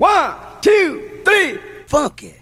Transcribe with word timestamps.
One, 0.00 0.34
two, 0.62 1.20
three, 1.26 1.58
funk 1.84 2.22
it. 2.22 2.40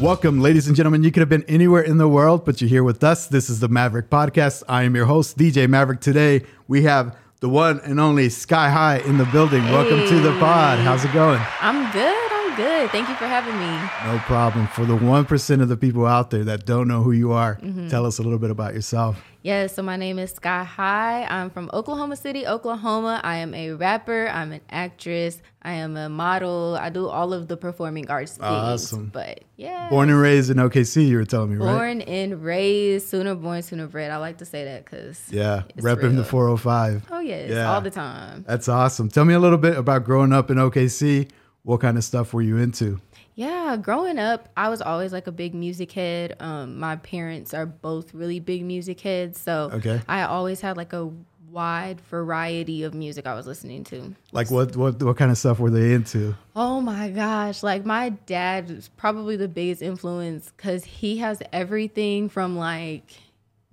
Welcome, 0.00 0.40
ladies 0.40 0.66
and 0.66 0.74
gentlemen. 0.74 1.04
You 1.04 1.12
could 1.12 1.20
have 1.20 1.28
been 1.28 1.44
anywhere 1.44 1.82
in 1.82 1.98
the 1.98 2.08
world, 2.08 2.44
but 2.44 2.60
you're 2.60 2.68
here 2.68 2.82
with 2.82 3.04
us. 3.04 3.28
This 3.28 3.48
is 3.48 3.60
the 3.60 3.68
Maverick 3.68 4.10
Podcast. 4.10 4.64
I 4.68 4.82
am 4.82 4.96
your 4.96 5.06
host, 5.06 5.38
DJ 5.38 5.68
Maverick. 5.68 6.00
Today, 6.00 6.42
we 6.66 6.82
have 6.82 7.14
the 7.40 7.48
one 7.48 7.80
and 7.80 7.98
only 7.98 8.28
Sky 8.28 8.68
High 8.70 8.98
in 8.98 9.16
the 9.16 9.24
building. 9.26 9.64
Welcome 9.64 10.06
to 10.06 10.20
the 10.20 10.38
pod. 10.38 10.78
How's 10.78 11.04
it 11.04 11.12
going? 11.12 11.40
I'm 11.60 11.90
good. 11.92 12.29
Good. 12.60 12.90
Thank 12.90 13.08
you 13.08 13.14
for 13.14 13.26
having 13.26 13.58
me. 13.58 14.12
No 14.12 14.18
problem. 14.26 14.66
For 14.66 14.84
the 14.84 14.92
1% 14.94 15.62
of 15.62 15.68
the 15.68 15.78
people 15.78 16.04
out 16.04 16.28
there 16.30 16.44
that 16.44 16.66
don't 16.66 16.88
know 16.88 17.02
who 17.02 17.12
you 17.12 17.32
are, 17.32 17.56
mm-hmm. 17.56 17.88
tell 17.88 18.04
us 18.04 18.18
a 18.18 18.22
little 18.22 18.38
bit 18.38 18.50
about 18.50 18.74
yourself. 18.74 19.24
Yes, 19.42 19.74
so 19.74 19.82
my 19.82 19.96
name 19.96 20.18
is 20.18 20.32
Sky 20.32 20.64
High. 20.64 21.24
I'm 21.24 21.48
from 21.48 21.70
Oklahoma 21.72 22.16
City, 22.16 22.46
Oklahoma. 22.46 23.22
I 23.24 23.36
am 23.36 23.54
a 23.54 23.72
rapper. 23.72 24.28
I'm 24.28 24.52
an 24.52 24.60
actress. 24.68 25.40
I 25.62 25.72
am 25.72 25.96
a 25.96 26.10
model. 26.10 26.76
I 26.78 26.90
do 26.90 27.08
all 27.08 27.32
of 27.32 27.48
the 27.48 27.56
performing 27.56 28.10
arts 28.10 28.32
things. 28.32 28.42
Awesome. 28.44 29.06
But 29.06 29.44
yeah. 29.56 29.88
Born 29.88 30.10
and 30.10 30.20
raised 30.20 30.50
in 30.50 30.58
OKC, 30.58 31.08
you 31.08 31.16
were 31.16 31.24
telling 31.24 31.52
me, 31.52 31.56
right? 31.56 31.72
Born 31.72 32.02
and 32.02 32.42
raised, 32.44 33.08
sooner 33.08 33.34
born, 33.34 33.62
sooner 33.62 33.86
bred. 33.86 34.10
I 34.10 34.18
like 34.18 34.36
to 34.38 34.44
say 34.44 34.64
that 34.64 34.84
because 34.84 35.22
Yeah, 35.30 35.62
repping 35.78 36.16
the 36.16 36.24
real. 36.24 36.56
405. 36.56 37.06
oh, 37.10 37.16
oh 37.16 37.20
yes, 37.20 37.48
Yeah. 37.50 37.72
all 37.72 37.80
the 37.80 37.90
time. 37.90 38.44
That's 38.46 38.68
awesome. 38.68 39.08
Tell 39.08 39.24
me 39.24 39.32
a 39.32 39.40
little 39.40 39.56
bit 39.56 39.78
about 39.78 40.04
growing 40.04 40.34
up 40.34 40.50
in 40.50 40.58
OKC. 40.58 41.30
What 41.62 41.80
kind 41.80 41.98
of 41.98 42.04
stuff 42.04 42.32
were 42.32 42.42
you 42.42 42.56
into? 42.56 43.00
Yeah, 43.34 43.76
growing 43.76 44.18
up, 44.18 44.48
I 44.56 44.68
was 44.68 44.82
always 44.82 45.12
like 45.12 45.26
a 45.26 45.32
big 45.32 45.54
music 45.54 45.92
head. 45.92 46.36
Um, 46.40 46.78
my 46.78 46.96
parents 46.96 47.54
are 47.54 47.66
both 47.66 48.12
really 48.12 48.40
big 48.40 48.64
music 48.64 49.00
heads, 49.00 49.40
so 49.40 49.70
Okay. 49.74 50.00
I 50.08 50.22
always 50.24 50.60
had 50.60 50.76
like 50.76 50.92
a 50.92 51.10
wide 51.50 52.00
variety 52.02 52.82
of 52.84 52.94
music 52.94 53.26
I 53.26 53.34
was 53.34 53.46
listening 53.46 53.84
to. 53.84 54.14
Like 54.32 54.50
what 54.50 54.76
what 54.76 55.02
what 55.02 55.16
kind 55.16 55.30
of 55.30 55.38
stuff 55.38 55.58
were 55.58 55.70
they 55.70 55.92
into? 55.92 56.34
Oh 56.54 56.80
my 56.80 57.10
gosh, 57.10 57.62
like 57.62 57.84
my 57.84 58.10
dad 58.10 58.70
is 58.70 58.88
probably 58.88 59.36
the 59.36 59.48
biggest 59.48 59.82
influence 59.82 60.52
because 60.56 60.84
he 60.84 61.18
has 61.18 61.42
everything 61.52 62.28
from 62.28 62.56
like 62.56 63.14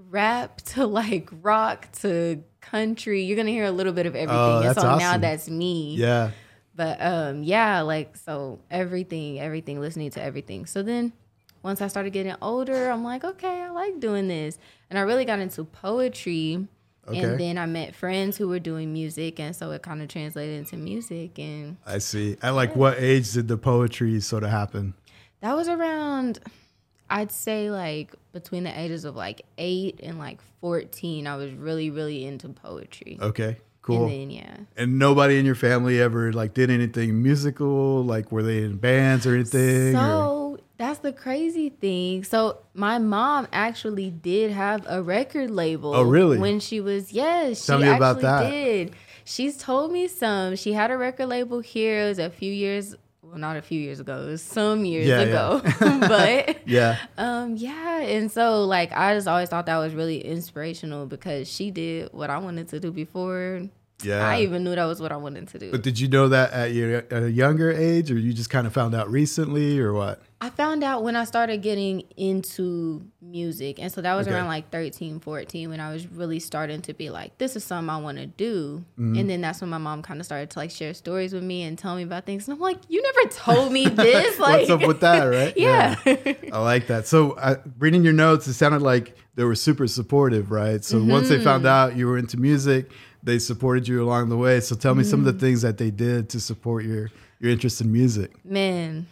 rap 0.10 0.62
to 0.74 0.86
like 0.86 1.30
rock 1.42 1.92
to 2.02 2.44
country. 2.62 3.24
You're 3.24 3.38
gonna 3.38 3.52
hear 3.52 3.66
a 3.66 3.72
little 3.72 3.94
bit 3.94 4.06
of 4.06 4.16
everything. 4.16 4.38
Oh, 4.38 4.62
that's 4.62 4.82
so 4.82 4.98
now 4.98 5.18
that's 5.18 5.50
me. 5.50 5.96
Yeah. 5.96 6.32
But 6.78 7.02
um 7.02 7.44
yeah, 7.44 7.82
like 7.82 8.16
so 8.16 8.60
everything, 8.72 9.42
everything, 9.42 9.82
listening 9.82 10.12
to 10.12 10.22
everything. 10.22 10.66
So 10.66 10.82
then 10.84 11.12
once 11.64 11.82
I 11.82 11.88
started 11.88 12.14
getting 12.14 12.36
older, 12.42 12.90
I'm 12.90 13.04
like, 13.04 13.26
okay, 13.26 13.64
I 13.64 13.70
like 13.72 14.00
doing 14.00 14.30
this. 14.30 14.58
And 14.90 14.98
I 14.98 15.02
really 15.02 15.26
got 15.26 15.40
into 15.40 15.66
poetry. 15.66 16.66
Okay. 17.08 17.20
And 17.20 17.40
then 17.40 17.58
I 17.58 17.66
met 17.66 17.96
friends 17.96 18.38
who 18.38 18.48
were 18.48 18.60
doing 18.60 18.94
music 18.94 19.40
and 19.40 19.56
so 19.56 19.72
it 19.72 19.82
kind 19.82 20.02
of 20.02 20.10
translated 20.10 20.60
into 20.60 20.78
music 20.78 21.40
and 21.40 21.78
I 21.86 21.98
see. 21.98 22.38
At 22.42 22.52
like 22.52 22.76
what 22.76 23.00
age 23.00 23.34
did 23.34 23.48
the 23.48 23.58
poetry 23.58 24.20
sort 24.22 24.44
of 24.44 24.50
happen? 24.50 24.94
that 25.42 25.56
was 25.56 25.68
around 25.68 26.40
I'd 27.10 27.32
say 27.32 27.72
like 27.72 28.14
between 28.34 28.64
the 28.64 28.80
ages 28.80 29.06
of 29.06 29.16
like 29.16 29.44
8 29.58 30.00
and 30.04 30.20
like 30.20 30.40
14 30.62 31.26
I 31.28 31.36
was 31.38 31.52
really 31.54 31.90
really 31.90 32.26
into 32.26 32.50
poetry. 32.50 33.18
Okay. 33.22 33.58
Cool. 33.88 34.04
And 34.04 34.12
then 34.12 34.30
yeah. 34.32 34.58
And 34.76 35.00
nobody 35.00 35.40
in 35.40 35.46
your 35.46 35.56
family 35.56 36.00
ever 36.02 36.32
like 36.34 36.54
did 36.54 36.70
anything 36.70 37.24
musical? 37.24 38.04
Like 38.04 38.32
were 38.32 38.44
they 38.44 38.60
in 38.64 38.78
bands 38.78 39.26
or 39.26 39.34
anything? 39.36 39.96
or- 39.96 40.00
So 40.00 40.60
that's 40.78 41.00
the 41.00 41.12
crazy 41.14 41.70
thing. 41.70 42.24
So 42.24 42.60
my 42.76 43.00
mom 43.00 43.48
actually 43.52 44.12
did 44.12 44.52
have 44.52 44.86
a 44.88 45.02
record 45.02 45.50
label. 45.50 45.96
Oh, 45.96 46.04
really? 46.04 46.38
When 46.38 46.60
she 46.60 46.82
was 46.82 47.12
yes, 47.12 47.66
Tell 47.66 47.80
she 47.80 47.86
me 47.86 47.90
actually 47.90 47.98
about 47.98 48.22
that. 48.22 48.50
did. 48.52 48.94
She's 49.26 49.58
told 49.58 49.92
me 49.92 50.08
some. 50.08 50.56
She 50.56 50.74
had 50.74 50.92
a 50.92 50.98
record 50.98 51.26
label 51.28 51.60
here. 51.60 52.06
It 52.06 52.10
was 52.10 52.20
a 52.20 52.30
few 52.30 52.52
years. 52.54 52.96
Well, 53.22 53.38
not 53.40 53.58
a 53.58 53.62
few 53.62 53.78
years 53.82 54.00
ago. 54.00 54.22
It 54.24 54.28
was 54.28 54.42
some 54.42 54.86
years 54.86 55.06
Yeah, 55.08 55.20
ago. 55.20 55.62
but 56.08 56.60
yeah. 56.66 56.98
um, 57.18 57.58
yeah, 57.58 58.00
and 58.00 58.32
so 58.32 58.64
like 58.64 58.94
I 58.94 59.16
just 59.16 59.28
always 59.28 59.50
thought 59.50 59.66
that 59.66 59.78
was 59.80 59.94
really 59.94 60.24
inspirational 60.24 61.08
because 61.08 61.50
she 61.52 61.70
did 61.72 62.14
what 62.14 62.30
I 62.30 62.38
wanted 62.38 62.70
to 62.70 62.80
do 62.80 62.90
before 62.90 63.64
Yeah. 64.04 64.28
I 64.28 64.42
even 64.42 64.64
knew 64.64 64.76
that 64.76 64.86
was 64.86 65.02
what 65.02 65.12
I 65.12 65.18
wanted 65.18 65.48
to 65.50 65.60
do. 65.60 65.72
But 65.72 65.82
did 65.82 66.00
you 66.00 66.08
know 66.08 66.30
that 66.30 66.52
at 66.54 66.72
your 66.74 66.98
at 66.98 67.24
a 67.24 67.32
younger 67.32 67.72
age, 67.72 68.12
or 68.12 68.18
you 68.20 68.32
just 68.34 68.50
kind 68.52 68.68
of 68.68 68.74
found 68.74 68.94
out 68.94 69.10
recently, 69.10 69.80
or 69.80 69.92
what? 69.94 70.22
I 70.40 70.52
found 70.52 70.84
out 70.84 71.02
when 71.02 71.16
I 71.16 71.24
started 71.24 71.64
getting 71.64 72.04
into 72.16 73.04
music. 73.24 73.80
And 73.80 73.92
so 73.92 74.02
that 74.02 74.14
was 74.14 74.28
Okay. 74.28 74.36
around 74.36 74.46
like 74.48 74.70
13, 74.70 75.20
14 75.20 75.70
when 75.72 75.80
I 75.80 75.92
was 75.92 76.06
really 76.06 76.40
starting 76.40 76.82
to 76.84 76.94
be 76.94 77.10
like, 77.10 77.36
this 77.40 77.56
is 77.56 77.64
something 77.64 77.90
I 77.90 77.98
want 77.98 78.20
to 78.20 78.28
do. 78.28 78.86
Mm-hmm. 79.00 79.18
And 79.18 79.30
then 79.32 79.42
that's 79.42 79.62
when 79.62 79.72
my 79.72 79.80
mom 79.80 80.04
kind 80.04 80.20
of 80.20 80.28
started 80.28 80.52
to 80.52 80.60
like 80.60 80.70
share 80.70 80.94
stories 80.94 81.34
with 81.34 81.42
me 81.42 81.64
and 81.64 81.76
tell 81.76 81.96
me 81.96 82.04
about 82.04 82.28
things. 82.28 82.48
And 82.48 82.54
I'm 82.54 82.62
like, 82.62 82.78
you 82.88 83.02
never 83.02 83.30
told 83.30 83.72
me 83.72 83.88
this. 83.90 84.38
Like, 84.38 84.68
What's 84.68 84.70
up 84.70 84.88
with 84.88 85.00
that, 85.00 85.24
right? 85.24 85.54
yeah. 85.58 85.96
I 86.06 86.60
like 86.60 86.86
that. 86.88 87.08
So, 87.08 87.32
uh, 87.32 87.56
reading 87.80 88.04
your 88.04 88.14
notes, 88.14 88.46
it 88.48 88.54
sounded 88.54 88.84
like 88.84 89.16
they 89.34 89.44
were 89.44 89.56
super 89.56 89.88
supportive, 89.88 90.52
right? 90.52 90.86
So, 90.86 91.04
once 91.04 91.30
they 91.30 91.44
found 91.44 91.64
Mm-hmm. 91.64 91.68
out 91.94 91.96
you 91.98 92.06
were 92.06 92.20
into 92.20 92.38
music, 92.38 92.92
they 93.24 93.40
supported 93.40 93.88
you 93.88 94.04
along 94.04 94.30
the 94.30 94.38
way. 94.38 94.60
So, 94.60 94.76
tell 94.76 94.96
me 94.96 95.04
some 95.04 95.20
of 95.20 95.26
the 95.26 95.34
things 95.46 95.62
that 95.64 95.78
they 95.78 95.92
did 95.92 96.30
to 96.30 96.40
support 96.40 96.86
your 96.86 97.10
your 97.40 97.52
interest 97.52 97.82
in 97.82 97.92
music. 97.92 98.34
Man, 98.46 99.06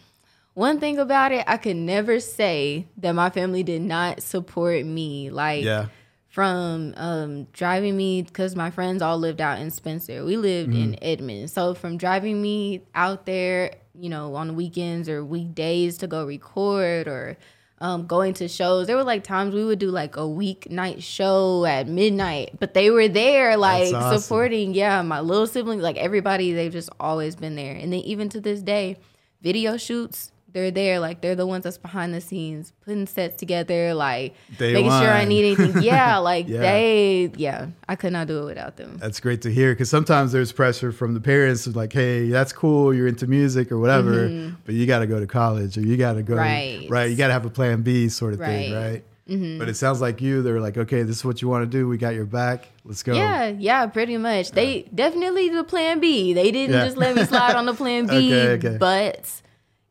one 0.54 0.80
thing 0.80 0.98
about 0.98 1.32
it, 1.32 1.44
I 1.46 1.56
could 1.58 1.76
never 1.76 2.18
say 2.20 2.86
that 2.98 3.12
my 3.12 3.30
family 3.30 3.62
did 3.62 3.82
not 3.82 4.22
support 4.22 4.84
me. 4.84 5.30
Like, 5.30 5.64
Yeah. 5.64 5.86
from 6.28 6.92
um, 6.96 7.44
driving 7.52 7.96
me 7.96 8.22
because 8.22 8.54
my 8.56 8.70
friends 8.70 9.00
all 9.02 9.18
lived 9.18 9.40
out 9.40 9.58
in 9.58 9.70
Spencer. 9.70 10.24
We 10.24 10.36
lived 10.36 10.74
in 10.74 10.92
Mm-hmm. 10.92 10.98
Edmond, 11.02 11.50
so 11.50 11.72
from 11.74 11.96
driving 11.96 12.42
me 12.42 12.82
out 12.94 13.26
there, 13.26 13.76
you 13.98 14.08
know, 14.10 14.34
on 14.34 14.56
weekends 14.56 15.08
or 15.08 15.24
weekdays 15.24 15.96
to 15.98 16.06
go 16.06 16.26
record 16.26 17.08
or 17.08 17.36
um, 17.80 18.06
going 18.06 18.34
to 18.34 18.48
shows. 18.48 18.86
There 18.86 18.96
were 18.96 19.04
like 19.04 19.24
times 19.24 19.54
we 19.54 19.64
would 19.64 19.78
do 19.78 19.90
like 19.90 20.16
a 20.16 20.20
weeknight 20.20 21.02
show 21.02 21.64
at 21.64 21.86
midnight, 21.86 22.58
but 22.58 22.74
they 22.74 22.90
were 22.90 23.08
there 23.08 23.56
like 23.56 23.92
awesome. 23.94 24.20
supporting. 24.20 24.74
Yeah, 24.74 25.02
my 25.02 25.20
little 25.20 25.46
siblings, 25.46 25.82
like 25.82 25.96
everybody, 25.96 26.52
they've 26.52 26.72
just 26.72 26.90
always 26.98 27.36
been 27.36 27.54
there. 27.54 27.74
And 27.74 27.92
then 27.92 28.00
even 28.00 28.28
to 28.30 28.40
this 28.40 28.62
day, 28.62 28.96
video 29.42 29.76
shoots. 29.76 30.32
They're 30.56 30.70
there, 30.70 31.00
like 31.00 31.20
they're 31.20 31.34
the 31.34 31.46
ones 31.46 31.64
that's 31.64 31.76
behind 31.76 32.14
the 32.14 32.20
scenes, 32.22 32.72
putting 32.82 33.06
sets 33.06 33.36
together, 33.38 33.92
like 33.92 34.34
making 34.58 34.86
sure 34.86 35.10
I 35.10 35.26
need 35.26 35.44
anything. 35.58 35.82
Yeah, 35.82 36.16
like 36.16 36.48
Yeah. 36.48 36.60
they, 36.62 37.30
yeah, 37.36 37.66
I 37.86 37.94
could 37.94 38.14
not 38.14 38.26
do 38.26 38.38
it 38.40 38.44
without 38.46 38.78
them. 38.78 38.96
That's 38.96 39.20
great 39.20 39.42
to 39.42 39.52
hear 39.52 39.74
because 39.74 39.90
sometimes 39.90 40.32
there's 40.32 40.52
pressure 40.52 40.92
from 40.92 41.12
the 41.12 41.20
parents, 41.20 41.66
like, 41.66 41.92
"Hey, 41.92 42.30
that's 42.30 42.54
cool, 42.54 42.94
you're 42.94 43.06
into 43.06 43.26
music 43.26 43.70
or 43.70 43.78
whatever, 43.78 44.30
but 44.64 44.74
you 44.74 44.86
got 44.86 45.00
to 45.00 45.06
go 45.06 45.20
to 45.20 45.26
college 45.26 45.76
or 45.76 45.82
you 45.82 45.98
got 45.98 46.14
to 46.14 46.22
go 46.22 46.36
Mm-hmm. 46.36 46.80
Right. 46.86 46.90
right. 46.90 47.10
You 47.10 47.16
got 47.16 47.26
to 47.26 47.34
have 47.34 47.44
a 47.44 47.50
plan 47.50 47.82
B, 47.82 48.08
sort 48.08 48.32
of 48.32 48.38
thing, 48.38 48.72
Right. 48.72 49.04
Mm-hmm. 49.28 49.58
But 49.58 49.68
it 49.68 49.74
sounds 49.76 50.00
like 50.00 50.22
you. 50.22 50.40
they're 50.40 50.60
like, 50.60 50.78
"Okay, 50.78 51.02
this 51.02 51.16
is 51.16 51.24
what 51.26 51.42
you 51.42 51.48
want 51.48 51.64
to 51.64 51.78
do. 51.78 51.86
We 51.86 51.98
got 51.98 52.14
your 52.14 52.24
back. 52.24 52.68
Let's 52.86 53.02
go." 53.02 53.12
Yeah, 53.12 53.48
yeah, 53.48 53.84
pretty 53.88 54.16
much. 54.16 54.52
They 54.52 54.86
definitely 54.94 55.50
the 55.50 55.64
plan 55.64 56.00
B. 56.00 56.32
They 56.32 56.50
didn't 56.50 56.74
Yeah. 56.76 56.84
just 56.86 56.96
let 56.96 57.14
me 57.14 57.24
slide 57.24 57.56
on 57.56 57.66
the 57.66 57.74
plan 57.82 58.06
B, 58.06 58.14
Okay, 58.32 58.48
okay. 58.68 58.76
but 58.78 59.28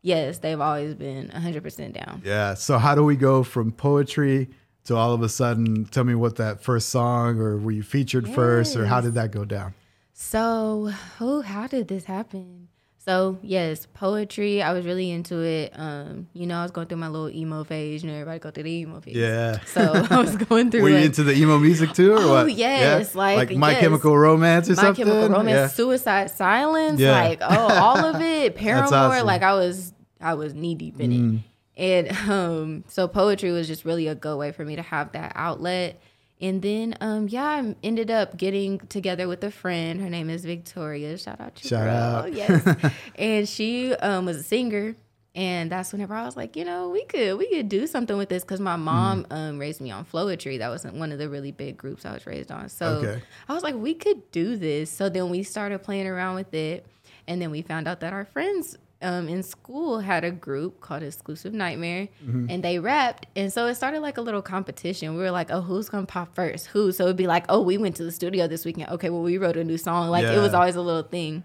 yes, 0.06 0.38
they've 0.38 0.60
always 0.60 0.94
been 0.94 1.28
100% 1.28 1.92
down. 1.92 2.22
Yeah. 2.24 2.54
So 2.54 2.78
how 2.78 2.94
do 2.94 3.02
we 3.04 3.16
go 3.16 3.42
from 3.42 3.72
poetry 3.72 4.48
to 4.84 4.96
all 4.96 5.12
of 5.12 5.22
a 5.22 5.28
sudden? 5.28 5.84
Tell 5.86 6.04
me 6.04 6.14
what 6.14 6.36
that 6.36 6.62
first 6.62 6.88
song, 6.90 7.38
or 7.40 7.56
were 7.58 7.72
you 7.72 7.82
featured 7.82 8.28
first, 8.28 8.76
or 8.76 8.86
how 8.86 9.00
did 9.00 9.14
that 9.14 9.32
go 9.32 9.44
down? 9.44 9.74
So, 10.12 10.92
oh, 11.20 11.42
how 11.42 11.66
did 11.66 11.88
this 11.88 12.04
happen? 12.04 12.68
So, 12.98 13.38
yes, 13.40 13.86
poetry, 13.94 14.62
I 14.62 14.72
was 14.72 14.84
really 14.84 15.12
into 15.12 15.38
it. 15.40 15.72
Um, 15.76 16.26
you 16.32 16.44
know, 16.46 16.58
I 16.58 16.62
was 16.62 16.72
going 16.72 16.88
through 16.88 16.96
my 16.98 17.06
little 17.06 17.30
emo 17.30 17.62
phase. 17.62 18.02
You 18.02 18.08
know, 18.10 18.16
everybody 18.16 18.40
go 18.40 18.50
through 18.50 18.64
the 18.64 18.72
emo 18.72 19.00
phase. 19.00 19.14
Yeah. 19.14 19.60
So, 19.66 19.82
I 20.10 20.18
was 20.20 20.36
going 20.36 20.72
through 20.72 20.82
Were 20.82 20.88
you 20.88 20.96
into 20.96 21.22
the 21.22 21.32
emo 21.32 21.58
music 21.58 21.92
too, 21.92 22.14
or 22.14 22.18
Oh, 22.18 22.28
what? 22.44 22.52
yes, 22.52 23.14
like, 23.14 23.52
My 23.54 23.72
yes. 23.72 23.80
Chemical 23.80 24.18
Romance 24.18 24.68
or 24.68 24.74
My 24.74 24.82
something. 24.82 25.04
Chemical 25.04 25.28
Romance, 25.28 25.54
Yeah. 25.54 25.66
Suicide 25.68 26.30
Silence, 26.32 26.98
Yeah. 26.98 27.12
like 27.12 27.38
oh, 27.42 27.68
all 27.74 27.98
of 28.04 28.20
it. 28.20 28.56
Paramore, 28.62 28.92
awesome. 28.94 29.26
Like 29.26 29.42
I 29.42 29.54
was, 29.54 29.92
I 30.20 30.34
was 30.34 30.54
knee 30.54 30.74
deep 30.74 31.00
in 31.00 31.12
it. 31.12 31.42
And 31.78 32.30
um, 32.30 32.84
so 32.88 33.06
poetry 33.06 33.52
was 33.52 33.66
just 33.66 33.84
really 33.84 34.06
a 34.06 34.14
go 34.14 34.36
way 34.38 34.50
for 34.52 34.64
me 34.64 34.76
to 34.76 34.82
have 34.82 35.12
that 35.12 35.32
outlet. 35.34 36.00
And 36.40 36.60
then, 36.60 36.96
um, 37.00 37.28
yeah, 37.28 37.44
I 37.44 37.74
ended 37.82 38.10
up 38.10 38.36
getting 38.36 38.78
together 38.78 39.26
with 39.28 39.42
a 39.44 39.50
friend. 39.50 40.00
Her 40.00 40.10
name 40.10 40.28
is 40.30 40.44
Victoria. 40.44 41.16
Shout 41.16 41.40
out, 41.40 41.62
your 41.64 41.68
Shout 41.70 41.84
girl. 41.84 41.92
out. 41.92 42.32
Yes, 42.34 42.92
and 43.16 43.48
she 43.48 43.94
um, 43.94 44.26
was 44.26 44.36
a 44.38 44.42
singer. 44.42 44.96
And 45.34 45.70
that's 45.70 45.92
whenever 45.92 46.14
I 46.14 46.24
was 46.24 46.34
like, 46.34 46.56
you 46.56 46.64
know, 46.64 46.88
we 46.88 47.04
could 47.04 47.36
we 47.36 47.46
could 47.50 47.68
do 47.68 47.86
something 47.86 48.16
with 48.16 48.30
this 48.30 48.42
because 48.42 48.58
my 48.60 48.76
mom 48.76 49.24
Mm-hmm. 49.24 49.32
um, 49.34 49.58
raised 49.58 49.82
me 49.82 49.90
on 49.90 50.06
Floetry. 50.06 50.58
That 50.58 50.70
wasn't 50.70 50.94
one 50.94 51.12
of 51.12 51.18
the 51.18 51.28
really 51.28 51.52
big 51.52 51.76
groups 51.76 52.06
I 52.06 52.12
was 52.14 52.26
raised 52.26 52.50
on. 52.50 52.70
So 52.70 52.86
Okay. 52.86 53.22
I 53.46 53.52
was 53.52 53.62
like, 53.62 53.74
we 53.74 53.92
could 53.92 54.30
do 54.30 54.56
this. 54.56 54.90
So 54.90 55.10
then 55.10 55.28
we 55.28 55.42
started 55.42 55.82
playing 55.82 56.06
around 56.06 56.36
with 56.36 56.54
it. 56.54 56.86
And 57.28 57.42
then 57.42 57.50
we 57.50 57.60
found 57.60 57.86
out 57.86 58.00
that 58.00 58.14
our 58.14 58.24
friends 58.24 58.78
um, 59.02 59.28
in 59.28 59.42
school 59.42 60.00
had 60.00 60.24
a 60.24 60.30
group 60.30 60.80
called 60.80 61.02
Exclusive 61.02 61.52
Nightmare, 61.52 62.08
Mm-hmm. 62.24 62.46
and 62.50 62.62
they 62.64 62.78
rapped. 62.78 63.26
And 63.36 63.52
so 63.52 63.66
it 63.66 63.74
started 63.74 64.00
like 64.00 64.16
a 64.18 64.22
little 64.22 64.42
competition. 64.42 65.14
We 65.16 65.22
were 65.22 65.30
like, 65.30 65.50
oh, 65.50 65.60
who's 65.60 65.88
gonna 65.88 66.06
pop 66.06 66.34
first? 66.34 66.66
Who? 66.68 66.92
So 66.92 67.04
it'd 67.04 67.16
be 67.16 67.26
like, 67.26 67.44
oh, 67.48 67.60
we 67.60 67.76
went 67.78 67.96
to 67.96 68.04
the 68.04 68.12
studio 68.12 68.46
this 68.46 68.64
weekend. 68.64 68.88
Okay, 68.90 69.10
well, 69.10 69.22
we 69.22 69.38
wrote 69.38 69.56
a 69.56 69.64
new 69.64 69.78
song. 69.78 70.08
Like 70.08 70.24
it 70.24 70.38
was 70.38 70.54
always 70.54 70.76
a 70.76 70.80
little 70.82 71.02
thing. 71.02 71.44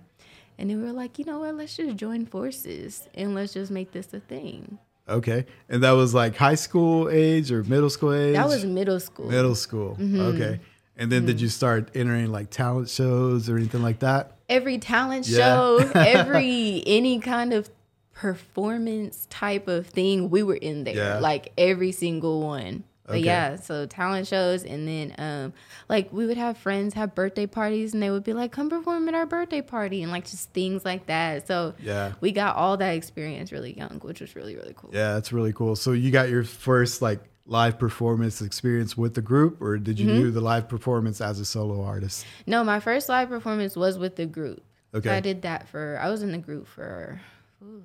And 0.58 0.70
then 0.70 0.80
we 0.80 0.86
were 0.88 0.94
like, 0.94 1.18
you 1.20 1.26
know 1.26 1.40
what? 1.40 1.56
Let's 1.56 1.76
just 1.76 1.96
join 1.98 2.26
forces 2.26 3.08
and 3.16 3.34
let's 3.36 3.54
just 3.54 3.72
make 3.72 3.92
this 3.92 4.14
a 4.14 4.20
thing. 4.20 4.78
Okay. 5.10 5.46
And 5.68 5.84
that 5.84 5.92
was 5.92 6.14
like 6.14 6.36
high 6.38 6.56
school 6.56 7.10
age 7.10 7.52
or 7.52 7.64
middle 7.64 7.90
school 7.90 8.14
age? 8.14 8.36
That 8.36 8.48
was 8.48 8.64
middle 8.64 9.00
school. 9.00 9.28
middle 9.30 9.56
school. 9.56 9.98
Okay. 10.00 10.60
And 10.98 11.12
then 11.12 11.26
did 11.26 11.42
you 11.42 11.48
start 11.50 11.90
entering 11.96 12.32
like 12.32 12.50
talent 12.50 12.90
shows 12.90 13.50
or 13.50 13.58
anything 13.58 13.82
like 13.82 14.00
that? 14.00 14.38
every 14.50 14.78
talent 14.80 15.26
Yeah. 15.30 15.38
show, 15.38 15.92
every 15.96 16.84
any 16.86 17.20
kind 17.20 17.54
of 17.54 17.70
performance 18.14 19.28
type 19.30 19.68
of 19.68 19.88
thing, 19.88 20.30
we 20.30 20.44
were 20.44 20.56
in 20.56 20.84
there. 20.84 20.96
Yeah. 20.96 21.20
Like 21.20 21.52
every 21.58 21.92
single 21.92 22.42
one. 22.42 22.84
But 23.06 23.16
Okay. 23.18 23.26
yeah, 23.26 23.56
so 23.58 23.86
talent 23.88 24.26
shows 24.28 24.64
and 24.64 24.88
then 24.88 25.16
um 25.18 25.54
like 25.90 26.14
we 26.14 26.26
would 26.28 26.38
have 26.38 26.58
friends 26.58 26.94
have 26.94 27.14
birthday 27.16 27.46
parties 27.46 27.94
and 27.94 28.02
they 28.02 28.10
would 28.10 28.24
be 28.24 28.32
like, 28.34 28.52
come 28.52 28.70
perform 28.70 29.08
at 29.10 29.16
our 29.16 29.26
birthday 29.26 29.62
party 29.62 30.02
and 30.04 30.12
like 30.12 30.26
just 30.30 30.52
things 30.52 30.86
like 30.86 31.08
that. 31.08 31.48
So 31.48 31.74
Yeah. 31.84 32.14
we 32.22 32.32
got 32.32 32.56
all 32.56 32.78
that 32.78 32.92
experience 32.92 33.52
really 33.52 33.76
young, 33.78 34.00
which 34.04 34.22
was 34.22 34.36
really, 34.36 34.56
really 34.56 34.74
cool. 34.78 34.92
Yeah, 34.94 35.14
that's 35.14 35.34
really 35.34 35.52
cool. 35.52 35.76
So 35.76 35.92
you 35.94 36.12
got 36.12 36.30
your 36.30 36.44
first 36.44 37.02
like 37.02 37.20
live 37.46 37.78
performance 37.80 38.42
experience 38.42 38.96
with 38.96 39.16
the 39.16 39.22
group 39.22 39.62
or 39.62 39.78
did 39.78 40.00
you 40.00 40.08
Mm-hmm. 40.08 40.22
do 40.22 40.32
the 40.32 40.42
live 40.42 40.68
performance 40.70 41.20
as 41.22 41.40
a 41.40 41.46
solo 41.46 41.84
artist? 41.84 42.26
No, 42.46 42.64
my 42.64 42.80
first 42.80 43.10
live 43.10 43.30
performance 43.30 43.76
was 43.76 43.98
with 43.98 44.16
the 44.16 44.26
group. 44.26 44.64
Okay. 44.94 45.10
I 45.10 45.20
did 45.22 45.42
that 45.44 45.68
for 45.70 45.98
I 46.02 46.10
was 46.10 46.22
in 46.22 46.32
the 46.32 46.38
group 46.38 46.68
for 46.68 47.20
oof, 47.64 47.84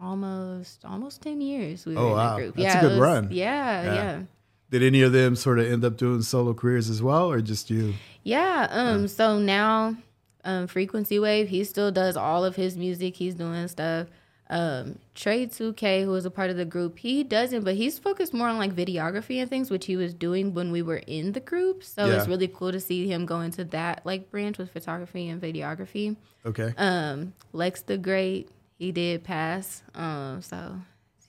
almost 0.00 0.84
almost 0.84 1.22
ten 1.22 1.40
years. 1.40 1.84
We 1.86 1.94
were 1.94 2.00
Oh, 2.00 2.06
in 2.08 2.12
wow. 2.12 2.34
the 2.36 2.42
group. 2.42 2.56
That's 2.56 2.74
a 2.76 2.80
good 2.80 2.90
was- 2.92 3.00
run. 3.00 3.28
Yeah, 3.30 3.82
Yeah. 3.82 3.94
yeah, 3.94 4.22
Did 4.70 4.82
any 4.82 5.02
of 5.02 5.12
them 5.12 5.34
sort 5.34 5.58
of 5.58 5.66
end 5.66 5.84
up 5.84 5.96
doing 5.96 6.22
solo 6.22 6.54
careers 6.54 6.88
as 6.90 7.02
well 7.02 7.30
or 7.30 7.40
just 7.40 7.70
you? 7.70 7.94
yeah. 8.22 8.68
Um, 8.70 9.08
so 9.08 9.38
now, 9.38 9.96
um, 10.44 10.66
Frequency 10.66 11.18
Wave, 11.18 11.48
he 11.48 11.64
still 11.64 11.90
does 11.90 12.16
all 12.16 12.44
of 12.44 12.56
his 12.56 12.76
music. 12.76 13.16
He's 13.16 13.34
doing 13.34 13.66
stuff. 13.68 14.08
Um, 14.50 14.98
Trey 15.14 15.46
2K, 15.46 16.04
who 16.04 16.10
was 16.10 16.24
a 16.24 16.30
part 16.30 16.48
of 16.48 16.56
the 16.56 16.64
group, 16.64 16.98
he 16.98 17.22
doesn't, 17.22 17.64
but 17.64 17.74
he's 17.74 17.98
focused 17.98 18.32
more 18.32 18.48
on 18.48 18.56
like 18.56 18.74
videography 18.74 19.40
and 19.40 19.48
things, 19.50 19.70
which 19.70 19.84
he 19.86 19.96
was 19.96 20.14
doing 20.14 20.54
when 20.54 20.72
we 20.72 20.80
were 20.80 21.02
in 21.06 21.32
the 21.32 21.40
group. 21.40 21.84
So 21.84 22.06
Yeah. 22.06 22.14
it's 22.16 22.26
really 22.28 22.48
cool 22.48 22.72
to 22.72 22.80
see 22.80 23.06
him 23.06 23.26
go 23.26 23.40
into 23.40 23.64
that 23.64 24.00
like 24.06 24.30
branch 24.30 24.56
with 24.56 24.70
photography 24.72 25.28
and 25.28 25.40
videography. 25.42 26.16
Okay. 26.46 26.72
Um, 26.78 27.34
Lex 27.52 27.82
the 27.82 27.98
Great, 27.98 28.48
he 28.78 28.90
did 28.90 29.22
pass. 29.22 29.82
Um, 29.94 30.40
so 30.40 30.80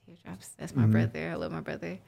teardrops. 0.06 0.50
That's 0.58 0.72
Mm-hmm. 0.72 0.82
my 0.82 0.88
brother. 0.88 1.30
I 1.32 1.36
love 1.36 1.52
my 1.52 1.62
brother. 1.62 2.00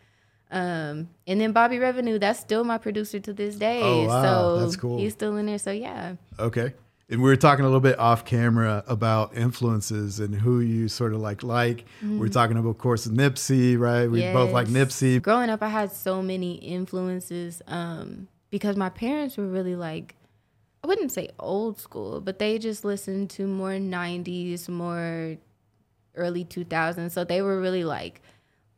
Um, 0.50 1.10
and 1.28 1.40
then 1.40 1.52
Bobby 1.54 1.80
Revenue, 1.80 2.19
that's 2.19 2.40
still 2.40 2.64
my 2.66 2.78
producer 2.78 3.19
to 3.22 3.34
this 3.34 3.56
day. 3.56 3.81
Oh, 3.81 4.07
wow. 4.07 4.22
So 4.24 4.60
That's 4.60 4.75
cool. 4.75 4.98
He's 4.98 5.14
still 5.14 5.36
in 5.38 5.46
there. 5.46 5.57
So 5.57 5.72
yeah. 5.72 6.16
Okay. 6.40 6.74
And 7.12 7.22
we 7.22 7.30
were 7.30 7.36
talking 7.36 7.66
a 7.66 7.68
little 7.68 7.81
bit 7.81 8.00
off 8.00 8.24
camera 8.24 8.84
about 8.88 9.36
influences 9.36 10.19
and 10.22 10.34
who 10.34 10.62
you 10.62 10.88
sort 10.88 11.13
of 11.13 11.19
like 11.19 11.44
like. 11.44 11.84
We're 12.02 12.30
talking 12.30 12.56
about, 12.58 12.69
of 12.69 12.78
course, 12.78 13.06
Nipsey, 13.08 13.78
right? 13.78 14.08
We 14.10 14.22
both 14.31 14.52
like 14.54 14.68
Mm-hmm. 14.68 14.78
Nipsey. 14.78 15.22
Growing 15.22 15.50
up, 15.50 15.62
I 15.62 15.68
had 15.68 15.92
so 15.92 16.22
many 16.24 16.54
influences 16.56 17.62
um, 17.68 18.30
because 18.50 18.78
my 18.78 18.90
parents 18.90 19.36
were 19.36 19.46
really 19.48 19.75
like, 19.75 20.16
I 20.84 20.88
wouldn't 20.88 21.12
say 21.12 21.30
old 21.38 21.80
school, 21.80 22.22
but 22.22 22.40
they 22.40 22.58
just 22.58 22.86
listened 22.86 23.30
to 23.31 23.46
more 23.46 23.72
90s, 23.74 24.69
more 24.69 25.36
early 26.16 26.46
2000s. 26.46 27.12
So 27.12 27.24
they 27.25 27.42
were 27.42 27.60
really 27.60 27.84
like 27.84 28.22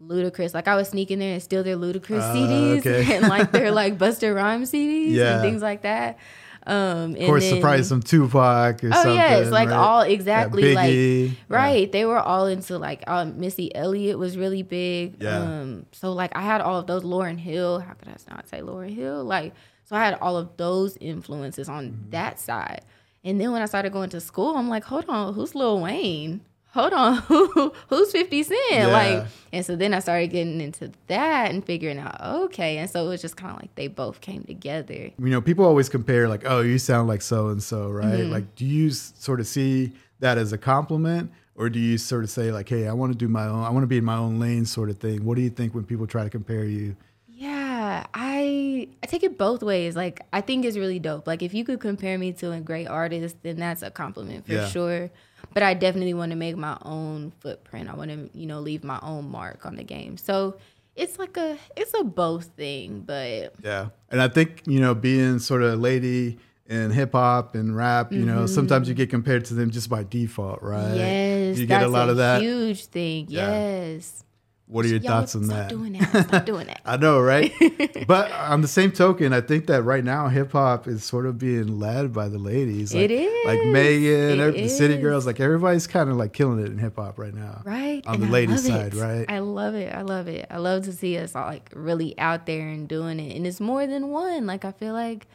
Ludacris. 0.01 0.53
Like 0.55 0.67
I 0.67 0.75
was 0.75 0.89
sneaking 0.89 1.19
there 1.19 1.33
and 1.33 1.41
steal 1.43 1.63
their 1.63 1.77
Ludacris 1.77 2.19
Ah, 2.21 2.33
CDs 2.33 2.79
okay. 2.79 3.15
and 3.15 3.27
like 3.29 3.51
their 3.51 3.71
like 3.81 3.97
Busta 3.99 4.33
Rhymes 4.35 4.71
CDs 4.71 5.11
Yeah. 5.11 5.33
and 5.35 5.41
things 5.43 5.61
like 5.61 5.83
that. 5.83 6.17
Um, 6.65 7.15
Of 7.15 7.25
course, 7.25 7.59
probably 7.59 7.83
some 7.83 8.01
Tupac 8.01 8.83
or 8.83 8.87
Oh 8.87 8.91
something. 8.91 9.15
yes, 9.15 9.49
like 9.51 9.69
right? 9.69 9.75
all 9.75 10.05
Yeah, 10.05 10.13
exactly 10.13 10.73
like 10.73 10.89
Biggie. 10.91 11.27
Yeah. 11.29 11.35
right. 11.49 11.91
They 11.91 12.05
were 12.05 12.19
all 12.19 12.45
into 12.47 12.77
like 12.77 13.03
um, 13.07 13.39
Missy 13.39 13.73
Elliott 13.75 14.17
was 14.17 14.37
really 14.37 14.63
big. 14.63 15.21
Yeah. 15.21 15.39
Um, 15.39 15.85
so 15.91 16.13
like 16.13 16.35
I 16.35 16.41
had 16.41 16.61
all 16.61 16.79
of 16.79 16.87
those. 16.87 17.03
Lauryn 17.03 17.37
Hill. 17.37 17.79
How 17.79 17.93
could 17.93 18.07
I 18.07 18.15
not 18.33 18.47
say 18.47 18.61
Lauryn 18.61 18.93
Hill? 18.95 19.23
Like 19.25 19.53
so 19.83 19.95
I 19.97 19.99
had 20.05 20.17
all 20.21 20.37
of 20.37 20.55
those 20.57 20.95
influences 21.01 21.67
on 21.67 21.89
Mm-hmm. 21.89 22.09
that 22.11 22.39
side. 22.39 22.81
And 23.25 23.39
then 23.39 23.51
when 23.51 23.61
I 23.61 23.65
started 23.65 23.91
going 23.93 24.09
to 24.11 24.21
school, 24.21 24.55
I'm 24.57 24.69
like, 24.69 24.83
hold 24.85 25.05
on, 25.09 25.33
who's 25.33 25.55
Lil 25.55 25.81
Wayne? 25.81 26.41
Hold 26.73 26.93
on, 26.93 27.15
who 27.27 27.71
who's 27.87 28.11
Fifty 28.11 28.41
Cent? 28.43 28.59
Yeah. 28.71 28.87
Like, 28.87 29.27
and 29.51 29.63
so 29.65 29.75
then 29.75 29.93
I 29.93 29.99
started 29.99 30.27
getting 30.31 30.59
into 30.59 30.91
that 31.07 31.51
and 31.51 31.63
figuring 31.63 31.99
out 31.99 32.19
okay. 32.45 32.77
And 32.77 32.89
so 32.89 33.05
it 33.05 33.09
was 33.09 33.21
just 33.21 33.37
kind 33.37 33.53
of 33.55 33.61
like 33.61 33.73
they 33.75 33.87
both 33.87 34.21
came 34.21 34.43
together. 34.43 34.93
you 34.93 35.13
know, 35.17 35.39
people 35.41 35.65
always 35.65 35.87
compare 35.89 36.27
like, 36.27 36.43
oh, 36.45 36.61
you 36.61 36.79
sound 36.79 37.07
like 37.07 37.21
so 37.21 37.49
and 37.49 37.61
so, 37.61 37.89
right? 37.89 38.05
Mm-hmm. 38.21 38.31
Like, 38.31 38.55
do 38.55 38.65
you 38.65 38.89
sort 38.89 39.39
of 39.39 39.45
see 39.47 39.91
that 40.19 40.37
as 40.39 40.51
a 40.51 40.57
compliment, 40.57 41.31
or 41.55 41.69
do 41.69 41.79
you 41.79 41.97
sort 41.99 42.23
of 42.23 42.29
say 42.31 42.51
like, 42.51 42.67
hey, 42.69 42.87
I 42.87 42.93
want 42.93 43.11
to 43.11 43.17
do 43.17 43.27
my 43.27 43.45
own, 43.45 43.63
I 43.63 43.69
want 43.69 43.83
to 43.83 43.87
be 43.87 43.97
in 43.97 44.05
my 44.05 44.17
own 44.17 44.39
lane, 44.39 44.65
sort 44.65 44.89
of 44.89 44.97
thing? 44.97 45.25
What 45.25 45.35
do 45.35 45.41
you 45.41 45.49
think 45.51 45.75
when 45.75 45.83
people 45.83 46.07
try 46.07 46.23
to 46.23 46.29
compare 46.29 46.63
you? 46.65 46.95
Yeah, 47.27 48.05
I 48.13 48.87
I 49.03 49.05
take 49.07 49.23
it 49.23 49.37
both 49.37 49.61
ways. 49.61 49.95
Like 49.95 50.21
I 50.31 50.41
think 50.41 50.65
it's 50.65 50.77
really 50.77 50.99
dope. 50.99 51.27
Like 51.27 51.41
if 51.43 51.53
you 51.53 51.65
could 51.65 51.79
compare 51.81 52.17
me 52.17 52.31
to 52.33 52.51
a 52.51 52.59
great 52.61 52.87
artist, 52.87 53.35
then 53.43 53.57
that's 53.57 53.81
a 53.83 53.91
compliment 53.91 54.45
for 54.47 54.53
Yeah. 54.53 54.67
sure. 54.67 55.09
But 55.53 55.63
I 55.63 55.73
definitely 55.73 56.13
want 56.13 56.31
to 56.31 56.35
make 56.35 56.57
my 56.57 56.77
own 56.83 57.31
footprint. 57.39 57.89
I 57.89 57.95
want 57.95 58.11
to, 58.11 58.29
you 58.37 58.45
know, 58.45 58.59
leave 58.59 58.83
my 58.83 58.99
own 59.01 59.29
mark 59.29 59.65
on 59.65 59.75
the 59.75 59.83
game. 59.83 60.17
So 60.17 60.55
it's 60.95 61.19
like 61.19 61.37
a 61.37 61.57
it's 61.75 61.93
a 61.99 62.03
both 62.03 62.45
thing, 62.57 63.01
but 63.05 63.53
Yeah, 63.63 63.89
and 64.09 64.21
I 64.21 64.27
think 64.27 64.63
you 64.65 64.79
know, 64.79 64.93
being 64.95 65.39
sort 65.39 65.61
of 65.61 65.73
a 65.73 65.75
lady 65.75 66.37
in 66.67 66.91
hip 66.91 67.11
hop 67.11 67.55
and 67.55 67.75
rap, 67.75 68.11
you 68.11 68.25
know, 68.25 68.45
sometimes 68.45 68.87
you 68.87 68.95
get 68.95 69.09
compared 69.09 69.45
to 69.45 69.53
them 69.53 69.69
just 69.69 69.89
by 69.89 70.03
default, 70.03 70.61
right? 70.61 70.81
Mm-hmm. 70.83 70.97
yes, 70.97 71.57
you 71.57 71.65
get 71.65 71.83
a 71.83 71.87
lot 71.87 72.09
of 72.09 72.17
that. 72.17 72.41
huge 72.41 72.85
thing. 72.85 73.25
Yeah. 73.29 73.49
Yes. 73.51 74.23
What 74.67 74.85
are 74.85 74.87
your 74.87 74.99
Y'all 74.99 75.19
thoughts 75.19 75.35
on 75.35 75.43
stop 75.43 75.55
that? 75.57 75.69
doing 75.69 75.93
that. 75.93 76.27
Stop 76.29 76.45
doing 76.45 76.67
that. 76.67 76.81
I 76.85 76.95
know, 76.97 77.19
right? 77.19 77.51
but 78.07 78.31
on 78.31 78.61
the 78.61 78.67
same 78.67 78.91
token, 78.91 79.33
I 79.33 79.41
think 79.41 79.67
that 79.67 79.83
right 79.83 80.03
now 80.03 80.29
hip 80.29 80.53
hop 80.53 80.87
is 80.87 81.03
sort 81.03 81.25
of 81.25 81.37
being 81.37 81.79
led 81.79 82.13
by 82.13 82.29
the 82.29 82.39
ladies. 82.39 82.93
Like, 82.95 83.09
It 83.11 83.45
like. 83.45 83.65
Megan, 83.67 84.39
every- 84.39 84.61
the 84.61 84.69
City. 84.69 84.97
Girls. 84.97 85.25
Like 85.25 85.39
everybody's 85.41 85.85
kind 85.85 86.09
of 86.09 86.15
like 86.15 86.31
killing 86.33 86.59
it 86.59 86.67
in 86.67 86.77
hip 86.77 86.95
hop 86.95 87.19
right 87.19 87.33
now. 87.33 87.61
Right. 87.65 88.07
On 88.07 88.15
and 88.15 88.23
the 88.23 88.27
ladies' 88.29 88.65
side, 88.65 88.95
right? 88.95 89.25
I 89.29 89.39
love 89.39 89.75
it. 89.75 89.93
I 89.93 90.01
love 90.01 90.27
it. 90.29 90.47
I 90.49 90.57
love 90.57 90.85
to 90.85 90.93
see 90.93 91.17
us 91.17 91.35
all 91.35 91.45
like 91.45 91.69
really 91.75 92.17
out 92.17 92.45
there 92.45 92.67
and 92.69 92.87
doing 92.87 93.19
it. 93.19 93.35
And 93.35 93.45
it's 93.45 93.59
more 93.59 93.85
than 93.85 94.07
one. 94.09 94.45
Like 94.47 94.63
I 94.65 94.71
feel 94.71 94.93
like 94.93 95.27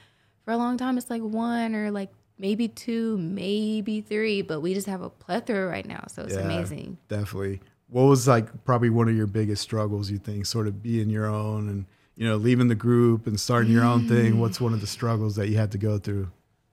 for 0.45 0.53
a 0.53 0.57
long 0.57 0.79
time 0.79 0.97
it's 0.97 1.11
like 1.11 1.23
one 1.23 1.75
or 1.75 1.91
like 1.91 2.11
maybe 2.39 2.67
two, 2.69 3.19
maybe 3.19 4.01
three, 4.01 4.41
but 4.43 4.61
we 4.61 4.73
just 4.75 4.87
have 4.87 5.03
a 5.03 5.11
plethora 5.11 5.67
right 5.69 5.87
now. 5.87 6.05
So 6.09 6.23
it's 6.23 6.35
Yeah, 6.35 6.41
amazing. 6.41 6.97
Definitely. 7.09 7.61
What 7.91 8.03
was 8.05 8.29
like 8.29 8.65
probably 8.65 8.91
one 8.91 9.09
of 9.09 9.17
your 9.17 9.27
biggest 9.27 9.63
struggles? 9.63 10.11
You 10.11 10.19
think, 10.19 10.47
sort 10.47 10.67
of 10.67 10.83
being 10.83 11.09
your 11.11 11.27
own 11.27 11.69
and 11.69 11.87
you 12.17 12.27
know 12.27 12.37
leaving 12.37 12.69
the 12.69 12.75
group 12.75 13.27
and 13.27 13.39
starting 13.41 13.73
your 13.73 13.85
own 13.85 14.03
Mm. 14.03 14.09
thing. 14.09 14.41
What's 14.41 14.61
one 14.61 14.73
of 14.75 14.81
the 14.81 14.87
struggles 14.87 15.37
that 15.37 15.49
you 15.49 15.57
had 15.57 15.73
to 15.73 15.79
go 15.79 15.99
through? 15.99 16.29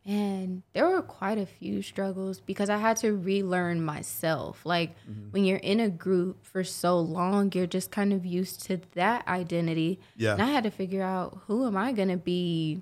And 0.08 0.62
there 0.74 0.88
were 0.88 1.02
quite 1.02 1.40
a 1.40 1.48
few 1.48 1.82
struggles 1.82 2.40
because 2.40 2.70
I 2.70 2.78
had 2.78 2.98
to 2.98 3.12
relearn 3.14 3.84
myself. 3.84 4.64
Like 4.64 4.92
Mm-hmm. 5.10 5.30
when 5.32 5.46
you're 5.46 5.58
in 5.58 5.80
a 5.80 5.90
group 5.90 6.46
for 6.46 6.64
so 6.64 7.00
long, 7.00 7.52
you're 7.56 7.66
just 7.66 7.90
kind 7.90 8.14
of 8.14 8.24
used 8.26 8.64
to 8.68 8.80
that 8.94 9.28
identity. 9.28 10.00
Yeah. 10.16 10.34
And 10.34 10.44
I 10.44 10.52
had 10.52 10.64
to 10.66 10.70
figure 10.72 11.02
out 11.02 11.40
who 11.48 11.66
am 11.66 11.76
I 11.76 11.92
going 11.92 12.10
to 12.10 12.18
be 12.18 12.82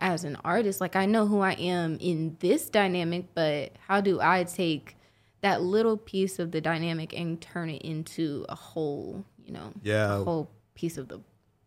as 0.00 0.24
an 0.24 0.36
artist? 0.44 0.80
Like 0.80 0.96
I 0.96 1.06
know 1.06 1.26
who 1.28 1.40
I 1.40 1.52
am 1.52 1.96
in 2.00 2.36
this 2.40 2.68
dynamic, 2.68 3.26
but 3.34 3.72
how 3.86 4.00
do 4.00 4.20
I 4.20 4.42
take 4.42 4.96
that 5.40 5.62
little 5.62 5.96
piece 5.96 6.38
of 6.38 6.50
the 6.50 6.60
dynamic 6.60 7.12
and 7.18 7.40
turn 7.40 7.70
it 7.70 7.82
into 7.82 8.44
a 8.48 8.54
whole, 8.54 9.24
you 9.44 9.52
know, 9.52 9.72
Yeah. 9.82 10.20
a 10.20 10.24
whole 10.24 10.50
piece 10.74 10.98
of 10.98 11.08
the 11.08 11.20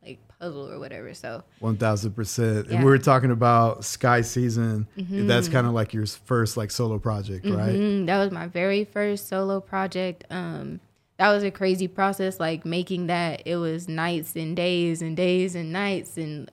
like 0.03 0.19
puzzle 0.39 0.69
or 0.69 0.79
whatever. 0.79 1.13
So 1.13 1.43
One 1.59 1.77
thousand 1.77 2.13
percent. 2.13 2.67
And 2.67 2.79
we 2.83 2.89
were 2.89 2.97
talking 2.97 3.29
about 3.31 3.85
Sky 3.85 4.21
Season. 4.21 4.87
Mm-hmm. 4.97 5.27
That's 5.27 5.47
kind 5.47 5.67
of 5.67 5.73
like 5.73 5.93
your 5.93 6.05
first 6.07 6.57
like 6.57 6.71
solo 6.71 6.97
project, 6.99 7.45
right? 7.45 7.75
Mm, 7.75 8.07
that 8.07 8.17
was 8.17 8.31
my 8.31 8.47
very 8.47 8.83
first 8.83 9.27
solo 9.27 9.59
project. 9.61 10.23
Um, 10.31 10.79
that 11.17 11.29
was 11.31 11.43
a 11.43 11.51
crazy 11.51 11.87
process. 11.87 12.39
Like 12.39 12.65
making 12.65 13.07
that, 13.07 13.43
it 13.45 13.57
was 13.57 13.87
nights 13.87 14.35
and 14.35 14.55
days 14.55 15.03
and 15.03 15.15
days 15.15 15.53
and 15.53 15.71
nights 15.71 16.17
and 16.17 16.49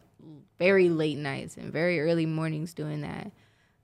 very 0.58 0.90
late 0.90 1.16
nights 1.16 1.56
and 1.56 1.72
very 1.72 2.00
early 2.00 2.26
mornings 2.26 2.74
doing 2.74 3.00
that. 3.00 3.32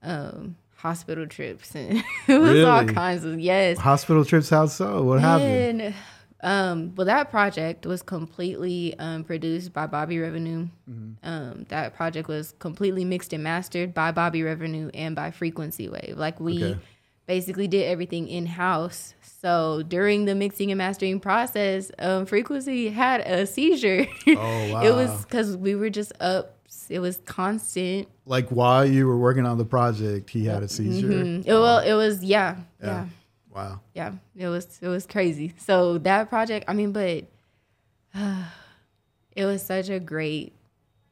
Um, 0.03 0.57
hospital 0.85 1.25
trips 1.25 1.73
and 1.73 2.03
it 2.27 2.37
was 2.39 2.63
all 2.63 2.85
kinds 2.85 3.25
of 3.25 3.39
yes. 3.39 3.79
Hospital 3.79 4.23
trips. 4.23 4.49
How 4.49 4.67
so? 4.67 5.01
What 5.03 5.19
happened? 5.19 5.95
Um, 6.41 6.93
well, 6.95 7.07
that 7.07 7.31
project 7.31 7.87
was 7.87 8.03
completely 8.03 8.93
um, 8.99 9.23
produced 9.23 9.73
by 9.73 9.87
Bobby 9.87 10.19
Revenue. 10.19 10.67
Mm-hmm. 10.87 11.27
Um, 11.27 11.65
that 11.69 11.95
project 11.95 12.27
was 12.27 12.53
completely 12.59 13.03
mixed 13.03 13.33
and 13.33 13.43
mastered 13.43 13.95
by 13.95 14.11
Bobby 14.11 14.43
Revenue 14.43 14.91
and 14.93 15.15
by 15.15 15.31
Frequency 15.31 15.89
Wave. 15.89 16.13
Like 16.17 16.39
we 16.39 16.63
Okay. 16.63 16.79
basically 17.25 17.67
did 17.67 17.85
everything 17.87 18.27
in 18.27 18.45
house. 18.45 19.15
So 19.41 19.81
during 19.87 20.25
the 20.25 20.35
mixing 20.35 20.69
and 20.69 20.77
mastering 20.77 21.19
process, 21.19 21.89
um, 21.97 22.27
Frequency 22.27 22.89
had 22.89 23.21
a 23.21 23.47
seizure. 23.47 24.05
Oh, 24.27 24.71
wow. 24.73 24.83
it 24.83 24.93
was 24.93 25.23
because 25.25 25.57
we 25.57 25.73
were 25.73 25.89
just 25.89 26.13
up. 26.19 26.54
It 26.89 26.99
was 26.99 27.17
constant. 27.25 28.07
Like 28.25 28.49
while 28.49 28.85
you 28.85 29.07
were 29.07 29.17
working 29.17 29.45
on 29.45 29.57
the 29.57 29.65
project, 29.65 30.29
he 30.29 30.45
had 30.45 30.63
a 30.63 30.67
seizure. 30.67 31.07
Mm, 31.07 31.45
It, 31.45 31.53
well, 31.53 31.79
it 31.79 31.93
was 31.93 32.23
yeah, 32.23 32.57
Yeah. 32.81 32.87
yeah, 32.87 33.05
Wow. 33.53 33.79
yeah. 33.93 34.13
It 34.35 34.47
was 34.47 34.79
it 34.81 34.87
was 34.87 35.05
crazy. 35.05 35.53
So 35.57 35.97
that 35.99 36.29
project, 36.29 36.65
I 36.67 36.73
mean, 36.73 36.91
but 36.91 37.25
it 39.35 39.45
was 39.45 39.61
such 39.61 39.89
a 39.89 39.99
great 39.99 40.53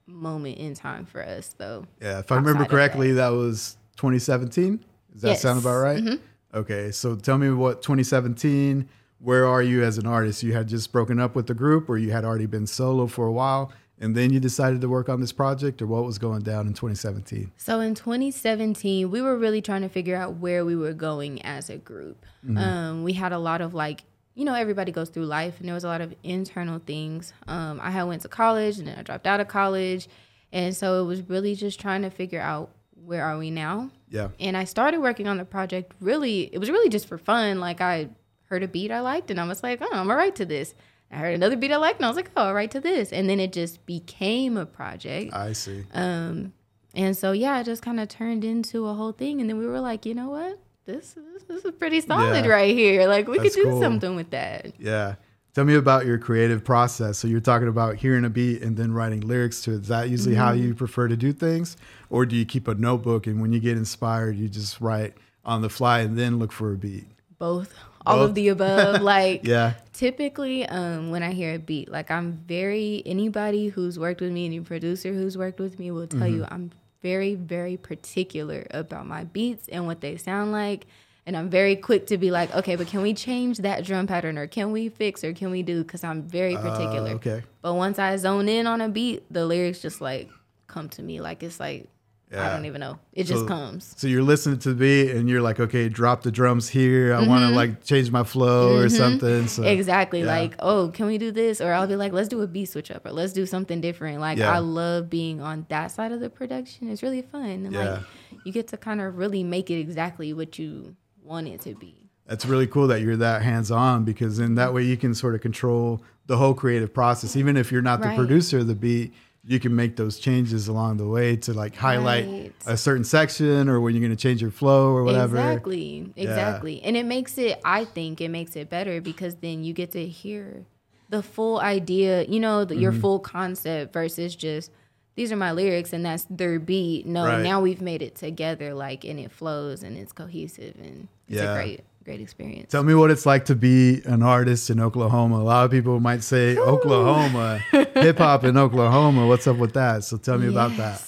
moment 0.06 0.58
in 0.58 0.74
time 0.74 1.06
for 1.06 1.24
us, 1.24 1.54
though. 1.58 1.86
Yeah, 2.02 2.20
if 2.20 2.32
I 2.32 2.36
remember 2.36 2.66
correctly, 2.66 3.14
that. 3.14 3.30
was 3.30 3.78
2017. 3.98 4.84
Does 5.12 5.22
that 5.22 5.28
Yes. 5.30 5.42
sound 5.42 5.60
about 5.60 5.78
right? 5.80 6.20
Okay, 6.54 6.92
so 6.92 7.16
tell 7.16 7.38
me 7.38 7.50
what 7.52 7.82
2017. 7.82 8.88
Where 9.20 9.46
are 9.48 9.62
you 9.62 9.84
as 9.84 9.98
an 9.98 10.06
artist? 10.06 10.44
You 10.44 10.52
had 10.54 10.68
just 10.68 10.92
broken 10.92 11.20
up 11.20 11.34
with 11.36 11.48
the 11.48 11.54
group, 11.54 11.88
or 11.90 11.98
you 11.98 12.12
had 12.12 12.26
already 12.26 12.46
been 12.46 12.68
solo 12.68 13.08
for 13.08 13.26
a 13.26 13.32
while, 13.32 13.72
and 14.04 14.16
then 14.16 14.34
you 14.34 14.40
decided 14.42 14.82
to 14.82 14.90
work 14.90 15.08
on 15.08 15.22
this 15.22 15.32
project, 15.32 15.82
or 15.82 15.88
what 15.88 16.04
was 16.04 16.18
going 16.18 16.42
down 16.42 16.68
in 16.68 16.74
2017? 16.74 17.52
So 17.56 17.80
in 17.80 17.96
2017, 17.96 19.10
we 19.10 19.22
were 19.22 19.38
really 19.38 19.62
trying 19.62 19.82
to 19.84 19.90
figure 19.90 20.18
out 20.18 20.36
where 20.36 20.66
we 20.66 20.76
were 20.76 20.92
going 20.92 21.42
as 21.44 21.70
a 21.70 21.78
group. 21.78 22.26
Um, 22.58 23.04
we 23.04 23.14
had 23.14 23.32
a 23.32 23.40
lot 23.40 23.62
of 23.62 23.74
like, 23.74 24.04
you 24.36 24.44
know, 24.44 24.54
everybody 24.56 24.92
goes 24.92 25.10
through 25.10 25.26
life, 25.26 25.60
and 25.60 25.68
there 25.68 25.74
was 25.74 25.86
a 25.86 25.88
lot 25.88 26.02
of 26.02 26.14
internal 26.22 26.80
things. 26.80 27.32
Um, 27.48 27.80
I 27.82 27.92
had 27.92 28.04
went 28.04 28.24
to 28.24 28.28
college, 28.28 28.78
and 28.78 28.88
then 28.90 29.00
I 29.00 29.04
dropped 29.04 29.26
out 29.26 29.40
of 29.40 29.48
college, 29.48 30.10
and 30.52 30.76
so 30.76 31.02
it 31.02 31.06
was 31.06 31.22
really 31.30 31.56
just 31.56 31.80
trying 31.80 32.02
to 32.02 32.10
figure 32.10 32.42
out 32.42 32.72
where 33.06 33.24
are 33.24 33.38
we 33.38 33.52
now. 33.52 33.90
Yeah, 34.10 34.30
And 34.40 34.58
I 34.58 34.66
started 34.66 35.00
working 35.00 35.28
on 35.28 35.38
the 35.38 35.46
project. 35.46 35.94
Really, 36.02 36.54
it 36.54 36.58
was 36.60 36.70
really 36.70 36.90
just 36.90 37.08
for 37.08 37.18
fun. 37.18 37.60
Like 37.60 37.80
I 37.80 38.10
heard 38.50 38.64
a 38.64 38.68
beat 38.68 38.92
I 38.92 39.00
liked, 39.00 39.32
and 39.32 39.40
I 39.40 39.48
was 39.48 39.64
like, 39.64 39.82
oh, 39.82 39.88
I'm 39.92 40.08
gonna 40.08 40.16
write 40.16 40.36
to 40.36 40.46
this. 40.46 40.76
I 41.14 41.18
heard 41.18 41.36
another 41.36 41.56
beat 41.56 41.72
I 41.72 41.78
liked, 41.78 42.00
and 42.00 42.06
I 42.06 42.10
was 42.10 42.16
like, 42.18 42.32
oh, 42.36 42.46
I'll 42.46 42.54
write 42.54 42.72
to 42.72 42.80
this. 42.80 43.14
And 43.14 43.30
then 43.30 43.40
it 43.40 43.54
just 43.54 43.86
became 43.86 44.58
a 44.58 44.66
project. 44.66 45.34
I 45.34 45.54
see. 45.54 45.84
Um, 45.94 46.54
and 46.96 47.16
so 47.16 47.32
yeah, 47.32 47.60
it 47.60 47.66
just 47.66 47.82
kind 47.84 48.00
of 48.00 48.08
turned 48.08 48.44
into 48.44 48.88
a 48.88 48.94
whole 48.94 49.12
thing. 49.12 49.40
And 49.42 49.50
then 49.50 49.58
we 49.58 49.66
were 49.66 49.80
like, 49.80 50.06
you 50.06 50.14
know 50.14 50.30
what? 50.30 50.60
This 50.86 51.16
is 51.16 51.44
this 51.48 51.64
is 51.66 51.72
pretty 51.72 52.02
solid 52.02 52.46
Yeah. 52.46 52.52
right 52.52 52.76
here. 52.76 53.08
Like 53.08 53.28
we 53.28 53.38
That's 53.38 53.56
could 53.56 53.64
do 53.64 53.70
cool. 53.70 53.82
something 53.82 54.16
with 54.16 54.32
that. 54.32 54.74
Yeah. 54.80 55.16
Tell 55.56 55.66
me 55.66 55.76
about 55.76 56.06
your 56.08 56.18
creative 56.18 56.64
process. 56.66 57.20
So 57.20 57.28
you're 57.28 57.40
talking 57.40 57.68
about 57.68 57.96
hearing 57.98 58.26
a 58.26 58.30
beat 58.30 58.64
and 58.64 58.76
then 58.76 58.92
writing 58.92 59.22
lyrics 59.22 59.62
to 59.62 59.72
it. 59.74 59.82
Is 59.82 59.88
that 59.90 60.10
usually 60.10 60.34
how 60.36 60.52
Mm-hmm. 60.52 60.64
you 60.64 60.74
prefer 60.76 61.08
to 61.08 61.16
do 61.16 61.32
things? 61.32 61.78
Or 62.10 62.26
do 62.26 62.36
you 62.36 62.44
keep 62.44 62.68
a 62.68 62.74
notebook 62.74 63.28
and 63.28 63.40
when 63.40 63.54
you 63.54 63.60
get 63.60 63.78
inspired, 63.78 64.36
you 64.36 64.50
just 64.50 64.82
write 64.82 65.14
on 65.46 65.62
the 65.62 65.70
fly 65.70 66.00
and 66.00 66.18
then 66.18 66.40
look 66.40 66.52
for 66.52 66.74
a 66.74 66.76
beat? 66.76 67.06
Both, 67.38 67.74
all 68.06 68.18
Both? 68.20 68.30
of 68.30 68.36
the 68.36 68.48
above. 68.50 69.02
like 69.16 69.46
Yeah. 69.46 69.74
typically, 69.94 70.66
um, 70.68 71.12
when 71.12 71.24
I 71.24 71.32
hear 71.32 71.56
a 71.56 71.60
beat, 71.60 71.90
like 71.92 72.12
I'm 72.12 72.34
very 72.48 73.02
anybody 73.06 73.68
who's 73.70 73.98
worked 74.00 74.22
with 74.22 74.32
me, 74.32 74.46
any 74.46 74.60
producer 74.60 75.14
who's 75.14 75.38
worked 75.38 75.60
with 75.60 75.80
me 75.80 75.92
will 75.92 76.08
tell 76.08 76.22
Mm-hmm. 76.22 76.36
you 76.36 76.46
I'm 76.50 76.72
very, 77.02 77.36
very 77.36 77.76
particular 77.78 78.66
about 78.72 79.06
my 79.06 79.26
beats 79.26 79.68
and 79.68 79.86
what 79.86 80.02
they 80.02 80.16
sound 80.18 80.52
like. 80.52 80.86
And 81.26 81.38
I'm 81.38 81.50
very 81.50 81.76
quick 81.78 82.08
to 82.08 82.18
be 82.18 82.32
like, 82.32 82.54
okay, 82.54 82.76
but 82.76 82.88
can 82.88 83.02
we 83.02 83.14
change 83.14 83.60
that 83.60 83.86
drum 83.86 84.08
pattern 84.08 84.38
or 84.38 84.48
can 84.48 84.72
we 84.74 84.90
fix 84.90 85.24
or 85.24 85.32
can 85.34 85.52
we 85.52 85.64
do? 85.64 85.84
Because 85.84 86.04
I'm 86.04 86.24
very 86.24 86.56
particular. 86.56 87.12
Uh, 87.12 87.16
okay. 87.16 87.44
But 87.62 87.76
once 87.76 87.98
I 88.00 88.16
zone 88.18 88.50
in 88.50 88.68
on 88.68 88.82
a 88.82 88.90
beat, 88.90 89.24
the 89.32 89.46
lyrics 89.46 89.82
just 89.82 90.02
like 90.02 90.30
come 90.68 90.90
to 90.90 91.02
me. 91.04 91.22
Like 91.22 91.42
it's 91.44 91.60
like 91.62 91.88
I 92.36 92.54
don't 92.54 92.66
even 92.66 92.80
know. 92.82 93.00
It 93.14 93.26
just 93.26 93.48
comes. 93.48 93.94
So 93.98 94.08
you're 94.08 94.24
listening 94.24 94.60
to 94.60 94.70
the 94.70 94.76
beat 94.76 95.12
and 95.12 95.30
you're 95.30 95.42
like, 95.42 95.60
okay, 95.60 95.88
drop 95.90 96.24
the 96.24 96.32
drums 96.32 96.68
here. 96.70 97.14
I 97.14 97.28
want 97.28 97.48
to 97.48 97.56
like 97.56 97.84
change 97.84 98.12
my 98.12 98.24
flow 98.24 98.76
or 98.78 98.90
something. 98.90 99.48
So 99.48 99.62
Mm-hmm. 99.64 99.72
Exactly. 99.72 100.20
yeah. 100.22 100.26
Like, 100.26 100.56
oh, 100.60 100.90
can 100.94 101.06
we 101.06 101.18
do 101.18 101.32
this? 101.32 101.62
Or 101.62 101.72
I'll 101.74 101.88
be 101.88 101.96
like, 101.96 102.12
let's 102.14 102.28
do 102.30 102.42
a 102.42 102.48
beat 102.48 102.66
switch 102.66 102.90
up 102.92 103.06
or 103.06 103.12
let's 103.12 103.34
do 103.34 103.46
something 103.46 103.82
different. 103.82 104.20
Like 104.20 104.38
Yeah. 104.38 104.52
I 104.52 104.60
love 104.60 105.10
being 105.10 105.42
on 105.42 105.66
that 105.70 105.88
side 105.92 106.12
of 106.12 106.20
the 106.20 106.30
production. 106.30 106.90
It's 106.90 107.04
really 107.04 107.22
fun. 107.22 107.46
And 107.46 107.72
Yeah. 107.72 107.80
like 107.94 108.04
you 108.46 108.52
get 108.52 108.68
to 108.70 108.78
kind 108.78 109.00
of 109.02 109.18
really 109.18 109.44
make 109.44 109.70
it 109.70 109.80
exactly 109.80 110.34
what 110.34 110.58
you 110.58 110.96
want 111.22 111.48
it 111.48 111.62
to 111.62 111.76
be. 111.76 112.10
That's 112.26 112.46
really 112.46 112.68
cool 112.68 112.88
that 112.88 113.02
you're 113.02 113.18
that 113.18 113.42
hands 113.42 113.70
on 113.70 114.06
because 114.06 114.38
then 114.38 114.56
that 114.56 114.74
way 114.74 114.84
you 114.84 114.96
can 114.98 115.14
sort 115.14 115.36
of 115.36 115.42
control 115.42 116.02
the 116.26 116.38
whole 116.38 116.54
creative 116.54 116.94
process. 116.94 117.36
Even 117.36 117.58
if 117.58 117.70
you're 117.72 117.82
not 117.82 118.02
the 118.02 118.08
Right. 118.08 118.18
producer 118.18 118.60
of 118.60 118.68
the 118.68 118.76
beat, 118.76 119.14
you 119.46 119.60
can 119.60 119.76
make 119.76 119.96
those 119.98 120.20
changes 120.20 120.68
along 120.70 120.98
the 120.98 121.08
way 121.08 121.36
to 121.36 121.54
like 121.54 121.76
highlight 121.76 122.28
Right. 122.28 122.54
a 122.66 122.78
certain 122.78 123.04
section 123.04 123.68
or 123.68 123.82
when 123.82 123.94
you're 123.94 124.00
going 124.06 124.16
to 124.16 124.22
change 124.22 124.42
your 124.42 124.52
flow 124.52 124.94
or 124.96 125.04
whatever. 125.04 125.38
Exactly. 125.38 126.14
Exactly. 126.16 126.82
And 126.84 126.96
it 126.96 127.06
makes 127.06 127.38
it 127.38 127.60
I 127.66 127.84
think 127.86 128.22
it 128.22 128.30
makes 128.30 128.56
it 128.56 128.70
better 128.70 129.02
because 129.02 129.36
then 129.36 129.64
you 129.64 129.74
get 129.74 129.92
to 129.92 130.06
hear 130.06 130.66
the 131.10 131.22
full 131.22 131.60
idea, 131.60 132.24
you 132.24 132.40
know, 132.40 132.64
the, 132.66 132.76
your 132.76 132.92
Mm-hmm. 132.94 133.02
full 133.02 133.20
concept 133.20 133.92
versus 133.94 134.36
just 134.36 134.72
these 135.16 135.32
are 135.32 135.36
my 135.36 135.52
lyrics 135.52 135.94
and 135.94 136.06
that's 136.06 136.26
their 136.30 136.58
beat. 136.58 137.06
No, 137.06 137.26
Right. 137.26 137.42
now 137.44 137.62
we've 137.62 137.82
made 137.82 138.02
it 138.02 138.16
together 138.16 138.74
like 138.74 139.04
and 139.04 139.20
it 139.20 139.32
flows 139.32 139.84
and 139.84 139.98
it's 139.98 140.12
cohesive 140.14 140.76
and 140.82 141.08
it's 141.28 141.42
Yeah. 141.42 141.54
great 141.54 141.82
great 142.04 142.22
experience. 142.22 142.72
Tell 142.72 142.84
me 142.84 142.94
what 142.96 143.12
it's 143.12 143.26
like 143.26 143.46
to 143.46 143.56
be 143.56 144.02
an 144.06 144.22
artist 144.24 144.70
in 144.70 144.80
Oklahoma. 144.80 145.38
A 145.38 145.44
lot 145.44 145.66
of 145.66 145.72
people 145.72 146.00
might 146.00 146.24
say 146.24 146.58
Oklahoma, 146.58 147.58
hip 147.72 148.18
hop 148.18 148.44
in 148.44 148.58
Oklahoma. 148.58 149.26
What's 149.28 149.48
up 149.48 149.58
with 149.58 149.74
that? 149.74 150.04
So 150.04 150.18
tell 150.18 150.38
me 150.38 150.48
about 150.48 150.76
that. 150.78 151.02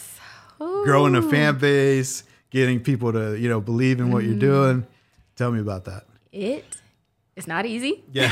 Growing 0.57 1.15
a 1.15 1.21
fan 1.21 1.57
base, 1.57 2.23
getting 2.49 2.79
people 2.79 3.11
to, 3.11 3.35
you 3.37 3.49
know, 3.49 3.59
believe 3.61 3.99
in 3.99 4.11
what 4.11 4.23
Mm-hmm. 4.23 4.31
you're 4.31 4.39
doing. 4.39 4.87
Tell 5.35 5.51
me 5.51 5.59
about 5.59 5.85
that. 5.85 6.05
It 6.31 6.65
it's 7.35 7.47
not 7.47 7.65
easy. 7.65 8.03
Yeah. 8.13 8.31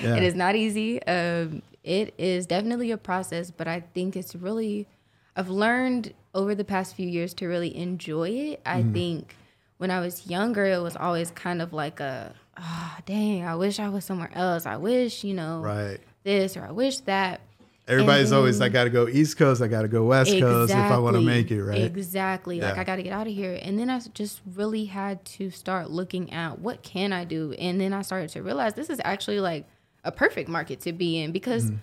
It 0.00 0.22
is 0.22 0.34
not 0.34 0.54
easy. 0.54 1.02
Um, 1.04 1.62
it 1.82 2.14
is 2.18 2.46
definitely 2.46 2.90
a 2.92 2.96
process, 2.96 3.50
but 3.50 3.66
I 3.66 3.80
think 3.94 4.14
it's 4.16 4.34
really, 4.36 4.86
I've 5.34 5.48
learned 5.48 6.12
over 6.34 6.54
the 6.54 6.64
past 6.64 6.94
few 6.94 7.08
years 7.08 7.32
to 7.34 7.46
really 7.46 7.76
enjoy 7.76 8.28
it. 8.30 8.60
I 8.66 8.82
Mm-hmm. 8.82 8.92
think 8.92 9.36
when 9.78 9.90
I 9.90 10.00
was 10.00 10.26
younger, 10.26 10.64
it 10.64 10.80
was 10.82 10.96
always 10.96 11.30
kind 11.30 11.60
of 11.62 11.72
like 11.72 12.00
a, 12.00 12.34
oh, 12.58 12.96
dang, 13.06 13.44
I 13.44 13.54
wish 13.56 13.78
I 13.78 13.88
was 13.88 14.04
somewhere 14.04 14.30
else. 14.34 14.66
I 14.66 14.76
wish, 14.76 15.22
you 15.24 15.34
know, 15.34 15.60
right. 15.60 15.98
this 16.24 16.56
or 16.56 16.64
I 16.64 16.70
wish 16.72 16.98
that. 17.00 17.40
Everybody's 17.88 18.32
And 18.32 18.38
always, 18.38 18.58
then- 18.58 18.66
I 18.66 18.72
got 18.72 18.84
to 18.84 18.90
go 18.90 19.06
East 19.06 19.36
Coast, 19.36 19.62
I 19.62 19.68
got 19.68 19.82
to 19.82 19.88
go 19.88 20.04
West 20.06 20.32
Coast 20.36 20.72
if 20.72 20.76
I 20.76 20.98
want 20.98 21.14
to 21.16 21.22
make 21.22 21.50
it, 21.52 21.62
right? 21.62 21.82
Exactly. 21.82 22.60
Like 22.60 22.76
I 22.78 22.82
got 22.84 22.96
to 22.96 23.02
get 23.04 23.12
out 23.12 23.28
of 23.28 23.32
here. 23.32 23.58
And 23.62 23.78
then 23.78 23.90
I 23.90 24.00
just 24.12 24.40
really 24.56 24.86
had 24.86 25.24
to 25.26 25.50
start 25.50 25.88
looking 25.90 26.32
at 26.32 26.58
what 26.58 26.82
can 26.82 27.12
I 27.12 27.24
do. 27.24 27.52
And 27.52 27.80
then 27.80 27.92
I 27.92 28.02
started 28.02 28.30
to 28.30 28.42
realize 28.42 28.74
this 28.74 28.90
is 28.90 29.00
actually 29.04 29.38
like 29.38 29.66
a 30.02 30.10
perfect 30.10 30.48
market 30.48 30.80
to 30.80 30.92
be 30.92 31.18
in 31.20 31.30
because 31.32 31.66
Mm-hmm. 31.66 31.76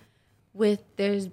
with 0.52 0.82
there's 0.96 1.28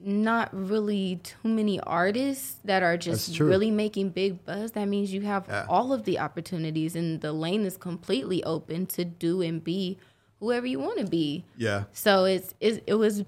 not 0.00 0.48
really 0.52 1.20
too 1.22 1.48
many 1.48 1.80
artists 1.80 2.56
that 2.64 2.82
are 2.82 2.96
just 2.96 3.38
really 3.40 3.70
making 3.70 4.10
big 4.10 4.44
buzz. 4.44 4.72
That 4.72 4.86
means 4.86 5.12
you 5.12 5.22
have 5.22 5.46
Yeah. 5.48 5.66
all 5.68 5.92
of 5.92 6.04
the 6.04 6.18
opportunities 6.18 6.94
and 6.94 7.20
the 7.20 7.32
lane 7.32 7.64
is 7.64 7.76
completely 7.76 8.42
open 8.44 8.86
to 8.86 9.04
do 9.04 9.42
and 9.42 9.62
be 9.62 9.98
whoever 10.40 10.66
you 10.66 10.78
want 10.78 10.98
to 11.00 11.06
be. 11.06 11.44
Yeah. 11.56 11.84
So 11.92 12.24
it's, 12.26 12.54
it's 12.60 12.80
it 12.86 12.94
was 12.94 13.24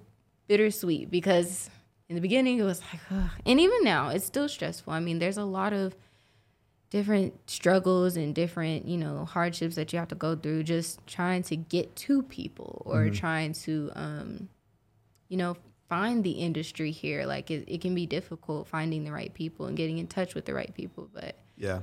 bittersweet 0.46 1.10
because 1.10 1.68
in 2.08 2.14
the 2.14 2.20
beginning 2.20 2.58
it 2.58 2.64
was 2.64 2.80
like, 2.92 3.00
ugh. 3.10 3.30
and 3.44 3.58
even 3.60 3.82
now 3.82 4.08
it's 4.10 4.24
still 4.24 4.48
stressful. 4.48 4.92
I 4.92 5.00
mean, 5.00 5.18
there's 5.18 5.38
a 5.38 5.44
lot 5.44 5.72
of 5.72 5.96
different 6.90 7.48
struggles 7.48 8.16
and 8.16 8.34
different 8.34 8.86
you 8.86 8.96
know 8.96 9.24
hardships 9.24 9.76
that 9.76 9.92
you 9.92 9.98
have 9.98 10.08
to 10.08 10.16
go 10.16 10.34
through 10.34 10.64
just 10.64 11.04
trying 11.06 11.40
to 11.40 11.54
get 11.54 11.94
to 11.94 12.20
people 12.24 12.82
or 12.84 13.08
trying 13.10 13.52
to 13.52 13.92
um 13.94 14.48
you 15.28 15.36
know 15.36 15.56
find 15.90 16.24
the 16.24 16.30
industry 16.30 16.90
here 16.92 17.26
like 17.26 17.50
it, 17.50 17.64
it 17.66 17.80
can 17.82 17.94
be 17.94 18.06
difficult 18.06 18.66
finding 18.68 19.04
the 19.04 19.12
right 19.12 19.34
people 19.34 19.66
and 19.66 19.76
getting 19.76 19.98
in 19.98 20.06
touch 20.06 20.34
with 20.34 20.44
the 20.46 20.54
right 20.54 20.72
people 20.74 21.10
but 21.12 21.36
Yeah. 21.58 21.80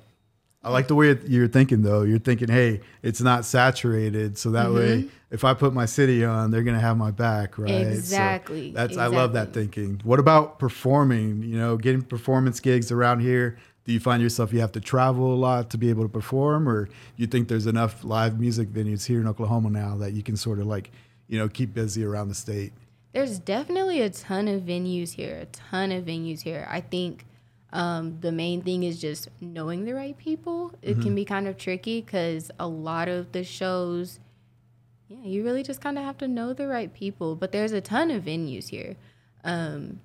I 0.64 0.72
like 0.72 0.88
the 0.88 0.96
way 0.96 1.16
you're 1.28 1.48
thinking 1.48 1.82
though. 1.84 2.02
You're 2.02 2.18
thinking, 2.20 2.50
hey, 2.50 2.82
it's 3.04 3.22
not 3.22 3.46
saturated, 3.46 4.38
so 4.38 4.52
that 4.52 4.74
way, 4.74 5.04
Mm-hmm. 5.04 5.08
if 5.38 5.44
I 5.46 5.54
put 5.54 5.72
my 5.74 5.86
city 5.86 6.26
on, 6.26 6.50
they're 6.52 6.64
gonna 6.64 6.80
have 6.90 6.98
my 6.98 7.12
back, 7.12 7.58
right? 7.58 7.70
So 7.70 7.76
Exactly, 7.90 8.72
that's 8.72 8.98
I 8.98 9.06
love 9.08 9.34
that 9.34 9.54
thinking. 9.54 10.02
What 10.04 10.20
about 10.20 10.58
performing? 10.60 11.44
You 11.44 11.58
know, 11.58 11.78
getting 11.78 12.02
performance 12.02 12.60
gigs 12.60 12.92
around 12.92 13.20
here. 13.22 13.58
Do 13.86 13.94
you 13.94 14.00
find 14.02 14.22
yourself 14.22 14.52
you 14.52 14.60
have 14.60 14.74
to 14.74 14.82
travel 14.82 15.34
a 15.34 15.40
lot 15.48 15.70
to 15.70 15.78
be 15.78 15.90
able 15.90 16.04
to 16.04 16.10
perform, 16.10 16.68
or 16.68 16.90
you 17.16 17.28
think 17.28 17.48
there's 17.48 17.68
enough 17.68 18.04
live 18.04 18.38
music 18.40 18.68
venues 18.70 19.06
here 19.06 19.22
in 19.22 19.28
Oklahoma 19.28 19.70
now 19.70 19.96
that 19.98 20.12
you 20.14 20.24
can 20.24 20.36
sort 20.36 20.60
of 20.60 20.66
like, 20.66 20.92
you 21.28 21.38
know, 21.38 21.48
keep 21.48 21.74
busy 21.74 22.04
around 22.04 22.28
the 22.30 22.36
state? 22.36 22.74
There's 23.18 23.40
definitely 23.40 24.02
a 24.02 24.12
ton 24.12 24.48
of 24.48 24.62
venues 24.62 25.14
here, 25.14 25.40
a 25.40 25.46
ton 25.48 25.92
of 25.92 26.06
venues 26.06 26.42
here. 26.42 26.68
I 26.70 26.82
think 26.82 27.26
um, 27.74 28.20
the 28.22 28.32
main 28.32 28.62
thing 28.62 28.84
is 28.84 29.02
just 29.02 29.30
knowing 29.42 29.86
the 29.86 29.96
right 29.96 30.16
people. 30.16 30.76
It 30.84 31.02
can 31.02 31.16
be 31.16 31.26
kind 31.26 31.48
of 31.48 31.58
tricky 31.58 32.02
because 32.02 32.52
a 32.60 32.68
lot 32.68 33.08
of 33.08 33.32
the 33.32 33.44
shows, 33.44 34.20
yeah, 35.08 35.24
you 35.24 35.44
really 35.44 35.64
just 35.64 35.82
kind 35.82 35.98
of 35.98 36.04
have 36.04 36.20
to 36.20 36.28
know 36.28 36.54
the 36.54 36.68
right 36.68 36.94
people. 36.94 37.36
But 37.36 37.52
there's 37.52 37.72
a 37.72 37.82
ton 37.82 38.12
of 38.12 38.24
venues 38.24 38.68
here. 38.68 38.98
Um, 39.44 40.00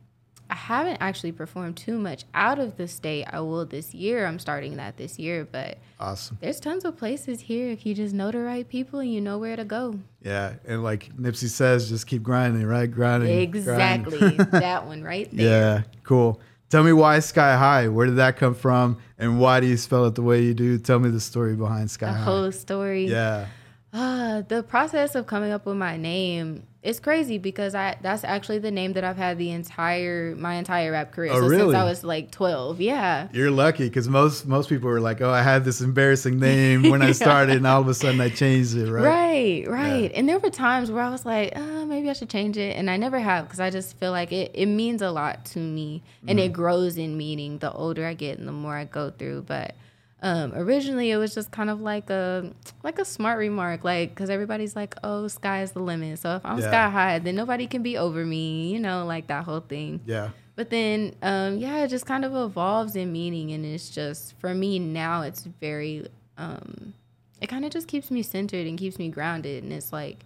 I 0.51 0.55
haven't 0.55 0.99
actually 1.01 1.33
performed 1.33 1.77
too 1.77 1.99
much 1.99 2.25
out 2.35 2.59
of 2.59 2.77
the 2.77 2.87
state. 2.87 3.25
I 3.33 3.41
will 3.41 3.65
this 3.65 3.95
year. 3.95 4.27
I'm 4.27 4.39
starting 4.39 4.77
that 4.77 4.97
this 4.99 5.19
year, 5.19 5.47
but 5.51 5.79
Awesome. 5.99 6.37
there's 6.41 6.61
tons 6.61 6.85
of 6.85 6.97
places 6.99 7.41
here 7.41 7.71
if 7.71 7.87
you 7.87 7.95
just 7.95 8.15
know 8.15 8.31
the 8.31 8.41
right 8.41 8.69
people 8.69 9.01
and 9.01 9.13
you 9.13 9.21
know 9.21 9.39
where 9.39 9.57
to 9.57 9.65
go. 9.65 9.99
Yeah, 10.23 10.55
and 10.67 10.83
like 10.83 11.11
Nipsey 11.17 11.49
says, 11.49 11.89
just 11.89 12.07
keep 12.07 12.23
grinding, 12.23 12.67
right? 12.67 12.91
Grinding. 12.91 13.41
Exactly. 13.41 14.19
grinding. 14.19 14.47
that 14.51 14.87
one 14.87 15.03
right 15.03 15.29
there. 15.33 15.47
yeah, 15.47 15.83
cool. 16.05 16.41
Tell 16.69 16.83
me 16.83 16.93
why 16.93 17.19
Sky 17.21 17.57
High? 17.57 17.89
Where 17.89 18.07
did 18.07 18.17
that 18.17 18.37
come 18.37 18.55
from? 18.55 18.99
And 19.19 19.39
why 19.41 19.61
do 19.61 19.67
you 19.67 19.77
spell 19.77 20.07
it 20.07 20.15
the 20.15 20.23
way 20.23 20.43
you 20.43 20.55
do? 20.55 20.79
Tell 20.79 20.99
me 20.99 21.11
the 21.11 21.21
story 21.21 21.55
behind 21.55 21.91
Sky 21.91 22.07
The 22.07 22.13
High. 22.13 22.19
The 22.19 22.25
whole 22.25 22.53
story. 22.53 23.07
yeah. 23.07 23.47
Uh, 23.93 24.41
the 24.49 24.63
process 24.63 25.15
of 25.15 25.27
coming 25.27 25.53
up 25.53 25.67
with 25.67 25.77
my 25.77 25.99
name 25.99 26.63
is 26.83 26.99
crazy 26.99 27.39
because 27.39 27.75
I 27.77 27.97
that's 28.03 28.25
actually 28.25 28.59
the 28.59 28.71
name 28.73 28.95
that 28.95 29.05
I've 29.05 29.17
had 29.17 29.39
the 29.39 29.51
entire 29.51 30.35
my 30.35 30.55
entire 30.55 30.91
rap 30.93 31.13
career. 31.13 31.31
Oh, 31.33 31.49
so 31.49 31.49
since? 31.49 31.75
I 31.75 31.85
was 31.85 32.03
like 32.03 32.31
12. 32.33 32.81
Yeah. 32.81 33.29
You're 33.33 33.53
lucky 33.53 33.85
because 33.89 34.09
most 34.09 34.47
most 34.47 34.69
people 34.69 34.89
were 34.89 35.01
like, 35.01 35.21
"Oh, 35.21 35.31
I 35.31 35.43
had 35.43 35.65
this 35.65 35.81
embarrassing 35.81 36.41
name 36.41 36.91
when 36.91 37.01
I 37.01 37.13
started, 37.25 37.57
and 37.57 37.67
all 37.67 37.81
of 37.81 37.89
a 37.89 37.95
sudden 37.95 38.21
I 38.21 38.31
changed 38.31 38.77
it." 38.77 38.91
Right? 38.91 39.05
Right, 39.05 39.65
right. 39.69 40.11
And 40.15 40.29
there 40.29 40.39
were 40.41 40.51
times 40.51 40.91
where 40.91 41.03
I 41.05 41.11
was 41.11 41.25
like, 41.25 41.57
uh, 41.57 41.87
maybe 41.87 42.11
I 42.11 42.15
should 42.15 42.31
change 42.31 42.57
it. 42.57 42.77
And 42.77 42.91
I 42.91 42.97
never 42.97 43.21
have 43.21 43.45
because 43.47 43.61
I 43.61 43.71
just 43.71 43.97
feel 43.99 44.11
like 44.11 44.33
it, 44.33 44.51
it 44.55 44.67
means 44.67 45.03
a 45.03 45.11
lot 45.11 45.45
to 45.47 45.59
me 45.61 46.03
and 46.27 46.39
Mm-hmm. 46.39 46.47
it 46.47 46.53
grows 46.53 46.97
in 46.97 47.17
meaning 47.17 47.59
the 47.59 47.73
older 47.73 48.05
I 48.07 48.15
get 48.15 48.39
and 48.39 48.47
the 48.49 48.53
more 48.53 48.77
I 48.77 48.85
go 48.87 49.11
through. 49.11 49.43
But 49.43 49.75
um, 50.23 50.53
originally 50.55 51.11
it 51.11 51.17
was 51.17 51.35
just 51.35 51.51
kind 51.51 51.69
of 51.69 51.81
like 51.81 52.09
a 52.09 52.53
like 52.83 52.99
a 52.99 53.05
smart 53.05 53.39
remark, 53.39 53.83
like 53.85 54.11
because 54.11 54.31
everybody's 54.31 54.75
like, 54.77 54.95
oh, 55.03 55.27
sky 55.29 55.63
is 55.63 55.73
the 55.73 55.81
limit. 55.81 56.19
So 56.21 56.37
if 56.37 56.47
I'm 56.47 56.59
Yeah. 56.61 56.69
sky 56.69 56.89
high, 56.91 57.19
then 57.19 57.35
nobody 57.35 57.67
can 57.67 57.83
be 57.83 57.99
over 57.99 58.25
me, 58.25 58.73
you 58.73 58.79
know, 58.81 59.05
like 59.05 59.27
that 59.27 59.45
whole 59.45 59.61
thing. 59.61 60.01
Yeah. 60.07 60.31
But 60.55 60.71
then, 60.71 61.15
um, 61.23 61.59
yeah, 61.59 61.83
it 61.85 61.89
just 61.89 62.07
kind 62.07 62.25
of 62.25 62.35
evolves 62.37 62.95
in 62.95 63.11
meaning, 63.13 63.53
and 63.53 63.65
it's 63.65 63.91
just 63.91 64.35
for 64.39 64.55
me 64.55 64.79
now. 64.79 65.23
It's 65.23 65.45
very, 65.61 66.07
um, 66.37 66.93
it 67.41 67.49
kind 67.49 67.65
of 67.65 67.71
just 67.73 67.89
keeps 67.89 68.11
me 68.11 68.23
centered 68.23 68.67
and 68.67 68.79
keeps 68.79 68.99
me 68.99 69.09
grounded, 69.09 69.65
and 69.65 69.73
it's 69.73 69.93
like, 69.93 70.19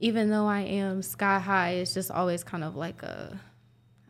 even 0.00 0.30
though 0.30 0.46
I 0.46 0.60
am 0.60 1.02
sky 1.02 1.38
high, 1.38 1.70
it's 1.72 1.92
just 1.94 2.10
always 2.10 2.42
kind 2.44 2.64
of 2.64 2.76
like 2.76 3.02
a, 3.02 3.38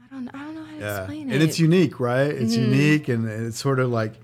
I 0.04 0.14
don't, 0.14 0.28
I 0.34 0.38
don't 0.38 0.54
know 0.54 0.64
how 0.64 0.74
to 0.74 0.80
Yeah. 0.80 0.98
explain 0.98 1.30
it. 1.30 1.34
And 1.34 1.42
it's 1.42 1.58
unique, 1.58 1.98
right? 2.00 2.28
It's 2.30 2.54
Mhm. 2.56 2.64
unique, 2.72 3.08
and 3.08 3.28
it's 3.28 3.58
sort 3.58 3.78
of 3.80 3.90
like, 3.90 4.14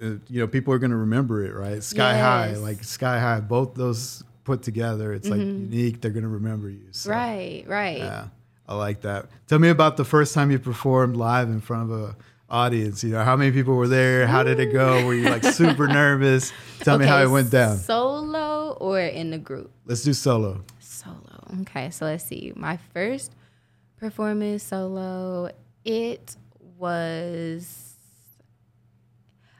Uh, 0.00 0.16
you 0.28 0.40
know, 0.40 0.46
people 0.46 0.74
are 0.74 0.78
going 0.78 0.90
to 0.90 0.96
remember 0.96 1.44
it, 1.44 1.54
right? 1.54 1.82
Sky 1.82 2.18
High, 2.18 2.54
like 2.56 2.84
Sky 2.84 3.18
High, 3.18 3.40
both 3.40 3.74
those 3.74 4.22
put 4.44 4.62
together, 4.62 5.12
it's 5.12 5.28
like 5.28 5.40
mm-hmm. 5.40 5.72
unique. 5.72 6.00
They're 6.00 6.10
going 6.10 6.22
to 6.22 6.28
remember 6.28 6.68
you. 6.68 6.88
So, 6.90 7.10
right, 7.10 7.64
right. 7.66 7.98
Yeah, 7.98 8.28
I 8.68 8.74
like 8.74 9.02
that. 9.02 9.26
Tell 9.46 9.58
me 9.58 9.68
about 9.68 9.96
the 9.96 10.04
first 10.04 10.34
time 10.34 10.50
you 10.50 10.58
performed 10.58 11.16
live 11.16 11.48
in 11.48 11.60
front 11.60 11.90
of 11.90 11.98
a 11.98 12.16
audience. 12.48 13.02
You 13.04 13.10
know, 13.10 13.24
how 13.24 13.36
many 13.36 13.52
people 13.52 13.74
were 13.74 13.88
there? 13.88 14.26
How 14.26 14.42
did 14.42 14.60
it 14.60 14.72
go? 14.72 15.04
Were 15.04 15.14
you 15.14 15.28
like 15.28 15.44
super 15.44 15.88
nervous? 16.02 16.52
Tell 16.80 16.98
me 16.98 17.06
how 17.06 17.22
it 17.22 17.28
went 17.28 17.50
down. 17.50 17.78
Solo 17.78 18.72
or 18.80 19.00
in 19.00 19.30
the 19.30 19.38
group? 19.38 19.70
Let's 19.84 20.02
do 20.02 20.12
solo. 20.12 20.62
Solo. 20.78 21.20
Okay, 21.62 21.90
so 21.90 22.06
let's 22.06 22.24
see. 22.24 22.52
My 22.56 22.78
first 22.92 23.32
performance 23.98 24.62
solo, 24.62 25.50
it 25.84 26.36
was, 26.78 27.85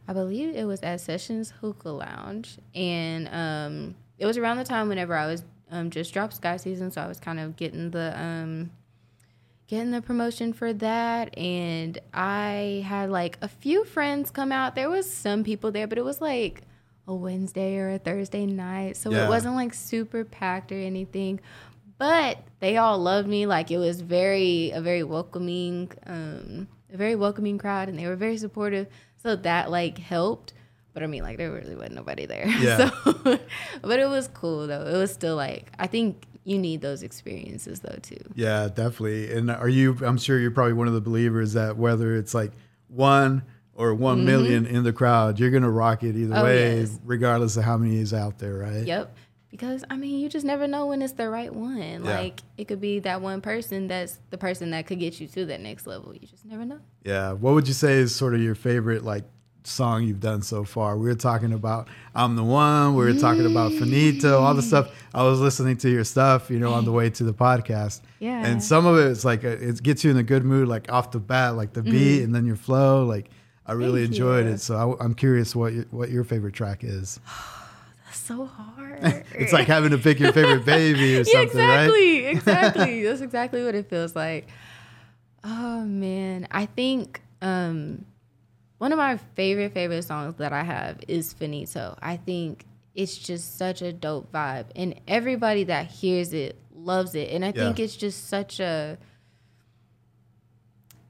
I 0.08 0.12
believe 0.12 0.54
it 0.54 0.64
was 0.64 0.80
at 0.82 1.00
Sessions 1.00 1.52
Hookah 1.60 1.90
Lounge, 1.90 2.58
and 2.74 3.28
um, 3.28 3.94
it 4.18 4.26
was 4.26 4.38
around 4.38 4.58
the 4.58 4.64
time 4.64 4.88
whenever 4.88 5.14
I 5.16 5.26
was 5.26 5.42
um, 5.70 5.90
just 5.90 6.12
dropped 6.14 6.34
Sky 6.34 6.56
Season, 6.58 6.90
so 6.90 7.00
I 7.00 7.08
was 7.08 7.18
kind 7.18 7.40
of 7.40 7.56
getting 7.56 7.90
the 7.90 8.18
um, 8.18 8.70
getting 9.66 9.90
the 9.90 10.00
promotion 10.02 10.52
for 10.52 10.72
that, 10.74 11.36
and 11.36 11.98
I 12.14 12.84
had 12.86 13.10
like 13.10 13.36
a 13.42 13.48
few 13.48 13.84
friends 13.84 14.30
come 14.30 14.52
out. 14.52 14.74
There 14.76 14.88
was 14.88 15.10
some 15.12 15.42
people 15.42 15.72
there, 15.72 15.86
but 15.88 15.98
it 15.98 16.04
was 16.04 16.20
like 16.20 16.62
a 17.08 17.14
Wednesday 17.14 17.76
or 17.78 17.90
a 17.90 17.98
Thursday 17.98 18.46
night, 18.46 18.96
so 18.96 19.10
Yeah. 19.10 19.26
it 19.26 19.28
wasn't 19.28 19.54
like 19.56 19.74
super 19.74 20.24
packed 20.24 20.70
or 20.70 20.76
anything. 20.76 21.40
But 21.98 22.38
they 22.60 22.76
all 22.76 22.98
loved 22.98 23.26
me. 23.26 23.46
Like 23.46 23.70
it 23.70 23.78
was 23.78 24.00
very 24.02 24.70
a 24.70 24.80
very 24.80 25.02
welcoming, 25.02 25.90
um, 26.06 26.68
a 26.92 26.96
very 26.96 27.16
welcoming 27.16 27.58
crowd, 27.58 27.88
and 27.88 27.98
they 27.98 28.06
were 28.06 28.16
very 28.16 28.36
supportive. 28.38 28.86
So 29.26 29.36
that 29.36 29.70
like 29.70 29.98
helped. 29.98 30.52
But 30.94 31.02
I 31.02 31.08
mean, 31.08 31.22
like 31.24 31.36
there 31.36 31.50
really 31.50 31.74
wasn't 31.74 31.96
nobody 31.96 32.26
there. 32.26 32.46
Yeah. 32.60 32.90
So, 33.02 33.38
but 33.82 33.98
it 33.98 34.08
was 34.08 34.28
cool 34.28 34.66
though. 34.66 34.86
It 34.86 34.96
was 34.96 35.12
still 35.12 35.36
like 35.36 35.70
I 35.78 35.86
think 35.88 36.24
you 36.44 36.58
need 36.58 36.80
those 36.80 37.02
experiences 37.02 37.80
though 37.80 37.98
too. 38.02 38.20
Yeah, 38.34 38.68
definitely. 38.68 39.32
And 39.32 39.50
are 39.50 39.68
you? 39.68 39.98
I'm 40.02 40.16
sure 40.16 40.38
you're 40.38 40.52
probably 40.52 40.74
one 40.74 40.86
of 40.88 40.94
the 40.94 41.00
believers 41.00 41.54
that 41.54 41.76
whether 41.76 42.14
it's 42.14 42.34
like 42.34 42.52
one 42.88 43.42
or 43.74 43.94
one 43.94 44.24
million 44.24 44.64
in 44.64 44.84
the 44.84 44.92
crowd, 44.92 45.38
you're 45.38 45.50
gonna 45.50 45.70
rock 45.70 46.02
it 46.02 46.16
either 46.16 46.32
Mm-hmm. 46.34 46.40
Oh, 46.40 46.44
way, 46.44 46.78
yes. 46.80 46.98
regardless 47.04 47.56
of 47.58 47.64
how 47.64 47.76
many 47.76 47.98
is 47.98 48.14
out 48.14 48.38
there, 48.38 48.54
right? 48.54 48.86
Yep. 48.86 49.14
Because 49.56 49.84
I 49.88 49.96
mean, 49.96 50.20
you 50.20 50.28
just 50.28 50.44
never 50.44 50.66
know 50.68 50.86
when 50.86 51.00
it's 51.00 51.14
the 51.14 51.28
right 51.30 51.52
one. 51.52 51.78
Yeah. 51.78 51.98
Like 51.98 52.40
it 52.58 52.68
could 52.68 52.80
be 52.80 52.98
that 53.00 53.20
one 53.22 53.40
person 53.40 53.88
that's 53.88 54.18
the 54.30 54.38
person 54.38 54.70
that 54.72 54.86
could 54.86 54.98
get 55.00 55.18
you 55.20 55.26
to 55.28 55.46
that 55.46 55.60
next 55.60 55.86
level. 55.86 56.12
You 56.14 56.26
just 56.26 56.44
never 56.44 56.64
know. 56.64 56.80
Yeah. 57.04 57.32
What 57.32 57.54
would 57.54 57.66
you 57.66 57.74
say 57.74 57.94
is 57.94 58.14
sort 58.14 58.34
of 58.34 58.40
your 58.40 58.54
favorite 58.54 59.02
like 59.04 59.24
song 59.64 60.04
you've 60.04 60.20
done 60.20 60.42
so 60.42 60.62
far? 60.64 60.96
We 60.98 61.06
were 61.08 61.14
talking 61.14 61.52
about 61.54 61.88
I'm 62.14 62.36
the 62.36 62.44
One. 62.44 62.94
We 62.96 63.04
were 63.04 63.14
talking 63.14 63.46
about 63.46 63.72
Finito, 63.72 64.38
all 64.40 64.52
the 64.54 64.62
stuff. 64.62 64.90
I 65.14 65.22
was 65.22 65.40
listening 65.40 65.76
to 65.78 65.90
your 65.90 66.04
stuff, 66.04 66.50
you 66.50 66.58
know, 66.58 66.72
on 66.74 66.84
the 66.84 66.92
way 66.92 67.08
to 67.10 67.24
the 67.24 67.32
podcast. 67.34 68.02
Yeah. 68.20 68.44
And 68.44 68.62
some 68.62 68.84
of 68.86 68.98
it, 68.98 69.10
it's 69.10 69.24
like 69.24 69.44
uh, 69.44 69.48
it 69.48 69.82
gets 69.82 70.04
you 70.04 70.10
in 70.10 70.18
a 70.18 70.22
good 70.22 70.44
mood, 70.44 70.68
like 70.68 70.92
off 70.92 71.10
the 71.12 71.18
bat, 71.20 71.56
like 71.56 71.72
the 71.72 71.82
beat 71.82 72.22
and 72.22 72.34
then 72.34 72.44
your 72.46 72.56
flow. 72.56 73.04
Like 73.04 73.30
I 73.66 73.72
really 73.72 74.02
Mm-hmm. 74.02 74.12
Thank 74.12 74.12
enjoyed 74.12 74.46
you. 74.46 74.52
it. 74.52 74.58
So 74.60 74.96
I, 75.00 75.04
I'm 75.04 75.14
curious 75.14 75.56
what 75.56 75.72
your, 75.72 75.84
what 75.90 76.10
your 76.10 76.24
favorite 76.24 76.54
track 76.54 76.84
is. 76.84 77.18
So 78.26 78.44
hard. 78.44 79.24
It's 79.30 79.52
like 79.52 79.68
having 79.68 79.90
to 79.92 79.98
pick 79.98 80.18
your 80.18 80.32
favorite 80.32 80.64
baby 80.64 81.14
or 81.14 81.18
yeah, 81.18 81.24
something, 81.24 81.58
right? 81.58 81.84
exactly, 81.84 82.26
exactly. 82.26 83.02
That's 83.04 83.20
exactly 83.20 83.64
what 83.64 83.76
it 83.76 83.88
feels 83.88 84.16
like. 84.16 84.48
Oh 85.44 85.82
man, 85.82 86.48
I 86.50 86.66
think 86.66 87.20
um, 87.40 88.04
one 88.78 88.90
of 88.90 88.98
my 88.98 89.16
favorite 89.36 89.74
favorite 89.74 90.02
songs 90.02 90.34
that 90.38 90.52
I 90.52 90.64
have 90.64 90.98
is 91.06 91.32
Finito. 91.32 91.96
I 92.02 92.16
think 92.16 92.64
it's 92.96 93.16
just 93.16 93.58
such 93.58 93.80
a 93.80 93.92
dope 93.92 94.32
vibe, 94.32 94.66
and 94.74 95.00
everybody 95.06 95.62
that 95.62 95.86
hears 95.86 96.32
it 96.32 96.58
loves 96.74 97.14
it. 97.14 97.30
And 97.30 97.44
I 97.44 97.52
think 97.52 97.78
it's 97.78 97.94
just 97.94 98.26
such 98.28 98.58
a 98.58 98.98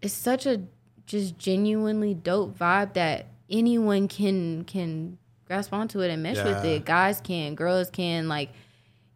it's 0.03 0.13
such 0.13 0.45
a 0.45 0.65
just 1.07 1.39
genuinely 1.39 2.13
dope 2.13 2.59
vibe 2.59 2.93
that 2.93 3.29
anyone 3.49 4.07
can 4.07 4.65
can 4.65 5.17
grasp 5.47 5.73
onto 5.73 6.01
it 6.01 6.11
and 6.11 6.23
mesh 6.23 6.37
with 6.37 6.65
it. 6.65 6.85
Guys 6.85 7.21
can, 7.21 7.55
girls 7.55 7.91
can. 7.91 8.29
Like 8.29 8.51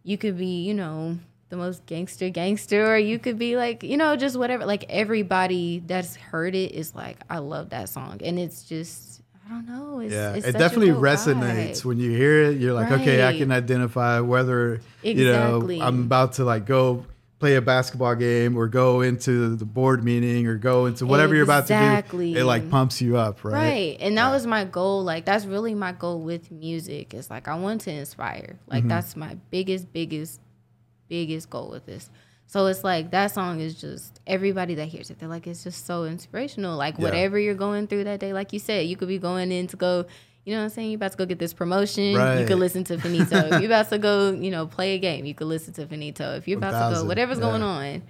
you 0.02 0.16
could 0.18 0.38
be, 0.38 0.62
you 0.64 0.74
know, 0.74 1.18
the 1.48 1.56
most 1.56 1.84
gangster 1.86 2.30
gangster, 2.30 2.92
or 2.94 2.96
you 2.96 3.18
could 3.18 3.38
be 3.38 3.56
like, 3.56 3.82
you 3.82 3.96
know, 3.96 4.16
just 4.16 4.36
whatever. 4.38 4.64
Like 4.66 4.84
everybody 4.88 5.82
that's 5.84 6.14
heard 6.16 6.54
it 6.54 6.72
is 6.72 6.94
like, 6.94 7.18
I 7.28 7.38
love 7.38 7.70
that 7.70 7.88
song, 7.88 8.20
and 8.24 8.38
it's 8.38 8.62
just, 8.62 9.20
I 9.46 9.54
don't 9.54 9.66
know, 9.66 9.98
it's, 9.98 10.14
Yeah, 10.14 10.34
it's 10.34 10.46
it 10.46 10.52
definitely 10.52 10.90
resonates 10.94 11.70
vibe. 11.80 11.84
when 11.86 11.98
you 11.98 12.12
hear 12.12 12.44
it. 12.44 12.58
You're 12.58 12.72
like, 12.74 12.92
okay, 12.92 13.26
I 13.26 13.36
can 13.36 13.50
identify 13.50 14.20
whether 14.20 14.80
Exactly. 15.02 15.74
you 15.74 15.80
know 15.80 15.86
I'm 15.86 16.02
about 16.02 16.34
to 16.34 16.44
like 16.44 16.66
go 16.66 17.04
play 17.40 17.56
a 17.56 17.60
basketball 17.62 18.14
game 18.14 18.56
or 18.56 18.68
go 18.68 19.00
into 19.00 19.56
the 19.56 19.64
board 19.64 20.04
meeting 20.04 20.46
or 20.46 20.54
go 20.56 20.86
into 20.86 21.06
whatever 21.06 21.34
you're 21.34 21.42
about 21.42 21.62
to 21.66 21.72
do. 21.72 21.74
Exactly. 21.74 22.34
It 22.36 22.44
like 22.44 22.70
pumps 22.70 23.00
you 23.00 23.16
up, 23.16 23.42
right? 23.42 23.52
Right. 23.54 23.96
And 23.98 24.16
that 24.18 24.30
was 24.30 24.46
my 24.46 24.64
goal. 24.64 25.02
Like 25.02 25.24
that's 25.24 25.46
really 25.46 25.74
my 25.74 25.92
goal 25.92 26.20
with 26.20 26.50
music. 26.52 27.14
It's 27.14 27.30
like 27.30 27.48
I 27.48 27.54
want 27.56 27.80
to 27.82 27.90
inspire. 27.92 28.58
Like 28.68 28.80
Mm-hmm. 28.82 28.88
that's 28.88 29.16
my 29.16 29.36
biggest, 29.50 29.92
biggest, 29.92 30.38
biggest 31.08 31.50
goal 31.50 31.70
with 31.70 31.86
this. 31.86 32.10
So 32.46 32.66
it's 32.66 32.84
like 32.84 33.10
that 33.12 33.28
song 33.32 33.60
is 33.60 33.80
just 33.80 34.20
everybody 34.26 34.74
that 34.74 34.86
hears 34.86 35.08
it, 35.10 35.18
they're 35.18 35.28
like, 35.28 35.46
it's 35.46 35.64
just 35.64 35.86
so 35.86 36.04
inspirational. 36.04 36.76
Like 36.76 36.98
Yeah. 36.98 37.04
whatever 37.04 37.38
you're 37.38 37.54
going 37.54 37.86
through 37.86 38.04
that 38.04 38.20
day, 38.20 38.32
like 38.32 38.52
you 38.52 38.58
said, 38.58 38.86
you 38.86 38.96
could 38.96 39.08
be 39.08 39.18
going 39.18 39.50
in 39.52 39.66
to 39.68 39.76
go, 39.76 40.04
you 40.44 40.54
know 40.54 40.60
what 40.60 40.64
I'm 40.64 40.70
saying? 40.70 40.90
You're 40.90 40.96
about 40.96 41.12
to 41.12 41.18
go 41.18 41.26
get 41.26 41.38
this 41.38 41.52
promotion. 41.52 42.14
Right. 42.16 42.40
You 42.40 42.46
could 42.46 42.58
listen 42.58 42.84
to 42.84 42.98
Finito. 42.98 43.36
if 43.36 43.60
you're 43.60 43.64
about 43.70 43.90
to 43.90 43.98
go, 43.98 44.32
you 44.32 44.50
know, 44.50 44.66
play 44.66 44.94
a 44.94 44.98
game, 44.98 45.24
you 45.26 45.34
could 45.34 45.46
listen 45.46 45.72
to 45.74 45.86
Finito. 45.86 46.34
If 46.34 46.48
you're 46.48 46.58
about 46.58 46.90
to 46.90 47.00
go, 47.00 47.04
whatever's 47.04 47.38
yeah. 47.38 47.44
going 47.44 47.62
on, 47.62 48.02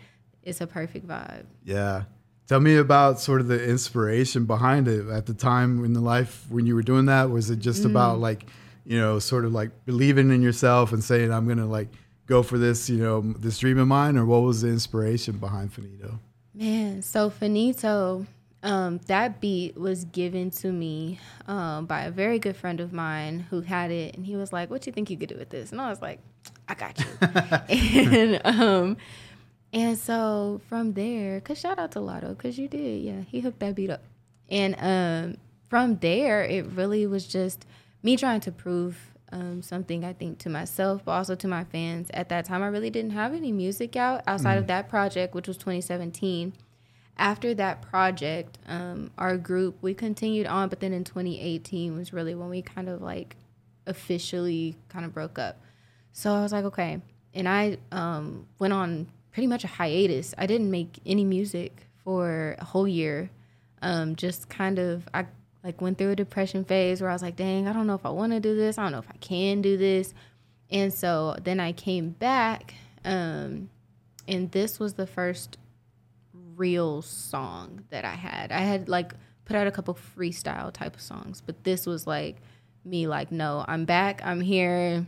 it's 0.43 0.61
a 0.61 0.67
perfect 0.67 1.07
vibe. 1.07 1.47
Yeah. 1.65 2.05
Tell 2.47 2.61
me 2.61 2.77
about 2.77 3.21
sort 3.21 3.41
of 3.41 3.49
the 3.49 3.63
inspiration 3.65 4.45
behind 4.45 4.89
it 4.89 5.09
at 5.09 5.27
the 5.27 5.35
time 5.35 5.85
in 5.85 5.93
the 5.93 6.01
life 6.01 6.47
when 6.49 6.67
you 6.67 6.75
were 6.75 6.83
doing 6.83 7.07
that. 7.07 7.31
Was 7.31 7.51
it 7.51 7.59
just 7.61 7.85
about 7.85 8.19
Mm. 8.19 8.23
like, 8.23 8.47
you 8.85 8.99
know, 8.99 9.19
sort 9.19 9.45
of 9.45 9.53
like 9.53 9.71
believing 9.85 10.31
in 10.31 10.43
yourself 10.43 10.93
and 10.93 11.03
saying, 11.05 11.33
I'm 11.33 11.45
going 11.47 11.59
to 11.59 11.67
like 11.67 11.89
go 12.27 12.43
for 12.43 12.59
this, 12.59 12.89
you 12.91 12.99
know, 12.99 13.21
this 13.39 13.59
dream 13.59 13.79
of 13.79 13.87
mine? 13.87 14.17
Or 14.17 14.25
what 14.25 14.43
was 14.43 14.63
the 14.63 14.69
inspiration 14.69 15.39
behind 15.39 15.73
Finito? 15.73 16.19
Man, 16.55 17.03
so 17.03 17.31
Finito, 17.31 18.27
um, 18.63 18.99
that 19.07 19.41
beat 19.41 19.77
was 19.77 20.05
given 20.05 20.51
to 20.51 20.71
me 20.71 21.19
um, 21.47 21.87
by 21.87 22.03
a 22.03 22.11
very 22.11 22.39
good 22.39 22.57
friend 22.57 22.81
of 22.81 22.93
mine 22.93 23.47
who 23.51 23.63
had 23.63 23.91
it, 23.91 24.17
and 24.17 24.27
he 24.27 24.37
was 24.37 24.53
like, 24.53 24.71
"What 24.71 24.83
do 24.83 24.91
you 24.91 24.93
think 24.93 25.11
you 25.11 25.17
could 25.17 25.29
do 25.31 25.37
with 25.37 25.51
this?" 25.51 25.73
And 25.73 25.81
I 25.81 25.89
was 25.89 26.03
like, 26.03 26.21
"I 26.69 26.75
got 26.75 26.99
you." 26.99 27.07
and 28.11 28.41
um, 28.45 28.97
And 29.73 29.97
so 29.97 30.61
from 30.69 30.95
there, 30.95 31.41
cause 31.41 31.59
shout 31.59 31.79
out 31.79 31.93
to 31.93 32.01
Lotto, 32.01 32.35
cause 32.35 32.59
you 32.59 32.69
did, 32.69 33.03
yeah, 33.03 33.21
he 33.23 33.41
hooked 33.41 33.61
that 33.61 33.75
beat 33.77 33.91
up. 33.91 34.03
And 34.49 34.75
um, 34.81 35.37
from 35.69 35.99
there, 35.99 36.43
it 36.45 36.67
really 36.67 37.07
was 37.07 37.27
just 37.27 37.67
me 38.03 38.17
trying 38.17 38.41
to 38.41 38.53
prove 38.53 39.13
um, 39.33 39.63
something 39.63 40.05
I 40.05 40.13
think 40.13 40.39
to 40.41 40.51
myself, 40.51 41.05
but 41.05 41.13
also 41.13 41.37
to 41.37 41.47
my 41.47 41.63
fans. 41.65 42.11
At 42.13 42.29
that 42.31 42.47
time, 42.47 42.63
I 42.63 42.67
really 42.67 42.91
didn't 42.91 43.13
have 43.13 43.33
any 43.33 43.53
music 43.53 43.95
out 43.95 44.23
outside 44.27 44.59
of 44.59 44.67
that 44.67 44.89
project, 44.89 45.35
which 45.35 45.47
was 45.47 45.57
2017. 45.57 46.53
After 47.21 47.53
that 47.53 47.83
project, 47.83 48.57
um, 48.67 49.11
our 49.19 49.37
group 49.37 49.77
we 49.83 49.93
continued 49.93 50.47
on, 50.47 50.71
but 50.71 50.81
then 50.81 50.95
in 50.95 51.05
2018 51.05 51.95
was 51.95 52.15
really 52.15 52.35
when 52.35 52.49
we 52.49 52.63
kind 52.63 52.89
of 52.89 53.03
like 53.03 53.37
officially 53.87 54.75
kind 54.89 55.05
of 55.05 55.13
broke 55.13 55.39
up. 55.39 55.61
So 56.13 56.33
I 56.33 56.41
was 56.41 56.51
like, 56.51 56.65
okay, 56.65 57.03
and 57.35 57.47
I 57.47 57.77
um, 57.93 58.47
went 58.59 58.73
on 58.73 59.07
pretty 59.33 59.47
much 59.49 59.65
a 59.65 59.67
hiatus. 59.67 60.35
I 60.39 60.47
didn't 60.47 60.71
make 60.71 60.99
any 61.05 61.25
music 61.25 61.87
for 62.05 62.57
a 62.59 62.65
whole 62.65 62.89
year. 62.89 63.31
Um, 63.83 64.17
just 64.17 64.49
kind 64.49 64.79
of 64.79 65.07
I 65.13 65.27
like 65.63 65.83
went 65.83 65.99
through 65.99 66.13
a 66.13 66.17
depression 66.17 66.65
phase 66.65 67.03
where 67.03 67.11
I 67.11 67.13
was 67.13 67.23
like, 67.23 67.37
dang, 67.37 67.69
I 67.69 67.75
don't 67.75 67.87
know 67.87 67.97
if 67.97 68.07
I 68.07 68.11
want 68.11 68.33
to 68.33 68.41
do 68.41 68.57
this. 68.57 68.79
I 68.79 68.85
don't 68.85 68.93
know 68.93 68.99
if 68.99 69.11
I 69.11 69.19
can 69.19 69.61
do 69.61 69.77
this. 69.77 70.15
And 70.71 70.91
so 70.91 71.37
then 71.43 71.61
I 71.61 71.73
came 71.73 72.11
back, 72.11 72.73
um, 73.05 73.69
and 74.27 74.51
this 74.53 74.79
was 74.79 74.95
the 74.95 75.07
first 75.07 75.59
real 76.61 77.01
song 77.01 77.85
that 77.89 78.05
I 78.05 78.15
had. 78.15 78.53
I 78.53 78.61
had 78.61 78.89
like 78.89 79.15
put 79.47 79.57
out 79.57 79.67
a 79.67 79.71
couple 79.71 79.97
freestyle 80.17 80.71
type 80.71 80.95
of 80.95 81.01
songs, 81.01 81.43
but 81.45 81.65
this 81.65 81.87
was 81.87 82.07
like 82.07 82.37
me 82.85 83.07
like, 83.07 83.33
no, 83.33 83.65
I'm 83.67 83.87
back. 83.87 84.21
I'm 84.23 84.43
here 84.43 85.07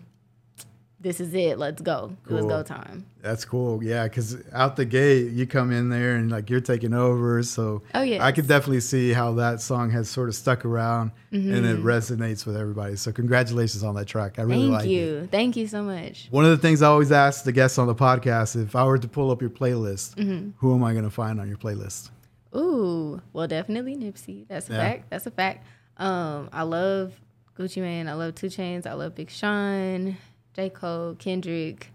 this 1.02 1.20
is 1.20 1.32
it. 1.34 1.58
Let's 1.58 1.80
go. 1.80 2.16
Cool. 2.24 2.38
It 2.38 2.40
was 2.42 2.46
go 2.46 2.62
time. 2.62 3.06
That's 3.20 3.44
cool. 3.44 3.82
Yeah, 3.84 4.04
because 4.04 4.36
out 4.52 4.74
the 4.74 4.84
gate, 4.84 5.30
you 5.32 5.46
come 5.46 5.70
in 5.70 5.90
there 5.90 6.16
and 6.16 6.30
like 6.30 6.50
you're 6.50 6.60
taking 6.60 6.94
over. 6.94 7.42
So 7.44 7.82
oh 7.94 8.02
yeah, 8.02 8.24
I 8.24 8.32
could 8.32 8.48
definitely 8.48 8.80
see 8.80 9.12
how 9.12 9.32
that 9.34 9.60
song 9.60 9.90
has 9.90 10.08
sort 10.08 10.28
of 10.28 10.34
stuck 10.34 10.64
around 10.64 11.12
mm-hmm. 11.32 11.54
and 11.54 11.64
it 11.66 11.82
resonates 11.82 12.44
with 12.44 12.56
everybody. 12.56 12.96
So 12.96 13.12
congratulations 13.12 13.84
on 13.84 13.94
that 13.94 14.06
track. 14.06 14.38
I 14.38 14.42
really 14.42 14.62
Thank 14.62 14.72
like 14.72 14.88
you. 14.88 15.16
it. 15.18 15.30
Thank 15.30 15.52
you 15.52 15.52
Thank 15.52 15.56
you 15.64 15.68
so 15.68 15.82
much. 15.82 16.28
One 16.30 16.44
of 16.46 16.50
the 16.50 16.56
things 16.56 16.80
I 16.80 16.86
always 16.86 17.12
ask 17.12 17.44
the 17.44 17.52
guests 17.52 17.76
on 17.76 17.86
the 17.86 17.94
podcast: 17.94 18.56
if 18.56 18.74
I 18.74 18.84
were 18.84 18.96
to 18.96 19.08
pull 19.08 19.30
up 19.30 19.42
your 19.42 19.50
playlist, 19.50 20.14
mm-hmm. 20.14 20.52
who 20.56 20.74
am 20.74 20.82
I 20.82 20.92
going 20.92 21.04
to 21.04 21.10
find 21.10 21.38
on 21.38 21.46
your 21.46 21.58
playlist? 21.58 22.10
Ooh, 22.56 23.20
well, 23.34 23.46
definitely 23.46 23.96
Nipsey. 23.96 24.46
That's 24.48 24.70
a 24.70 24.72
yeah. 24.72 24.78
fact. 24.78 25.10
That's 25.10 25.26
a 25.26 25.30
fact. 25.30 25.66
Um, 25.98 26.48
I 26.52 26.62
love 26.62 27.12
Gucci 27.58 27.82
Mane. 27.82 28.08
I 28.08 28.14
love 28.14 28.34
2 28.34 28.46
Chainz. 28.46 28.86
I 28.86 28.94
love 28.94 29.14
Big 29.14 29.30
Sean. 29.30 30.16
J. 30.54 30.68
Cole, 30.68 31.14
Kendrick, 31.18 31.90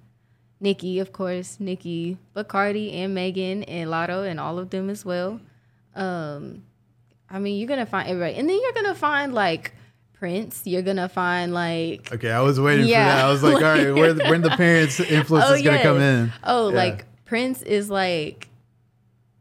Nicki, 0.59 0.99
of 0.99 1.11
course, 1.11 1.59
Nicki, 1.59 2.17
but 2.33 2.47
Cardi 2.47 2.91
and 2.93 3.13
Megan 3.13 3.63
and 3.63 3.89
Lotto 3.91 4.23
and 4.23 4.39
all 4.39 4.57
of 4.57 4.71
them 4.71 4.89
as 4.89 5.05
well. 5.05 5.39
Um, 5.95 6.63
I 7.29 7.39
mean, 7.39 7.59
you're 7.59 7.67
gonna 7.67 7.85
find 7.85 8.07
everybody, 8.07 8.35
and 8.35 8.49
then 8.49 8.59
you're 8.61 8.73
gonna 8.73 8.95
find 8.95 9.33
like 9.33 9.73
Prince. 10.13 10.63
You're 10.65 10.81
gonna 10.81 11.09
find 11.09 11.53
like 11.53 12.11
okay, 12.13 12.31
I 12.31 12.41
was 12.41 12.59
waiting 12.59 12.87
yeah. 12.87 13.09
for 13.09 13.17
that. 13.17 13.25
I 13.25 13.29
was 13.29 13.43
like, 13.43 13.55
all 13.55 13.61
right, 13.61 13.93
where 13.93 14.15
when 14.31 14.41
the 14.41 14.49
parents' 14.51 14.99
influence 14.99 15.45
oh, 15.47 15.53
is 15.53 15.61
gonna 15.61 15.77
yes. 15.77 15.83
come 15.83 15.99
in? 15.99 16.33
Oh, 16.43 16.69
yeah. 16.69 16.75
like 16.75 17.05
Prince 17.25 17.61
is 17.61 17.89
like 17.89 18.47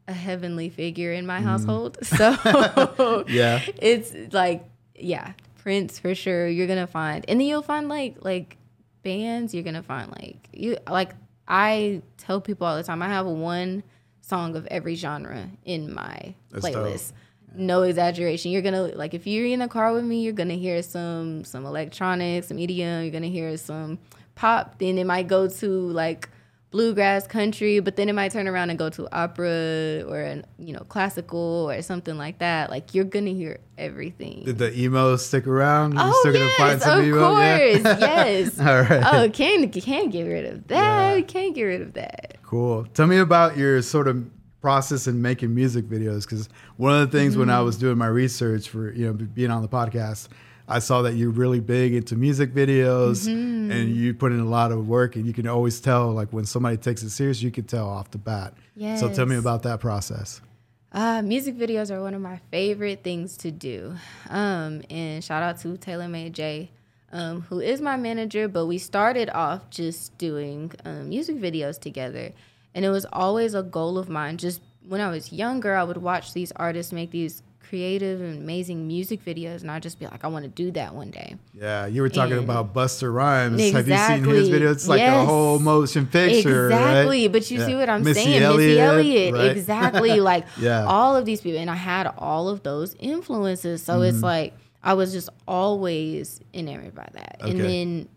a 0.08 0.12
heavenly 0.12 0.68
figure 0.68 1.12
in 1.12 1.26
my 1.26 1.40
mm. 1.40 1.44
household. 1.44 1.98
So 2.04 3.24
yeah, 3.28 3.62
it's 3.78 4.14
like 4.32 4.64
yeah, 4.94 5.32
Prince 5.58 5.98
for 5.98 6.14
sure. 6.14 6.46
You're 6.48 6.66
gonna 6.66 6.86
find, 6.86 7.24
and 7.28 7.40
then 7.40 7.46
you'll 7.46 7.62
find 7.62 7.88
like 7.88 8.16
like 8.22 8.56
bands, 9.06 9.54
you're 9.54 9.62
gonna 9.62 9.84
find 9.84 10.10
like 10.10 10.48
you 10.52 10.76
like 10.90 11.14
I 11.46 12.02
tell 12.18 12.40
people 12.40 12.66
all 12.66 12.76
the 12.76 12.82
time 12.82 13.02
I 13.02 13.08
have 13.08 13.24
one 13.24 13.84
song 14.20 14.56
of 14.56 14.66
every 14.66 14.96
genre 14.96 15.48
in 15.64 15.94
my 15.94 16.34
That's 16.50 16.66
playlist. 16.66 17.12
No 17.54 17.82
exaggeration. 17.82 18.50
You're 18.50 18.62
gonna 18.62 18.82
like 18.82 19.14
if 19.14 19.24
you're 19.28 19.46
in 19.46 19.60
the 19.60 19.68
car 19.68 19.92
with 19.92 20.04
me, 20.04 20.22
you're 20.22 20.32
gonna 20.32 20.54
hear 20.54 20.82
some 20.82 21.44
some 21.44 21.64
electronics, 21.64 22.48
some 22.48 22.56
EDM. 22.56 23.04
You're 23.04 23.12
gonna 23.12 23.28
hear 23.28 23.56
some 23.56 24.00
pop. 24.34 24.78
Then 24.78 24.98
it 24.98 25.06
might 25.06 25.28
go 25.28 25.46
to 25.48 25.68
like 25.68 26.28
bluegrass 26.76 27.26
country, 27.26 27.80
but 27.80 27.96
then 27.96 28.10
it 28.10 28.12
might 28.12 28.30
turn 28.32 28.46
around 28.46 28.68
and 28.68 28.78
go 28.78 28.90
to 28.90 29.08
opera 29.10 30.04
or 30.06 30.42
you 30.58 30.74
know 30.74 30.80
classical 30.80 31.70
or 31.70 31.80
something 31.80 32.18
like 32.18 32.38
that. 32.38 32.68
Like 32.68 32.94
you're 32.94 33.04
gonna 33.04 33.30
hear 33.30 33.60
everything. 33.78 34.44
Did 34.44 34.58
the 34.58 34.78
emo 34.78 35.16
stick 35.16 35.46
around? 35.46 35.94
You're 35.94 36.02
oh 36.04 36.30
yes, 36.58 36.86
of 36.86 37.02
emo? 37.02 37.18
course, 37.18 37.82
yeah? 37.82 37.98
yes. 38.26 38.60
All 38.60 38.82
right. 38.82 39.14
Oh, 39.14 39.30
can't 39.30 39.72
can't 39.72 40.12
get 40.12 40.24
rid 40.24 40.44
of 40.44 40.66
that. 40.68 41.16
Yeah. 41.16 41.20
Can't 41.22 41.54
get 41.54 41.62
rid 41.62 41.80
of 41.80 41.94
that. 41.94 42.36
Cool. 42.42 42.84
Tell 42.92 43.06
me 43.06 43.18
about 43.18 43.56
your 43.56 43.80
sort 43.80 44.06
of 44.06 44.30
process 44.60 45.06
in 45.06 45.22
making 45.22 45.54
music 45.54 45.86
videos 45.86 46.22
because 46.22 46.50
one 46.76 46.92
of 46.92 47.10
the 47.10 47.18
things 47.18 47.32
mm-hmm. 47.32 47.40
when 47.40 47.50
I 47.50 47.54
mm-hmm. 47.54 47.64
was 47.66 47.78
doing 47.78 47.96
my 47.96 48.08
research 48.08 48.68
for 48.68 48.92
you 48.92 49.06
know 49.06 49.12
being 49.14 49.50
on 49.50 49.62
the 49.62 49.68
podcast 49.68 50.28
I 50.68 50.80
saw 50.80 51.02
that 51.02 51.14
you're 51.14 51.30
really 51.30 51.60
big 51.60 51.94
into 51.94 52.16
music 52.16 52.52
videos 52.52 53.28
mm-hmm. 53.28 53.70
and 53.70 53.94
you 53.94 54.14
put 54.14 54.32
in 54.32 54.40
a 54.40 54.44
lot 54.48 54.72
of 54.72 54.88
work 54.88 55.14
and 55.16 55.26
you 55.26 55.32
can 55.32 55.46
always 55.46 55.80
tell 55.80 56.12
like 56.12 56.32
when 56.32 56.44
somebody 56.44 56.76
takes 56.76 57.02
it 57.02 57.10
serious, 57.10 57.40
you 57.40 57.50
can 57.50 57.64
tell 57.64 57.88
off 57.88 58.10
the 58.10 58.18
bat. 58.18 58.54
Yes. 58.74 59.00
So 59.00 59.12
tell 59.12 59.26
me 59.26 59.36
about 59.36 59.62
that 59.62 59.80
process. 59.80 60.40
Uh, 60.92 61.22
music 61.22 61.56
videos 61.56 61.90
are 61.90 62.00
one 62.00 62.14
of 62.14 62.20
my 62.20 62.40
favorite 62.50 63.04
things 63.04 63.36
to 63.36 63.50
do. 63.50 63.94
Um, 64.28 64.82
and 64.90 65.22
shout 65.22 65.42
out 65.42 65.58
to 65.60 65.76
Taylor 65.76 66.08
May 66.08 66.30
J, 66.30 66.70
um, 67.12 67.42
who 67.42 67.60
is 67.60 67.80
my 67.80 67.96
manager, 67.96 68.48
but 68.48 68.66
we 68.66 68.78
started 68.78 69.30
off 69.30 69.68
just 69.70 70.16
doing 70.18 70.72
um, 70.84 71.10
music 71.10 71.36
videos 71.36 71.78
together. 71.78 72.32
And 72.74 72.84
it 72.84 72.90
was 72.90 73.06
always 73.12 73.54
a 73.54 73.62
goal 73.62 73.98
of 73.98 74.08
mine. 74.08 74.36
Just 74.38 74.62
when 74.88 75.00
I 75.00 75.10
was 75.10 75.32
younger, 75.32 75.74
I 75.76 75.84
would 75.84 75.98
watch 75.98 76.32
these 76.32 76.52
artists 76.56 76.92
make 76.92 77.10
these 77.10 77.42
creative 77.68 78.20
and 78.20 78.42
amazing 78.42 78.86
music 78.86 79.24
videos 79.24 79.62
and 79.62 79.70
I'd 79.70 79.82
just 79.82 79.98
be 79.98 80.06
like, 80.06 80.24
I 80.24 80.28
want 80.28 80.44
to 80.44 80.48
do 80.48 80.70
that 80.72 80.94
one 80.94 81.10
day. 81.10 81.36
Yeah, 81.52 81.86
you 81.86 82.02
were 82.02 82.08
talking 82.08 82.36
and 82.36 82.44
about 82.44 82.74
Busta 82.74 83.12
Rhymes. 83.12 83.60
Exactly. 83.60 83.92
Have 83.92 84.20
you 84.20 84.24
seen 84.24 84.34
his 84.34 84.48
video? 84.48 84.70
It's 84.70 84.88
like 84.88 85.00
yes. 85.00 85.22
a 85.22 85.26
whole 85.26 85.58
motion 85.58 86.06
picture. 86.06 86.66
Exactly. 86.66 87.22
Right? 87.22 87.32
But 87.32 87.50
you 87.50 87.58
yeah. 87.58 87.66
see 87.66 87.74
what 87.74 87.88
I'm 87.88 88.02
Missy 88.02 88.22
saying? 88.22 88.42
Elliott, 88.42 88.68
Missy 88.68 88.80
Elliott. 88.80 89.34
Right? 89.34 89.56
Exactly. 89.56 90.20
like 90.20 90.46
yeah. 90.58 90.84
all 90.84 91.16
of 91.16 91.24
these 91.24 91.40
people. 91.40 91.60
And 91.60 91.70
I 91.70 91.74
had 91.74 92.12
all 92.18 92.48
of 92.48 92.62
those 92.62 92.94
influences. 92.98 93.82
So 93.82 93.94
mm-hmm. 93.94 94.14
it's 94.14 94.22
like 94.22 94.54
I 94.82 94.94
was 94.94 95.12
just 95.12 95.28
always 95.48 96.40
enamored 96.54 96.94
by 96.94 97.08
that. 97.12 97.38
Okay. 97.40 97.50
And 97.50 97.60
then 97.60 98.08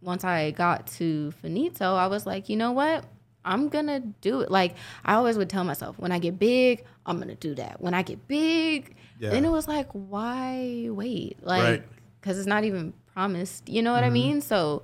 once 0.00 0.24
I 0.24 0.50
got 0.52 0.86
to 0.98 1.30
Finito, 1.32 1.94
I 1.94 2.06
was 2.06 2.26
like, 2.26 2.48
you 2.48 2.56
know 2.56 2.72
what? 2.72 3.04
I'm 3.44 3.68
gonna 3.68 4.00
do 4.00 4.40
it. 4.40 4.50
Like 4.50 4.76
I 5.04 5.14
always 5.14 5.36
would 5.36 5.50
tell 5.50 5.64
myself, 5.64 5.98
when 5.98 6.12
I 6.12 6.18
get 6.18 6.38
big, 6.38 6.84
I'm 7.06 7.18
gonna 7.18 7.34
do 7.34 7.54
that. 7.56 7.80
When 7.80 7.94
I 7.94 8.02
get 8.02 8.26
big, 8.28 8.96
yeah. 9.18 9.30
then 9.30 9.44
it 9.44 9.50
was 9.50 9.68
like, 9.68 9.88
why 9.92 10.88
wait? 10.90 11.44
Like, 11.44 11.82
because 12.20 12.36
right. 12.36 12.40
it's 12.40 12.46
not 12.46 12.64
even 12.64 12.92
promised. 13.12 13.68
You 13.68 13.82
know 13.82 13.92
what 13.92 14.04
mm-hmm. 14.04 14.10
I 14.10 14.10
mean? 14.10 14.40
So 14.40 14.82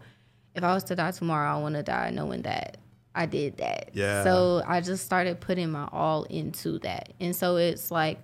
if 0.54 0.64
I 0.64 0.74
was 0.74 0.84
to 0.84 0.96
die 0.96 1.10
tomorrow, 1.12 1.56
I 1.56 1.60
want 1.60 1.76
to 1.76 1.82
die 1.82 2.10
knowing 2.10 2.42
that 2.42 2.78
I 3.14 3.26
did 3.26 3.58
that. 3.58 3.90
Yeah. 3.92 4.24
So 4.24 4.62
I 4.66 4.80
just 4.80 5.04
started 5.04 5.40
putting 5.40 5.70
my 5.70 5.88
all 5.92 6.24
into 6.24 6.78
that, 6.80 7.12
and 7.20 7.34
so 7.34 7.56
it's 7.56 7.90
like 7.90 8.18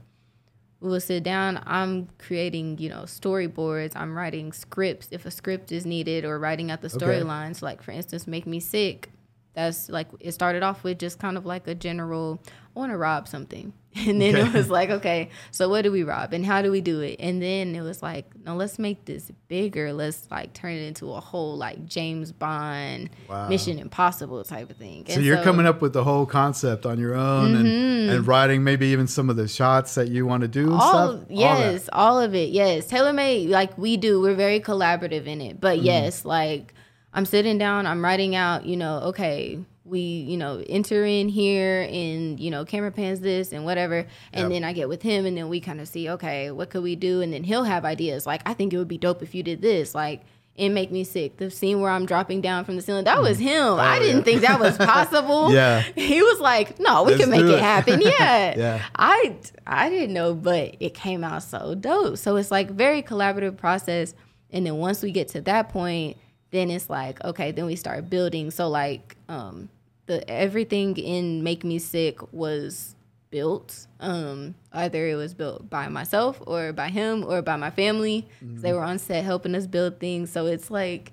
we 0.81 0.90
will 0.90 1.01
sit 1.01 1.23
down. 1.23 1.62
I'm 1.64 2.09
creating, 2.18 2.79
you 2.79 2.90
know, 2.90 3.03
storyboards. 3.03 3.92
I'm 3.97 4.16
writing 4.16 4.53
scripts 4.53 5.09
if 5.11 5.25
a 5.25 5.31
script 5.31 5.73
is 5.73 5.87
needed, 5.87 6.25
or 6.25 6.38
writing 6.38 6.70
out 6.70 6.83
the 6.83 6.88
storylines. 6.88 7.57
Okay. 7.57 7.66
Like 7.66 7.83
for 7.83 7.92
instance, 7.92 8.27
make 8.27 8.47
me 8.47 8.61
sick 8.61 9.11
that's 9.55 9.88
like 9.88 10.09
it 10.21 10.33
started 10.33 10.62
off 10.62 10.85
with 10.85 10.99
just 10.99 11.19
kind 11.19 11.37
of 11.37 11.47
like 11.47 11.67
a 11.67 11.75
general 11.75 12.40
I 12.75 12.81
want 12.81 12.93
to 12.93 12.99
rob 12.99 13.29
something. 13.29 13.73
And 13.97 14.21
then 14.21 14.35
okay. 14.35 14.49
it 14.49 14.53
was 14.53 14.69
like, 14.69 14.90
okay, 14.90 15.31
so 15.53 15.69
what 15.69 15.83
do 15.83 15.93
we 15.93 16.03
rob 16.03 16.33
and 16.33 16.45
how 16.45 16.62
do 16.62 16.73
we 16.73 16.81
do 16.81 17.01
it? 17.01 17.14
And 17.21 17.40
then 17.40 17.77
it 17.77 17.81
was 17.81 18.03
like, 18.03 18.27
no, 18.45 18.57
let's 18.57 18.77
make 18.77 19.05
this 19.05 19.31
bigger. 19.47 19.93
Let's 19.93 20.29
like 20.33 20.53
turn 20.53 20.73
it 20.73 20.83
into 20.83 21.12
a 21.12 21.21
whole 21.21 21.57
like 21.57 21.87
James 21.87 22.33
Bond, 22.33 23.11
wow. 23.29 23.49
Mission 23.49 23.79
Impossible 23.79 24.43
type 24.43 24.69
of 24.69 24.77
thing. 24.79 25.07
So 25.07 25.14
and 25.14 25.25
you're 25.25 25.37
so, 25.37 25.45
coming 25.45 25.64
up 25.64 25.81
with 25.81 25.93
the 25.93 26.03
whole 26.03 26.27
concept 26.27 26.87
on 26.87 26.99
your 26.99 27.14
own 27.14 27.53
mm-hmm. 27.53 27.67
and, 27.67 28.11
and 28.11 28.27
writing 28.27 28.64
maybe 28.64 28.88
even 28.88 29.07
some 29.07 29.31
of 29.31 29.37
the 29.37 29.47
shots 29.47 29.95
that 29.95 30.09
you 30.09 30.27
want 30.27 30.40
to 30.40 30.49
do 30.49 30.73
all, 30.73 31.19
stuff? 31.19 31.27
Yes, 31.31 31.88
all, 31.93 32.17
all, 32.17 32.21
of 32.21 32.35
it. 32.35 32.49
Yes. 32.49 32.88
Taylor 32.88 33.12
made 33.12 33.49
like 33.51 33.79
we 33.79 33.97
do. 33.97 34.21
We're 34.21 34.35
very 34.35 34.59
collaborative 34.59 35.27
in 35.27 35.40
it. 35.40 35.61
But 35.61 35.77
mm-hmm. 35.77 35.87
yes, 35.87 36.25
like 36.25 36.75
I'm 37.14 37.24
sitting 37.24 37.59
down, 37.59 37.87
I'm 37.87 38.05
writing 38.05 38.35
out, 38.35 38.66
you 38.66 38.77
know, 38.77 38.98
okay, 39.05 39.61
we, 39.85 40.00
you 40.00 40.37
know, 40.37 40.62
enter 40.68 41.05
in 41.05 41.29
here 41.29 41.83
and, 41.90 42.40
you 42.40 42.50
know, 42.50 42.64
camera 42.64 42.90
pans 42.90 43.20
this 43.20 43.53
and 43.53 43.64
whatever. 43.64 44.07
And 44.33 44.42
yep. 44.42 44.48
then 44.50 44.64
I 44.64 44.72
get 44.72 44.88
with 44.88 45.03
him 45.03 45.24
and 45.24 45.37
then 45.37 45.48
we 45.48 45.61
kind 45.61 45.81
of 45.81 45.87
see, 45.87 46.09
okay, 46.11 46.50
what 46.50 46.70
could 46.70 46.83
we 46.83 46.96
do? 46.96 47.20
And 47.20 47.33
then 47.33 47.44
he'll 47.44 47.64
have 47.64 47.85
ideas 47.85 48.27
like, 48.27 48.42
I 48.44 48.55
think 48.55 48.72
it 48.72 48.79
would 48.79 48.88
be 48.88 48.98
dope 48.98 49.22
if 49.22 49.35
you 49.35 49.42
did 49.42 49.62
this. 49.62 49.94
Like, 49.94 50.22
it 50.57 50.68
make 50.68 50.90
me 50.92 51.03
sick. 51.03 51.37
The 51.37 51.50
scene 51.50 51.81
where 51.81 51.90
I'm 51.90 52.07
dropping 52.07 52.40
down 52.40 52.64
from 52.64 52.77
the 52.77 52.83
ceiling, 52.83 53.05
that 53.05 53.20
was 53.20 53.38
mm. 53.38 53.42
him. 53.42 53.64
Oh, 53.64 53.77
I 53.77 53.98
didn't 53.98 54.18
yeah. 54.18 54.22
think 54.22 54.40
that 54.42 54.61
was 54.61 54.77
possible. 54.79 55.53
yeah. 55.53 55.81
He 55.81 56.22
was 56.22 56.40
like, 56.40 56.79
no, 56.79 57.03
we 57.03 57.12
Let's 57.12 57.22
can 57.22 57.31
make 57.31 57.42
it. 57.42 57.50
it. 57.50 57.61
happen. 57.61 58.00
Yeah. 58.05 58.55
yeah. 58.57 58.85
I 58.96 59.37
I 59.66 59.88
didn't 59.88 60.12
know, 60.12 60.35
but 60.35 60.77
it 60.79 60.94
came 60.94 61.24
out 61.24 61.42
so 61.42 61.74
dope. 61.74 62.18
So 62.18 62.37
it's 62.37 62.50
like 62.50 62.70
very 62.70 63.03
collaborative 63.03 63.57
process. 63.57 64.14
And 64.50 64.66
then 64.66 64.77
once 64.77 65.03
we 65.03 65.11
get 65.11 65.29
to 65.29 65.40
that 65.42 65.70
point, 65.70 66.16
then 66.55 66.71
it's 66.71 66.88
like 66.88 67.23
okay 67.25 67.51
then 67.53 67.67
we 67.67 67.77
start 67.77 68.09
building 68.09 68.51
so 68.51 68.69
like 68.69 69.17
um 69.29 69.69
the 70.07 70.19
everything 70.31 70.97
in 70.99 71.43
Make 71.43 71.64
Me 71.64 71.79
Sick 71.79 72.17
was 72.33 72.95
built. 73.31 73.87
Um, 74.01 74.55
either 74.73 75.09
it 75.09 75.14
was 75.17 75.33
built 75.33 75.69
by 75.71 75.88
myself 75.88 76.40
or 76.47 76.73
by 76.75 76.88
him 76.90 77.25
or 77.27 77.40
by 77.43 77.57
my 77.57 77.71
family. 77.71 78.29
Mm-hmm. 78.45 78.61
They 78.61 78.73
were 78.75 78.83
on 78.85 78.99
set 78.99 79.25
helping 79.25 79.55
us 79.55 79.67
build 79.67 79.99
things. 79.99 80.31
So 80.31 80.45
it's 80.47 80.71
like 80.71 81.12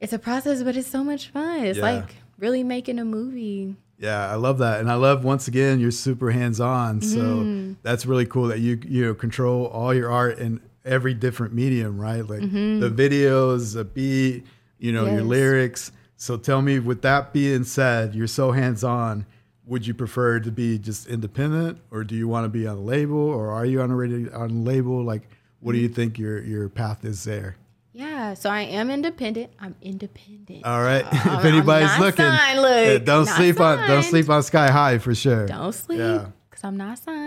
it's 0.00 0.12
a 0.12 0.18
process, 0.18 0.62
but 0.62 0.76
it's 0.76 0.88
so 0.88 1.02
much 1.04 1.28
fun. 1.30 1.64
It's 1.64 1.78
Yeah. 1.78 1.84
like 1.92 2.16
really 2.38 2.62
making 2.64 2.98
a 2.98 3.04
movie. 3.04 3.76
Yeah, 3.98 4.30
I 4.30 4.34
love 4.36 4.58
that, 4.58 4.80
and 4.80 4.88
I 4.90 4.94
love 4.94 5.24
once 5.24 5.48
again 5.48 5.80
you're 5.80 5.90
super 5.90 6.30
hands 6.30 6.60
on. 6.60 7.00
So 7.00 7.18
Mm-hmm. 7.20 7.72
that's 7.82 8.06
really 8.06 8.26
cool 8.26 8.46
that 8.48 8.58
you 8.60 8.78
you 8.86 9.04
know 9.04 9.14
control 9.14 9.66
all 9.66 9.94
your 9.94 10.10
art 10.10 10.38
in 10.38 10.60
every 10.88 11.14
different 11.14 11.52
medium, 11.54 12.00
right? 12.00 12.26
Like 12.26 12.40
the 12.40 12.92
videos, 12.94 13.74
the 13.74 13.84
beat, 13.84 14.44
you 14.78 14.92
know, 14.92 15.04
your 15.06 15.20
Mm-hmm. 15.20 15.28
Lyrics. 15.28 15.92
So 16.16 16.36
tell 16.36 16.62
me, 16.62 16.78
with 16.80 17.02
that 17.02 17.32
being 17.32 17.62
said, 17.64 18.14
you're 18.14 18.26
so 18.26 18.50
hands 18.52 18.82
on. 18.82 19.26
Would 19.66 19.86
you 19.86 19.92
prefer 19.94 20.40
to 20.40 20.50
be 20.50 20.78
just 20.78 21.06
independent, 21.06 21.78
or 21.90 22.02
do 22.02 22.14
you 22.16 22.26
want 22.26 22.44
to 22.46 22.48
be 22.48 22.66
on 22.66 22.76
a 22.78 22.80
label, 22.80 23.18
or 23.18 23.50
are 23.52 23.66
you 23.66 23.82
on 23.82 23.90
a 23.90 23.94
radio, 23.96 24.34
on 24.36 24.50
a 24.50 24.54
label? 24.54 25.04
Like, 25.04 25.28
what 25.60 25.72
do 25.74 25.78
you 25.78 25.88
think 25.88 26.18
your 26.18 26.42
your 26.42 26.68
path 26.70 27.04
is 27.04 27.22
there? 27.24 27.56
Yeah, 27.92 28.32
so 28.34 28.48
I 28.48 28.60
am 28.62 28.90
independent. 28.90 29.50
I'm 29.60 29.74
independent. 29.82 30.64
All 30.64 30.80
right, 30.80 31.04
if 31.12 31.44
anybody's 31.44 31.98
looking, 31.98 32.24
signed, 32.24 32.62
look, 32.62 33.04
don't 33.04 33.26
sleep 33.26 33.60
on 33.60 33.86
don't 33.86 34.02
sleep 34.04 34.30
on 34.30 34.42
Sky 34.42 34.70
High 34.70 34.98
for 34.98 35.14
sure. 35.14 35.46
Don't 35.46 35.74
sleep 35.74 35.98
Yeah. 35.98 36.28
because 36.48 36.64
I'm 36.64 36.76
not 36.78 36.98
signed. 36.98 37.17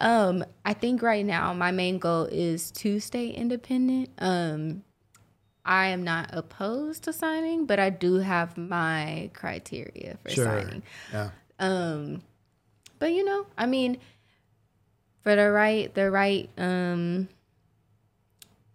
Um, 0.00 0.44
I 0.64 0.72
think 0.72 1.02
right 1.02 1.24
now 1.24 1.52
my 1.52 1.70
main 1.70 1.98
goal 1.98 2.24
is 2.24 2.70
to 2.72 3.00
stay 3.00 3.28
independent. 3.28 4.10
Um, 4.18 4.82
I 5.64 5.88
am 5.88 6.02
not 6.02 6.30
opposed 6.32 7.04
to 7.04 7.12
signing, 7.12 7.66
but 7.66 7.78
I 7.78 7.90
do 7.90 8.14
have 8.14 8.56
my 8.56 9.30
criteria 9.34 10.16
for 10.22 10.30
Sure. 10.30 10.44
signing. 10.44 10.82
Yeah. 11.12 11.30
Um, 11.58 12.22
but 12.98 13.12
you 13.12 13.24
know, 13.24 13.46
I 13.58 13.66
mean, 13.66 13.98
for 15.22 15.36
the 15.36 15.50
right, 15.50 15.92
the 15.94 16.10
right, 16.10 16.48
um, 16.56 17.28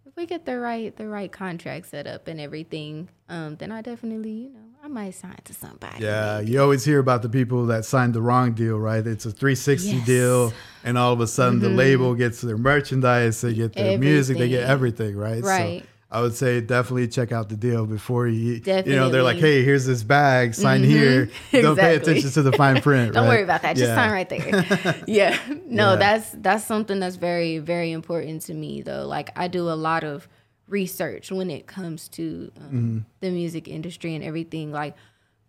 if 0.06 0.14
we 0.16 0.26
get 0.26 0.46
the 0.46 0.58
right, 0.60 0.96
the 0.96 1.08
right 1.08 1.30
contract 1.30 1.86
set 1.86 2.06
up 2.06 2.28
and 2.28 2.40
everything, 2.40 3.08
um, 3.28 3.56
then 3.56 3.72
I 3.72 3.82
definitely, 3.82 4.30
you 4.30 4.50
know, 4.50 4.60
I 4.86 4.88
might 4.88 5.16
sign 5.16 5.34
to 5.42 5.52
somebody. 5.52 6.04
Yeah, 6.04 6.38
you 6.38 6.62
always 6.62 6.84
hear 6.84 7.00
about 7.00 7.22
the 7.22 7.28
people 7.28 7.66
that 7.66 7.84
signed 7.84 8.14
the 8.14 8.22
wrong 8.22 8.52
deal, 8.52 8.78
right? 8.78 9.04
It's 9.04 9.26
a 9.26 9.32
360 9.32 9.88
Yes. 9.88 9.96
Mm-hmm. 9.96 10.04
deal, 10.06 10.52
and 10.84 10.96
all 10.96 11.12
of 11.12 11.20
a 11.20 11.26
sudden 11.26 11.58
the 11.58 11.68
label 11.68 12.14
gets 12.14 12.40
their 12.40 12.56
merchandise, 12.56 13.40
they 13.40 13.52
get 13.52 13.72
their 13.72 13.98
music, 13.98 14.38
they 14.38 14.48
get 14.48 14.62
everything, 14.70 15.16
right? 15.16 15.42
Right. 15.42 15.80
So 15.82 15.86
I 16.12 16.20
would 16.20 16.36
say 16.36 16.60
definitely 16.60 17.08
check 17.08 17.32
out 17.32 17.48
the 17.48 17.56
deal 17.56 17.84
before 17.84 18.28
you, 18.28 18.60
definitely. 18.60 18.92
you 18.92 18.98
know, 19.00 19.08
they're 19.10 19.24
like, 19.24 19.38
hey, 19.38 19.64
here's 19.64 19.86
this 19.86 20.04
bag, 20.04 20.54
sign 20.54 20.84
here. 20.84 21.30
Don't 21.50 21.76
pay 21.76 21.96
attention 21.96 22.30
to 22.30 22.42
the 22.42 22.52
fine 22.52 22.80
print. 22.80 23.12
Don't 23.14 23.24
right? 23.24 23.30
worry 23.34 23.42
about 23.42 23.62
that. 23.62 23.74
Just 23.74 23.88
Yeah. 23.88 23.96
sign 23.96 24.12
right 24.12 24.28
there. 24.28 25.02
yeah. 25.08 25.36
No, 25.66 25.94
Yeah. 25.94 25.96
that's 25.96 26.30
that's 26.30 26.64
something 26.64 27.00
that's 27.00 27.16
very 27.16 27.58
very 27.58 27.90
important 27.90 28.42
to 28.42 28.54
me 28.54 28.82
though. 28.82 29.04
Like 29.08 29.36
I 29.36 29.48
do 29.48 29.68
a 29.68 29.74
lot 29.74 30.04
of 30.04 30.28
research 30.68 31.30
when 31.30 31.50
it 31.50 31.66
comes 31.66 32.08
to 32.08 32.50
um, 32.58 32.62
Mm-hmm. 32.64 32.98
the 33.20 33.30
music 33.30 33.68
industry 33.68 34.14
and 34.14 34.24
everything 34.24 34.72
like 34.72 34.94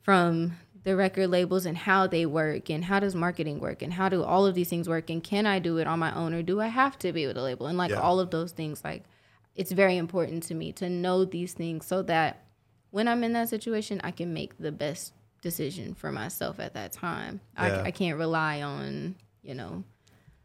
from 0.02 0.54
the 0.84 0.96
record 0.96 1.28
labels 1.30 1.66
and 1.66 1.78
how 1.78 2.08
they 2.08 2.26
work 2.26 2.70
and 2.70 2.86
how 2.86 3.00
does 3.00 3.14
marketing 3.16 3.60
work 3.60 3.82
and 3.82 3.94
how 3.94 4.08
do 4.08 4.24
all 4.24 4.46
of 4.46 4.56
these 4.56 4.70
things 4.70 4.88
work 4.88 5.10
and 5.10 5.24
can 5.24 5.46
I 5.46 5.60
do 5.60 5.78
it 5.80 5.88
on 5.88 6.00
my 6.00 6.14
own 6.16 6.34
or 6.34 6.42
do 6.44 6.62
I 6.62 6.68
have 6.68 6.98
to 7.00 7.12
be 7.12 7.28
with 7.28 7.36
a 7.38 7.42
label 7.42 7.68
and 7.68 7.78
like 7.78 7.92
Yeah. 7.92 8.00
all 8.00 8.20
of 8.20 8.30
those 8.32 8.52
things 8.52 8.84
like 8.84 9.04
it's 9.56 9.72
very 9.72 9.98
important 9.98 10.44
to 10.44 10.54
me 10.54 10.72
to 10.74 10.88
know 10.88 11.26
these 11.26 11.54
things 11.54 11.86
so 11.86 12.04
that 12.04 12.44
when 12.92 13.08
I'm 13.08 13.24
in 13.24 13.34
that 13.34 13.50
situation, 13.50 14.00
I 14.04 14.12
can 14.12 14.34
make 14.34 14.58
the 14.60 14.72
best 14.72 15.14
decision 15.42 15.94
for 15.94 16.12
myself 16.12 16.58
at 16.60 16.74
that 16.76 16.94
time. 16.94 17.42
Yeah. 17.56 17.82
I, 17.82 17.88
I 17.88 17.92
can't 17.92 18.18
rely 18.18 18.62
on, 18.62 19.16
you 19.44 19.56
know, 19.56 19.84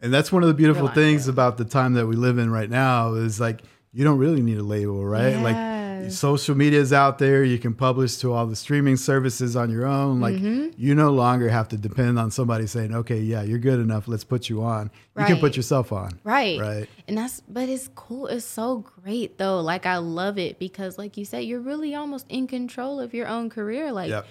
And 0.00 0.12
that's 0.12 0.32
one 0.32 0.42
of 0.42 0.48
the 0.48 0.54
beautiful 0.54 0.88
things 0.88 1.28
about 1.28 1.56
the 1.56 1.64
time 1.64 1.92
that 1.94 2.06
we 2.08 2.16
live 2.16 2.38
in 2.38 2.50
right 2.50 2.68
now 2.68 3.14
is 3.14 3.38
like 3.38 3.62
you 3.92 4.04
don't 4.04 4.18
really 4.18 4.40
need 4.42 4.58
a 4.58 4.62
label, 4.62 5.04
right? 5.04 5.36
Like 5.36 6.10
social 6.10 6.56
media 6.56 6.80
is 6.80 6.92
out 6.92 7.18
there. 7.18 7.44
You 7.44 7.58
can 7.58 7.74
publish 7.74 8.16
to 8.18 8.32
all 8.32 8.46
the 8.46 8.56
streaming 8.56 8.96
services 8.96 9.54
on 9.54 9.70
your 9.70 9.86
own. 9.86 10.20
Like 10.20 10.34
Mm-hmm. 10.34 10.70
you 10.76 10.94
no 10.96 11.10
longer 11.10 11.48
have 11.48 11.68
to 11.68 11.76
depend 11.76 12.18
on 12.18 12.30
somebody 12.32 12.66
saying, 12.66 12.92
"Okay, 12.94 13.20
yeah, 13.20 13.42
you're 13.42 13.58
good 13.60 13.78
enough. 13.78 14.08
Let's 14.08 14.24
put 14.24 14.48
you 14.48 14.62
on." 14.62 14.90
You 15.16 15.24
can 15.26 15.38
put 15.38 15.56
yourself 15.56 15.92
on. 15.92 16.18
right. 16.24 16.58
Right. 16.58 16.88
And 17.06 17.18
that's, 17.18 17.40
but 17.48 17.68
it's 17.68 17.88
cool. 17.94 18.26
It's 18.26 18.44
so 18.46 18.78
great 19.02 19.38
though. 19.38 19.60
Like, 19.60 19.84
I 19.86 19.98
love 19.98 20.38
it 20.38 20.58
because, 20.58 20.98
like 20.98 21.16
you 21.16 21.24
said, 21.24 21.40
you're 21.44 21.60
really 21.60 21.94
almost 21.94 22.26
in 22.28 22.46
control 22.46 22.98
of 22.98 23.12
your 23.14 23.28
own 23.28 23.50
career. 23.50 23.92
Like, 23.92 24.08
Yep. 24.10 24.26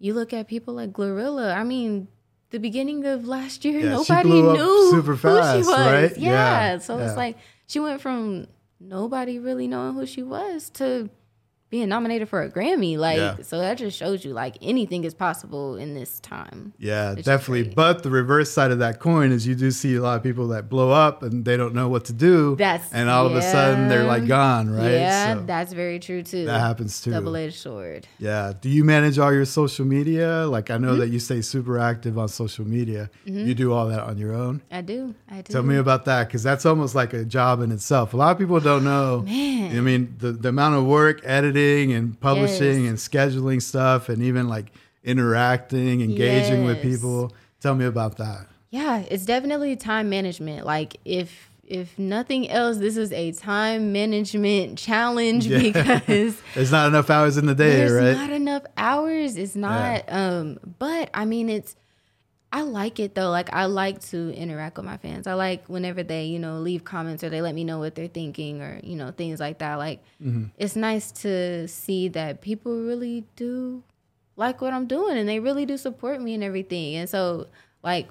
you 0.00 0.14
look 0.14 0.32
at 0.32 0.48
people 0.48 0.74
like 0.74 0.92
Glorilla. 0.92 1.54
I 1.54 1.62
mean, 1.64 2.08
the 2.50 2.58
beginning 2.58 3.04
of 3.04 3.28
last 3.28 3.64
year, 3.64 3.78
Yeah, 3.80 3.90
nobody 3.90 4.30
knew 4.42 4.90
super 4.90 5.14
who 5.14 5.16
fast, 5.16 5.52
she 5.54 5.58
was. 5.68 5.68
right? 5.86 6.16
Yeah. 6.18 6.30
Yeah, 6.72 6.78
So 6.78 6.96
yeah. 6.98 7.06
it's 7.08 7.16
like 7.16 7.36
she 7.66 7.78
went 7.78 8.00
from 8.00 8.46
nobody 8.80 9.38
really 9.38 9.66
knowing 9.66 9.94
who 9.94 10.06
she 10.06 10.22
was 10.22 10.70
to 10.70 11.10
being 11.68 11.88
nominated 11.88 12.28
for 12.28 12.42
a 12.42 12.48
Grammy. 12.50 12.96
Like, 12.96 13.16
Yeah. 13.18 13.36
so 13.42 13.58
that 13.58 13.78
just 13.78 13.96
shows 13.96 14.24
you 14.24 14.32
like 14.32 14.56
anything 14.62 15.02
is 15.04 15.14
possible 15.14 15.76
in 15.76 15.94
this 15.94 16.20
time. 16.20 16.72
Yeah, 16.78 17.14
definitely. 17.16 17.64
But 17.74 18.02
the 18.04 18.10
reverse 18.10 18.50
side 18.52 18.70
of 18.70 18.78
that 18.78 19.00
coin 19.00 19.32
is 19.32 19.46
you 19.46 19.54
do 19.56 19.70
see 19.72 19.96
a 19.96 20.00
lot 20.00 20.16
of 20.16 20.22
people 20.22 20.48
that 20.48 20.68
blow 20.68 20.90
up 20.92 21.22
and 21.24 21.44
they 21.44 21.56
don't 21.56 21.74
know 21.74 21.88
what 21.88 22.04
to 22.06 22.12
do. 22.12 22.54
That's- 22.56 22.88
and 22.92 23.08
all 23.10 23.26
of 23.26 23.34
a 23.34 23.42
sudden 23.42 23.88
they're 23.88 24.04
like 24.04 24.26
gone, 24.28 24.70
right? 24.70 24.92
Yeah, 24.92 25.34
So 25.34 25.42
that's 25.42 25.72
very 25.72 25.98
true 25.98 26.22
too. 26.22 26.44
that 26.46 26.60
happens 26.60 27.00
too. 27.02 27.10
Double 27.10 27.34
edged 27.34 27.56
sword. 27.58 28.06
Yeah. 28.18 28.52
Do 28.60 28.68
you 28.68 28.84
manage 28.84 29.18
all 29.18 29.32
your 29.32 29.44
social 29.44 29.84
media? 29.84 30.46
Like 30.46 30.70
I 30.70 30.78
know 30.78 30.86
Mm-hmm. 30.92 31.00
that 31.00 31.08
you 31.08 31.18
stay 31.18 31.40
super 31.42 31.78
active 31.80 32.16
on 32.16 32.28
social 32.28 32.64
media. 32.64 33.10
You 33.24 33.54
do 33.54 33.72
all 33.72 33.88
that 33.88 34.00
on 34.04 34.18
your 34.18 34.34
own. 34.34 34.62
I 34.70 34.82
do. 34.82 35.14
I 35.28 35.40
do. 35.42 35.52
Tell 35.52 35.64
me 35.64 35.76
about 35.76 36.04
that 36.04 36.28
because 36.28 36.42
that's 36.44 36.64
almost 36.64 36.94
like 36.94 37.12
a 37.12 37.24
job 37.24 37.60
in 37.60 37.72
itself. 37.72 38.14
A 38.14 38.16
lot 38.16 38.30
of 38.30 38.38
people 38.38 38.60
don't 38.60 38.84
know. 38.84 39.22
Man. 39.22 39.76
I 39.76 39.80
mean, 39.80 40.14
the, 40.18 40.30
the 40.32 40.50
amount 40.50 40.76
of 40.76 40.84
work 40.84 41.20
editing 41.24 41.55
and 41.56 42.18
publishing 42.20 42.84
Yes. 42.84 42.88
and 42.88 42.98
scheduling 42.98 43.60
stuff 43.62 44.08
and 44.08 44.22
even 44.22 44.48
like 44.48 44.72
interacting, 45.04 46.00
engaging 46.02 46.64
with 46.64 46.82
people. 46.82 47.32
Tell 47.60 47.74
me 47.74 47.84
about 47.84 48.18
that. 48.18 48.46
Yeah, 48.70 49.04
it's 49.10 49.24
definitely 49.24 49.76
time 49.76 50.08
management. 50.10 50.66
Like 50.66 50.96
if 51.04 51.50
if 51.64 51.98
nothing 51.98 52.48
else, 52.48 52.76
this 52.78 52.96
is 52.96 53.10
a 53.12 53.32
time 53.32 53.92
management 53.92 54.78
challenge 54.78 55.46
Yeah. 55.48 55.58
because 55.60 56.40
There's 56.54 56.70
not 56.70 56.86
enough 56.88 57.10
hours 57.10 57.36
in 57.38 57.46
the 57.46 57.54
day, 57.54 57.76
there's 57.76 57.92
right? 57.92 58.12
not 58.16 58.30
enough 58.30 58.62
hours. 58.76 59.36
It's 59.36 59.56
not 59.56 60.04
um 60.08 60.58
but 60.78 61.10
I 61.14 61.24
mean 61.24 61.48
it's 61.48 61.74
I 62.56 62.62
like 62.62 62.98
it 63.00 63.14
though. 63.14 63.28
Like 63.28 63.52
I 63.52 63.66
like 63.66 64.00
to 64.12 64.32
interact 64.34 64.78
with 64.78 64.86
my 64.86 64.96
fans. 64.96 65.26
I 65.26 65.34
like 65.34 65.68
whenever 65.68 66.02
they, 66.02 66.24
you 66.24 66.38
know, 66.38 66.58
leave 66.60 66.84
comments 66.84 67.22
or 67.22 67.28
they 67.28 67.42
let 67.42 67.54
me 67.54 67.64
know 67.64 67.78
what 67.78 67.94
they're 67.94 68.08
thinking 68.08 68.62
or, 68.62 68.80
you 68.82 68.96
know, 68.96 69.10
things 69.10 69.40
like 69.40 69.58
that. 69.58 69.74
Like 69.76 70.02
Mm-hmm. 70.24 70.44
it's 70.56 70.74
nice 70.74 71.12
to 71.24 71.68
see 71.68 72.08
that 72.08 72.40
people 72.40 72.72
really 72.90 73.24
do 73.36 73.82
like 74.36 74.62
what 74.62 74.72
I'm 74.72 74.86
doing 74.86 75.18
and 75.18 75.28
they 75.28 75.38
really 75.38 75.66
do 75.66 75.76
support 75.76 76.20
me 76.22 76.32
and 76.32 76.42
everything. 76.42 76.94
And 76.94 77.08
so 77.10 77.48
like 77.82 78.08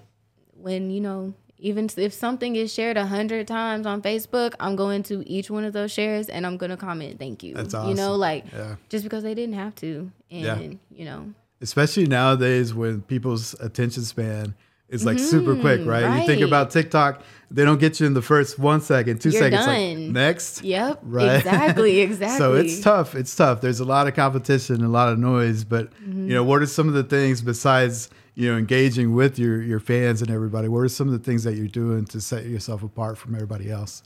when, 0.54 0.92
you 0.92 1.02
know, 1.02 1.34
even 1.58 1.90
if 1.98 2.14
something 2.14 2.56
is 2.56 2.72
shared 2.72 2.98
a 2.98 3.08
hundred 3.08 3.48
times 3.48 3.88
on 3.88 4.04
Facebook, 4.04 4.54
I'm 4.60 4.76
going 4.76 5.02
to 5.04 5.28
each 5.28 5.50
one 5.50 5.64
of 5.64 5.74
those 5.74 5.92
shares 5.92 6.30
and 6.30 6.46
I'm 6.46 6.58
gonna 6.58 6.78
comment 6.78 7.18
thank 7.18 7.42
you. 7.42 7.56
That's 7.56 7.74
awesome. 7.74 7.90
You 7.90 7.96
know, 7.96 8.14
like 8.16 8.46
Yeah. 8.54 8.76
just 8.90 9.04
because 9.04 9.24
they 9.24 9.34
didn't 9.34 9.56
have 9.56 9.74
to. 9.78 10.12
And 10.30 10.44
Yeah. 10.46 10.78
you 11.00 11.06
know. 11.06 11.34
Especially 11.62 12.06
nowadays 12.06 12.74
when 12.74 13.02
people's 13.02 13.54
attention 13.60 14.04
span 14.04 14.56
is 14.90 15.04
like 15.06 15.18
super 15.18 15.56
quick, 15.56 15.86
right? 15.86 16.20
You 16.22 16.26
think 16.28 16.40
Mm-hmm. 16.42 16.48
about 16.48 16.70
TikTok, 16.70 17.22
they 17.50 17.64
don't 17.66 17.80
get 17.80 18.00
you 18.00 18.06
in 18.06 18.14
the 18.14 18.22
first 18.22 18.60
one 18.60 18.82
second, 18.82 19.20
2 19.20 19.30
You're 19.30 19.42
seconds. 19.42 19.66
Like, 19.66 19.98
next. 20.14 20.64
Yep. 20.64 21.00
Right. 21.04 21.38
Exactly. 21.38 22.00
Exactly. 22.02 22.38
So 22.38 22.54
it's 22.56 22.82
tough. 22.82 23.16
It's 23.16 23.36
tough. 23.36 23.62
There's 23.62 23.80
a 23.80 23.86
lot 23.86 24.08
of 24.08 24.14
competition, 24.16 24.84
a 24.84 24.90
lot 24.90 25.10
of 25.12 25.18
noise. 25.18 25.64
But 25.64 25.92
Mm-hmm. 25.94 26.28
you 26.28 26.34
know, 26.36 26.44
what 26.44 26.62
are 26.62 26.66
some 26.68 26.88
of 26.88 26.94
the 26.94 27.04
things 27.04 27.42
besides 27.42 28.10
you 28.36 28.52
know 28.52 28.58
engaging 28.58 29.16
with 29.16 29.40
your 29.40 29.62
your 29.62 29.80
fans 29.80 30.22
and 30.22 30.30
everybody? 30.30 30.68
What 30.68 30.80
are 30.80 30.90
some 30.90 31.08
of 31.08 31.14
the 31.14 31.20
things 31.20 31.44
that 31.46 31.56
you're 31.56 31.68
doing 31.68 32.06
to 32.08 32.22
set 32.22 32.46
yourself 32.46 32.84
apart 32.84 33.18
from 33.18 33.34
everybody 33.34 33.72
else? 33.72 34.04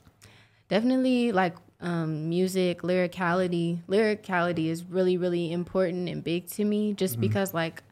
definitely 0.68 1.32
like 1.32 1.56
um, 1.82 2.28
music 2.28 2.82
lyricality 2.82 3.78
lyricality 3.88 4.66
is 4.66 4.84
really 4.84 5.16
really 5.16 5.50
important 5.52 6.08
and 6.08 6.22
big 6.22 6.46
to 6.48 6.64
me 6.64 6.92
just 6.92 7.14
Mm-hmm. 7.14 7.20
because 7.22 7.54
like 7.54 7.82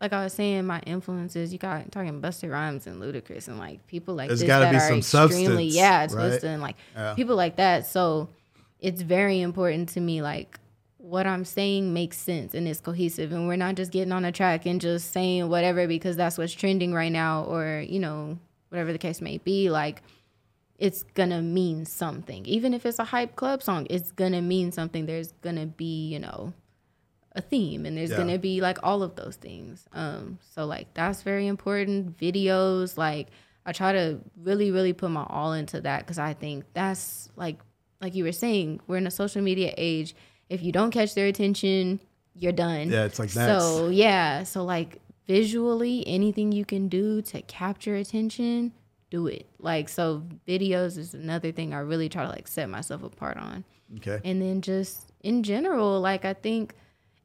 like 0.00 0.12
I 0.12 0.22
was 0.22 0.32
saying, 0.32 0.64
my 0.64 0.78
influences, 0.86 1.52
you 1.52 1.58
got 1.58 1.90
talking 1.90 2.22
Busta 2.22 2.48
Rhymes 2.48 2.86
and 2.86 3.02
Ludacris 3.02 3.48
and 3.48 3.58
like 3.58 3.84
people 3.88 4.14
like 4.14 4.28
There's 4.28 4.38
this 4.42 4.48
that 4.48 4.70
be 4.70 4.76
are 4.76 4.80
some 4.80 4.98
extremely 4.98 5.64
yeah, 5.64 6.04
it's 6.04 6.14
right? 6.14 6.40
and 6.44 6.62
like 6.62 6.76
Yeah. 6.94 7.14
people 7.14 7.34
like 7.34 7.56
that. 7.56 7.84
So 7.84 8.28
it's 8.78 9.02
very 9.02 9.40
important 9.40 9.88
to 9.90 10.00
me 10.00 10.22
like 10.22 10.60
what 10.98 11.26
I'm 11.26 11.44
saying 11.44 11.92
makes 11.94 12.16
sense 12.16 12.54
and 12.54 12.68
it's 12.68 12.80
cohesive 12.80 13.32
and 13.32 13.48
we're 13.48 13.56
not 13.56 13.74
just 13.74 13.90
getting 13.90 14.12
on 14.12 14.24
a 14.24 14.30
track 14.30 14.66
and 14.66 14.80
just 14.80 15.10
saying 15.10 15.48
whatever 15.48 15.88
because 15.88 16.16
that's 16.16 16.38
what's 16.38 16.52
trending 16.52 16.92
right 16.94 17.10
now 17.10 17.42
or, 17.44 17.84
you 17.88 17.98
know, 17.98 18.38
whatever 18.68 18.92
the 18.92 18.98
case 18.98 19.20
may 19.20 19.38
be. 19.38 19.68
Like 19.68 20.02
it's 20.78 21.02
gonna 21.14 21.42
mean 21.42 21.84
something. 21.84 22.46
Even 22.46 22.72
if 22.72 22.86
it's 22.86 22.98
a 22.98 23.04
hype 23.04 23.34
club 23.36 23.62
song, 23.62 23.86
it's 23.90 24.12
gonna 24.12 24.40
mean 24.40 24.70
something. 24.72 25.06
There's 25.06 25.32
gonna 25.42 25.66
be, 25.66 26.08
you 26.08 26.18
know, 26.20 26.52
a 27.32 27.40
theme 27.40 27.84
and 27.84 27.96
there's 27.96 28.10
Yeah. 28.10 28.16
gonna 28.16 28.38
be 28.38 28.60
like 28.60 28.78
all 28.82 29.02
of 29.02 29.16
those 29.16 29.36
things. 29.36 29.84
Um, 29.92 30.38
so 30.54 30.66
like 30.66 30.94
that's 30.94 31.22
very 31.22 31.46
important. 31.46 32.16
Videos, 32.16 32.96
like 32.96 33.28
I 33.66 33.72
try 33.72 33.92
to 33.92 34.20
really, 34.40 34.70
really 34.70 34.92
put 34.92 35.10
my 35.10 35.26
all 35.28 35.52
into 35.52 35.80
that 35.82 36.00
because 36.00 36.18
I 36.18 36.32
think 36.34 36.64
that's 36.72 37.28
like 37.36 37.58
like 38.00 38.14
you 38.14 38.22
were 38.24 38.32
saying, 38.32 38.80
we're 38.86 38.96
in 38.98 39.06
a 39.08 39.10
social 39.10 39.42
media 39.42 39.74
age. 39.76 40.14
If 40.48 40.62
you 40.62 40.70
don't 40.70 40.92
catch 40.92 41.14
their 41.14 41.26
attention, 41.26 41.98
you're 42.34 42.52
done. 42.52 42.90
Yeah, 42.90 43.04
it's 43.04 43.18
like 43.18 43.30
that. 43.32 43.46
So 43.60 43.88
yeah, 43.88 44.44
so 44.44 44.64
like 44.64 45.00
visually, 45.26 46.06
anything 46.06 46.52
you 46.52 46.64
can 46.64 46.88
do 46.88 47.20
to 47.22 47.42
capture 47.42 47.94
attention, 47.96 48.72
do 49.10 49.26
it. 49.26 49.46
Like 49.58 49.88
so, 49.88 50.22
videos 50.46 50.98
is 50.98 51.14
another 51.14 51.52
thing 51.52 51.72
I 51.74 51.78
really 51.78 52.08
try 52.08 52.24
to 52.24 52.28
like 52.30 52.48
set 52.48 52.68
myself 52.68 53.02
apart 53.02 53.36
on, 53.36 53.64
Okay. 53.96 54.20
and 54.24 54.40
then 54.42 54.60
just 54.62 55.12
in 55.22 55.42
general, 55.42 56.00
like 56.00 56.24
I 56.24 56.34
think. 56.34 56.74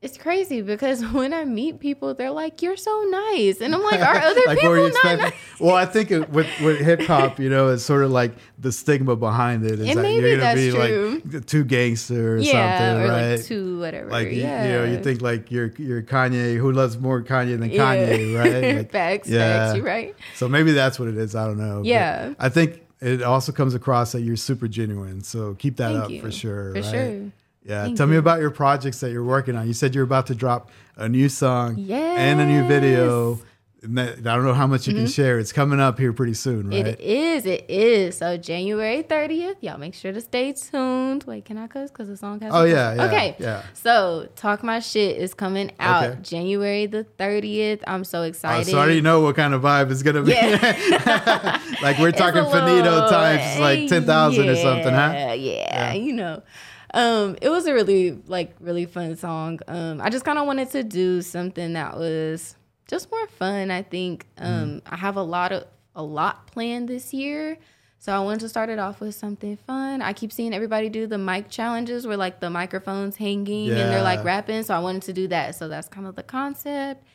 It's 0.04 0.18
crazy 0.18 0.62
because 0.62 1.02
when 1.14 1.34
I 1.34 1.46
meet 1.46 1.80
people, 1.80 2.14
they're 2.14 2.30
like, 2.30 2.62
"You're 2.62 2.76
so 2.76 3.06
nice," 3.10 3.62
and 3.62 3.74
I'm 3.74 3.82
like, 3.82 4.02
"Are 4.02 4.16
other 4.30 4.42
like 4.46 4.60
people 4.60 4.76
you 4.78 4.84
not 4.84 4.90
expecting? 4.90 5.20
nice?" 5.24 5.34
Well, 5.62 5.76
I 5.76 5.86
think 5.86 6.12
it, 6.12 6.30
with 6.30 6.48
with 6.62 6.80
hip 6.82 7.02
hop, 7.04 7.40
you 7.40 7.50
know, 7.50 7.70
it's 7.70 7.84
sort 7.84 8.04
of 8.04 8.12
like 8.12 8.34
the 8.60 8.72
stigma 8.74 9.16
behind 9.16 9.66
it 9.66 9.80
is 9.80 9.96
that 9.96 10.12
you're 10.12 10.38
gonna 10.38 10.56
be 10.56 10.72
true. 10.72 11.22
like 11.34 11.46
too 11.46 11.64
gangster 11.64 12.34
or 12.34 12.38
Yeah, 12.38 12.78
something, 12.78 13.06
or 13.06 13.10
right? 13.14 13.36
like 13.38 13.46
two 13.46 13.80
whatever. 13.80 14.10
Like 14.10 14.28
you- 14.32 14.42
yeah. 14.42 14.66
you 14.66 14.72
know, 14.74 14.84
you 14.98 15.02
think 15.02 15.22
like 15.22 15.50
you're 15.52 15.72
you're 15.78 16.02
Kanye. 16.02 16.58
Who 16.58 16.74
loves 16.74 16.98
more 16.98 17.22
Kanye 17.24 17.58
than. 17.58 17.70
Kanye, 17.70 18.38
right? 18.38 18.76
Like, 18.78 18.92
facts, 18.92 19.30
yeah. 19.30 19.40
facts. 19.68 19.78
You're 19.78 19.86
right. 19.86 20.16
So 20.36 20.50
maybe 20.50 20.74
that's 20.74 21.00
what 21.00 21.08
it 21.08 21.18
is. 21.18 21.34
I 21.34 21.46
don't 21.48 21.58
know. 21.58 21.78
But 21.78 21.86
Yeah. 21.86 22.34
I 22.40 22.50
think 22.50 22.82
it 23.00 23.22
also 23.24 23.52
comes 23.54 23.74
across 23.74 24.12
that 24.12 24.22
you're 24.22 24.36
super 24.36 24.68
genuine. 24.68 25.22
So 25.24 25.54
keep 25.56 25.78
that 25.78 25.94
Thank 25.94 26.04
up 26.04 26.12
you. 26.12 26.22
for 26.22 26.30
sure. 26.32 26.74
For 26.76 26.82
right? 26.82 26.86
sure. 26.92 27.32
Yeah. 27.66 27.84
Thank 27.86 27.98
Tell 27.98 28.08
me 28.08 28.18
about 28.18 28.40
your 28.42 28.52
projects 28.52 29.00
that 29.00 29.12
you're 29.12 29.24
working 29.24 29.56
on. 29.56 29.68
You 29.68 29.74
said 29.74 29.96
you're 29.96 30.04
about 30.04 30.28
to 30.28 30.36
drop 30.36 30.70
a 30.98 31.08
new 31.08 31.30
song 31.30 31.80
and 31.90 32.42
a 32.42 32.46
new 32.46 32.68
video. 32.68 33.36
Mm-hmm. 33.36 33.46
I 34.26 34.36
don't 34.36 34.46
know 34.46 34.54
how 34.54 34.66
much 34.66 34.88
you 34.88 34.94
can 34.94 35.08
share. 35.08 35.40
It's 35.40 35.52
coming 35.52 35.82
up 35.82 36.00
here 36.00 36.14
pretty 36.14 36.36
soon, 36.36 36.70
right? 36.70 36.88
It 36.88 37.02
is. 37.02 37.46
It 37.46 37.66
is. 37.70 38.18
So 38.18 38.38
January 38.38 39.04
30th, 39.04 39.56
y'all 39.60 39.78
make 39.78 39.94
sure 39.94 40.14
to 40.14 40.22
stay 40.22 40.54
tuned. 40.54 41.26
Wait, 41.26 41.44
can 41.44 41.58
I 41.58 41.68
cuss? 41.68 41.92
Because 41.92 42.08
the 42.08 42.16
song 42.16 42.40
has. 42.40 42.54
Oh, 42.56 42.64
yeah, 42.64 42.94
yeah, 42.96 43.04
Okay. 43.08 43.36
yeah. 43.40 43.64
So 43.74 44.30
Talk 44.38 44.64
My 44.64 44.80
Shit 44.80 45.18
is 45.18 45.34
coming 45.34 45.72
out 45.82 46.04
Okay. 46.06 46.20
January 46.22 46.86
the 46.86 47.06
30th. 47.20 47.82
I'm 47.86 48.06
so 48.06 48.20
Oh, 48.20 48.24
excited. 48.24 48.68
so 48.72 48.78
I 48.78 48.84
already 48.84 49.02
know 49.02 49.20
what 49.20 49.36
kind 49.36 49.54
of 49.54 49.62
vibe 49.62 49.92
it's 49.92 50.02
gonna 50.02 50.22
be. 50.22 50.32
Yeah. 50.32 51.60
like 51.82 52.00
we're 52.00 52.12
talking 52.24 52.40
a 52.40 52.50
finito 52.50 52.84
little- 52.90 53.10
times 53.10 53.60
like 53.60 53.90
ten 53.90 54.06
thousand 54.06 54.48
or 54.48 54.56
something, 54.56 54.94
huh? 54.94 55.12
Yeah, 55.14 55.34
yeah, 55.34 55.92
you 55.94 56.14
know. 56.14 56.42
Um, 56.94 57.38
it 57.42 57.50
was 57.50 57.66
a 57.66 57.74
really 57.74 58.12
like 58.28 58.56
really 58.60 58.86
fun 58.86 59.16
song. 59.18 59.60
Um, 59.68 60.00
I 60.02 60.10
just 60.10 60.26
kind 60.26 60.38
of 60.38 60.46
wanted 60.46 60.70
to 60.72 60.84
do 60.84 61.22
something 61.22 61.74
that 61.74 61.98
was 61.98 62.56
just 62.88 63.12
more 63.12 63.28
fun. 63.28 63.72
I 63.72 63.82
think 63.82 64.28
um, 64.38 64.82
I 64.86 64.96
have 64.98 65.16
a 65.16 65.24
lot 65.24 65.52
of 65.52 65.66
a 65.96 66.04
lot 66.04 66.48
planned 66.48 66.88
this 66.88 67.14
year. 67.14 67.58
So 68.00 68.14
I 68.14 68.20
wanted 68.20 68.42
to 68.42 68.50
start 68.50 68.70
it 68.70 68.80
off 68.80 69.00
with 69.00 69.16
something 69.16 69.56
fun. 69.56 70.02
I 70.02 70.12
keep 70.12 70.34
seeing 70.34 70.54
everybody 70.54 70.90
do 70.90 71.08
the 71.08 71.18
mic 71.18 71.50
challenges 71.50 72.06
where 72.06 72.18
like 72.18 72.42
the 72.42 72.50
microphones 72.50 73.16
hanging 73.16 73.70
and 73.70 73.78
they're 73.78 74.04
like 74.04 74.26
rapping. 74.26 74.62
So 74.64 74.76
I 74.76 74.80
wanted 74.80 75.04
to 75.04 75.14
do 75.14 75.30
that. 75.30 75.56
So 75.56 75.70
that's 75.70 75.88
kind 75.88 76.06
of 76.06 76.16
the 76.16 76.24
concept. 76.24 77.06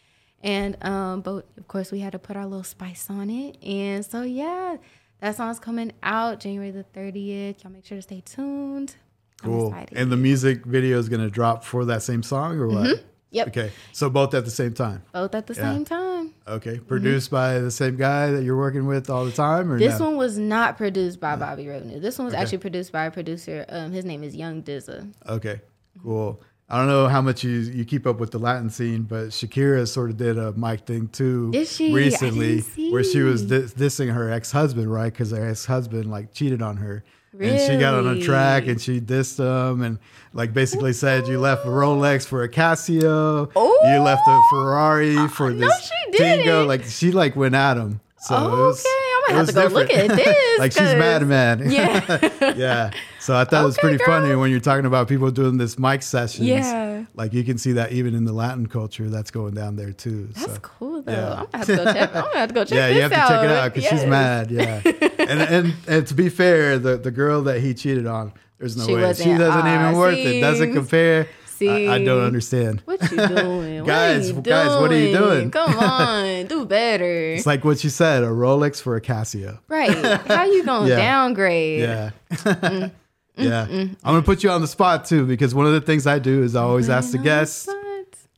And 0.42 0.82
um, 0.82 1.20
but 1.20 1.46
of 1.58 1.68
course 1.68 1.92
we 1.92 2.00
had 2.00 2.12
to 2.12 2.18
put 2.18 2.36
our 2.36 2.46
little 2.46 2.64
spice 2.64 3.10
on 3.10 3.28
it. 3.28 3.62
And 3.62 4.04
so 4.04 4.22
yeah, 4.22 4.78
that 5.20 5.36
song's 5.36 5.58
coming 5.58 5.92
out 6.02 6.40
January 6.40 6.70
the 6.70 6.84
30th. 6.84 7.62
Y'all 7.62 7.72
make 7.72 7.84
sure 7.84 7.98
to 7.98 8.02
stay 8.02 8.22
tuned. 8.24 8.96
Cool. 9.42 9.74
And 9.92 10.10
the 10.10 10.16
music 10.16 10.64
video 10.64 10.98
is 10.98 11.08
gonna 11.08 11.30
drop 11.30 11.64
for 11.64 11.84
that 11.86 12.02
same 12.02 12.22
song 12.22 12.58
or 12.58 12.66
what? 12.68 12.86
Mm-hmm. 12.86 13.02
Yep. 13.30 13.48
Okay. 13.48 13.70
So 13.92 14.08
both 14.08 14.32
at 14.32 14.44
the 14.46 14.50
same 14.50 14.72
time. 14.72 15.02
Both 15.12 15.34
at 15.34 15.46
the 15.46 15.54
Yeah. 15.54 15.72
same 15.74 15.84
time. 15.84 16.32
Okay. 16.48 16.78
Produced 16.78 17.30
by 17.30 17.58
the 17.58 17.70
same 17.70 17.96
guy 17.96 18.30
that 18.30 18.42
you're 18.42 18.56
working 18.56 18.86
with 18.86 19.10
all 19.10 19.26
the 19.26 19.30
time, 19.32 19.70
or 19.70 19.74
Mm-hmm. 19.78 19.84
This 19.90 19.98
no? 20.00 20.06
one 20.06 20.16
was 20.16 20.38
not 20.38 20.78
produced 20.78 21.20
by 21.20 21.36
Bobby 21.36 21.68
Revenue. 21.68 22.00
This 22.00 22.18
one 22.18 22.24
was 22.24 22.32
actually 22.34 22.58
produced 22.58 22.90
by 22.90 23.04
a 23.04 23.10
producer. 23.10 23.66
Um, 23.68 23.92
his 23.92 24.06
name 24.06 24.22
is 24.24 24.34
Young 24.34 24.62
Dizza. 24.62 25.06
Okay, 25.28 25.60
cool. 26.02 26.40
I 26.70 26.78
don't 26.78 26.88
know 26.88 27.06
how 27.08 27.20
much 27.22 27.44
you 27.44 27.50
you 27.60 27.84
keep 27.84 28.06
up 28.06 28.18
with 28.20 28.30
the 28.30 28.38
Latin 28.38 28.68
scene, 28.70 29.02
but 29.02 29.28
Shakira 29.28 29.86
sort 29.88 30.10
of 30.10 30.16
did 30.16 30.36
a 30.38 30.52
mic 30.52 30.80
thing 30.86 31.08
too? 31.08 31.50
Recently, 31.52 32.60
where 32.90 33.04
she 33.04 33.20
was 33.22 33.44
dissing 33.46 34.12
her 34.12 34.30
ex 34.30 34.52
husband, 34.52 34.90
right? 34.92 35.12
Because 35.12 35.30
her 35.30 35.48
ex 35.48 35.64
husband 35.66 36.10
like 36.10 36.32
cheated 36.32 36.60
on 36.62 36.78
her. 36.78 37.04
And 37.40 37.60
she 37.60 37.78
got 37.78 37.94
on 37.94 38.06
a 38.06 38.20
track 38.20 38.66
and 38.66 38.80
she 38.80 39.00
dissed 39.00 39.38
him 39.38 39.82
and 39.82 39.98
like 40.32 40.52
basically 40.52 40.92
said 40.92 41.28
you 41.28 41.38
left 41.40 41.64
a 41.64 41.68
Rolex 41.68 42.26
for 42.26 42.42
a 42.42 42.48
Casio, 42.48 43.50
Oh. 43.54 43.92
you 43.92 44.00
left 44.00 44.26
a 44.26 44.30
oh! 44.30 44.48
Ferrari 44.50 45.16
uh, 45.16 45.28
for 45.28 45.50
no, 45.50 45.66
this 45.66 45.90
she 45.90 46.18
Twingo. 46.18 46.66
Like 46.66 46.84
she 46.84 47.12
like 47.12 47.36
went 47.36 47.54
at 47.54 47.76
him. 47.76 48.00
So 48.20 48.34
it 48.34 48.40
oh, 48.40 48.66
was, 48.66 48.80
Okay, 48.80 48.88
I 48.88 49.22
might 49.28 49.36
have 49.36 49.46
to 49.46 49.52
go 49.52 49.66
look 49.66 49.90
at 49.90 50.08
this, 50.16 50.58
like 50.58 50.72
she's 50.72 50.80
mad, 50.80 51.26
man. 51.26 51.70
Yeah. 51.70 52.28
yeah. 52.56 52.90
So 53.20 53.36
I 53.36 53.44
thought 53.44 53.62
it 53.62 53.66
was 53.66 53.78
Okay, 53.78 53.88
pretty 53.88 54.04
funny 54.04 54.34
when 54.34 54.50
you're 54.50 54.58
talking 54.58 54.86
about 54.86 55.06
people 55.06 55.30
doing 55.30 55.56
this 55.56 55.78
mic 55.78 56.02
sessions. 56.02 56.46
Yeah. 56.46 57.04
Like 57.14 57.32
you 57.32 57.44
can 57.44 57.58
see 57.58 57.72
that 57.72 57.92
even 57.92 58.14
in 58.14 58.24
the 58.24 58.32
Latin 58.32 58.66
culture 58.66 59.08
that's 59.08 59.30
going 59.30 59.54
down 59.54 59.76
there 59.76 59.92
too. 59.92 60.28
That's 60.32 60.54
so. 60.54 60.60
cool 60.60 61.02
though. 61.02 61.12
yeah. 61.12 61.44
I'm 61.54 61.64
gonna 61.64 61.64
have 61.64 61.66
to 61.66 61.76
go 61.76 61.84
check. 61.84 62.16
I'm 62.16 62.22
gonna 62.22 62.38
have 62.38 62.48
to 62.48 62.54
go 62.54 62.64
check 62.64 62.76
Yeah, 62.76 62.88
you 62.88 63.02
have 63.02 63.10
to 63.12 63.16
check 63.16 63.44
it 63.44 63.50
out 63.50 63.74
because 63.74 63.88
she's 63.88 64.06
mad. 64.06 64.50
Yeah, 64.50 65.07
and, 65.18 65.40
and 65.40 65.74
and 65.86 66.06
to 66.06 66.14
be 66.14 66.28
fair, 66.28 66.78
the 66.78 66.96
the 66.96 67.10
girl 67.10 67.42
that 67.42 67.60
he 67.60 67.74
cheated 67.74 68.06
on, 68.06 68.32
there's 68.58 68.76
no 68.76 68.86
She 68.86 68.94
way 68.94 69.12
she 69.14 69.34
doesn't 69.36 69.66
even 69.66 69.96
worth 69.96 70.16
it. 70.18 70.40
Doesn't 70.40 70.72
compare. 70.74 71.28
I, 71.60 71.88
I 71.94 72.04
don't 72.04 72.22
understand. 72.22 72.82
What 72.84 73.02
you 73.10 73.16
doing? 73.26 73.84
Guys, 73.84 74.32
what 74.32 74.46
you 74.46 74.52
guys, 74.52 74.80
what 74.80 74.92
are 74.92 74.96
you 74.96 75.16
doing? 75.16 75.50
Come 75.50 75.76
on, 75.78 76.46
do 76.46 76.64
better. 76.64 77.32
It's 77.32 77.46
like 77.46 77.64
what 77.64 77.82
you 77.82 77.90
said: 77.90 78.22
a 78.22 78.26
Rolex 78.28 78.80
for 78.80 78.94
a 78.94 79.00
Casio. 79.00 79.58
right? 79.66 79.90
How 80.28 80.44
you 80.44 80.64
gonna 80.64 80.88
Yeah. 80.88 80.96
downgrade? 80.96 81.80
Yeah. 81.80 82.10
Mm. 82.30 82.90
yeah. 83.36 83.66
I'm 83.68 83.96
gonna 84.04 84.22
put 84.22 84.44
you 84.44 84.50
on 84.50 84.60
the 84.60 84.68
spot 84.68 85.04
too 85.04 85.26
because 85.26 85.52
one 85.52 85.66
of 85.66 85.72
the 85.72 85.80
things 85.80 86.06
I 86.06 86.20
do 86.20 86.44
is 86.44 86.54
I 86.54 86.62
always 86.62 86.88
ask 86.88 87.10
the 87.10 87.18
guests, 87.18 87.68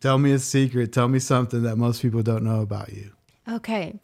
tell 0.00 0.16
me 0.16 0.32
a 0.32 0.38
secret, 0.38 0.92
tell 0.92 1.08
me 1.08 1.18
something 1.18 1.62
that 1.64 1.76
most 1.76 2.00
people 2.00 2.22
don't 2.22 2.42
know 2.42 2.62
about 2.62 2.90
you. 2.92 3.10
Okay. 3.46 4.00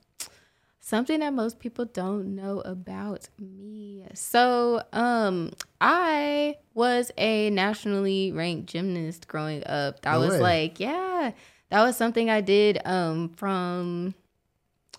Something 0.87 1.19
that 1.19 1.33
most 1.35 1.59
people 1.59 1.85
don't 1.85 2.37
know 2.37 2.61
about 2.61 3.29
me. 3.41 4.05
So, 4.15 4.85
um, 4.93 5.51
I 5.81 6.59
was 6.75 7.11
a 7.19 7.51
nationally 7.51 8.31
ranked 8.31 8.69
gymnast 8.69 9.27
growing 9.27 9.67
up. 9.67 10.03
That 10.03 10.13
No 10.13 10.21
was 10.21 10.35
way. 10.35 10.41
like, 10.41 10.79
yeah, 10.79 11.33
that 11.71 11.83
was 11.83 11.97
something 11.97 12.31
I 12.31 12.41
did 12.41 12.81
um 12.85 13.31
from 13.31 14.15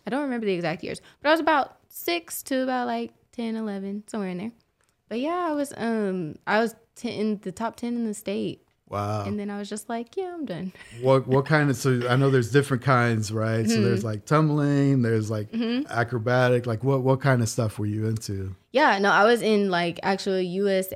I 0.06 0.10
don't 0.10 0.24
remember 0.24 0.46
the 0.46 0.56
exact 0.56 0.84
years, 0.84 1.00
but 1.22 1.30
I 1.30 1.32
was 1.32 1.40
about 1.40 1.78
6 1.88 2.44
to 2.44 2.64
about 2.64 2.88
like 2.88 3.14
10, 3.32 3.56
11, 3.56 4.04
somewhere 4.08 4.32
in 4.32 4.40
there. 4.40 4.52
But 5.08 5.22
yeah, 5.22 5.48
I 5.50 5.54
was 5.54 5.74
um 5.78 6.36
I 6.46 6.60
was 6.60 6.76
10, 6.98 7.14
in 7.14 7.38
the 7.44 7.54
top 7.54 7.78
10 7.78 7.96
in 7.96 8.06
the 8.06 8.14
state. 8.14 8.67
Wow. 8.90 9.26
And 9.26 9.38
then 9.40 9.50
I 9.50 9.58
was 9.60 9.70
just 9.70 9.90
like, 9.90 10.16
yeah, 10.16 10.34
I'm 10.34 10.46
done. 10.46 10.72
what 11.02 11.28
what 11.28 11.46
kind 11.46 11.70
of 11.70 11.76
so 11.76 12.08
I 12.10 12.16
know 12.16 12.30
there's 12.30 12.52
different 12.52 12.84
kinds, 12.84 13.32
right? 13.32 13.68
So 13.68 13.76
Mm-hmm. 13.76 13.84
there's 13.84 14.04
like 14.04 14.26
tumbling, 14.26 15.02
there's 15.02 15.30
like 15.30 15.50
acrobatic. 15.90 16.66
Like 16.66 16.84
what 16.84 17.02
what 17.02 17.20
kind 17.22 17.42
of 17.42 17.50
stuff 17.50 17.78
were 17.80 17.86
you 17.86 18.08
into? 18.08 18.56
Yeah, 18.72 18.98
no, 19.00 19.10
I 19.12 19.26
was 19.26 19.42
in 19.42 19.70
like 19.70 20.00
actual 20.04 20.34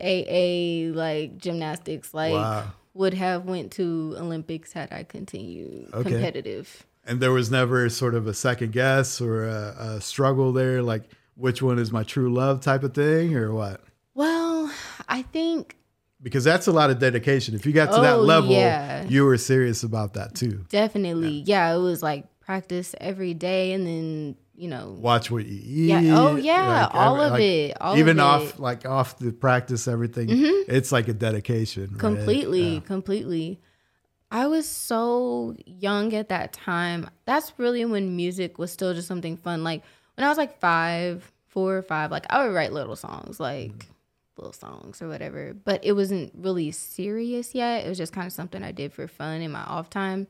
USAA 0.06 0.94
like 0.96 1.38
gymnastics. 1.38 2.14
Like 2.14 2.34
Wow. 2.34 2.72
would 2.94 3.14
have 3.14 3.46
went 3.46 3.72
to 3.74 4.16
Olympics 4.18 4.74
had 4.74 4.92
I 4.92 5.04
continued 5.04 5.94
Okay. 5.94 6.10
competitive. 6.12 6.86
And 7.06 7.20
there 7.20 7.32
was 7.32 7.50
never 7.50 7.90
sort 7.90 8.14
of 8.16 8.28
a 8.28 8.34
second 8.34 8.74
guess 8.74 9.20
or 9.22 9.46
a, 9.48 9.76
a 9.98 10.02
struggle 10.02 10.54
there, 10.54 10.84
like 10.84 11.10
which 11.36 11.62
one 11.62 11.80
is 11.80 11.92
my 11.92 12.04
true 12.04 12.32
love 12.32 12.62
type 12.62 12.84
of 12.84 12.94
thing, 12.94 13.36
or 13.36 13.52
what? 13.54 13.82
Well, 14.14 14.72
I 15.10 15.24
think 15.24 15.78
Because 16.24 16.44
that's 16.44 16.68
a 16.68 16.72
lot 16.72 16.90
of 16.92 17.00
dedication. 17.00 17.56
If 17.56 17.66
you 17.66 17.72
got 17.74 17.88
to 17.96 18.02
that 18.02 18.16
Oh, 18.16 18.22
level, 18.22 18.52
yeah. 18.52 19.04
you 19.08 19.26
were 19.26 19.38
serious 19.38 19.84
about 19.84 20.14
that 20.14 20.36
too. 20.36 20.66
definitely, 20.70 21.44
yeah. 21.48 21.74
it 21.74 21.80
was 21.80 22.04
like 22.04 22.26
practice 22.42 22.94
every 23.02 23.34
day, 23.34 23.74
and 23.74 23.86
then 23.88 24.36
you 24.56 24.68
know, 24.68 24.96
Watch 25.00 25.32
what 25.32 25.48
you 25.48 25.56
eat. 25.56 25.88
Yeah. 25.90 26.02
Oh, 26.20 26.36
yeah. 26.36 26.84
like, 26.84 26.94
all 26.96 27.16
every- 27.20 27.26
of 27.26 27.32
like, 27.32 27.42
it. 27.42 27.78
All 27.82 27.98
even 27.98 28.20
of 28.20 28.26
off 28.26 28.42
it. 28.44 28.48
Mm-hmm. 28.54 28.62
like 28.64 28.86
off 28.86 29.18
the 29.18 29.32
practice, 29.32 29.88
everything. 29.88 30.28
It's 30.68 30.92
like 30.92 31.08
a 31.08 31.14
dedication. 31.14 31.90
right? 31.92 32.00
completely 32.00 32.76
Yeah. 32.76 32.80
completely 32.82 33.60
i 34.34 34.48
was 34.48 34.66
so 34.68 35.56
young 35.66 36.14
at 36.14 36.30
that 36.30 36.54
time 36.54 37.10
that's 37.26 37.52
really 37.58 37.84
when 37.84 38.16
music 38.16 38.58
was 38.58 38.72
still 38.72 38.94
just 38.94 39.06
something 39.08 39.36
fun 39.36 39.62
like 39.64 39.82
when 40.16 40.24
i 40.26 40.30
was 40.30 40.38
like 40.38 40.58
five 40.60 41.30
four 41.48 41.76
or 41.76 41.82
five 41.82 42.12
like 42.12 42.26
i 42.30 42.46
would 42.46 42.54
write 42.54 42.72
little 42.72 42.96
songs 42.96 43.42
like 43.42 43.88
little 44.38 44.54
songs 44.54 45.02
or 45.02 45.08
whatever 45.08 45.54
but 45.54 45.84
it 45.84 45.94
wasn't 45.94 46.32
really 46.36 46.72
serious 46.72 47.54
yet 47.54 47.86
it 47.86 47.90
was 47.90 47.98
just 47.98 48.14
kind 48.14 48.26
of 48.28 48.34
something 48.34 48.64
i 48.64 48.72
did 48.72 48.92
for 48.94 49.08
fun 49.08 49.42
in 49.42 49.52
my 49.52 49.64
off 49.64 49.90
time 49.90 50.28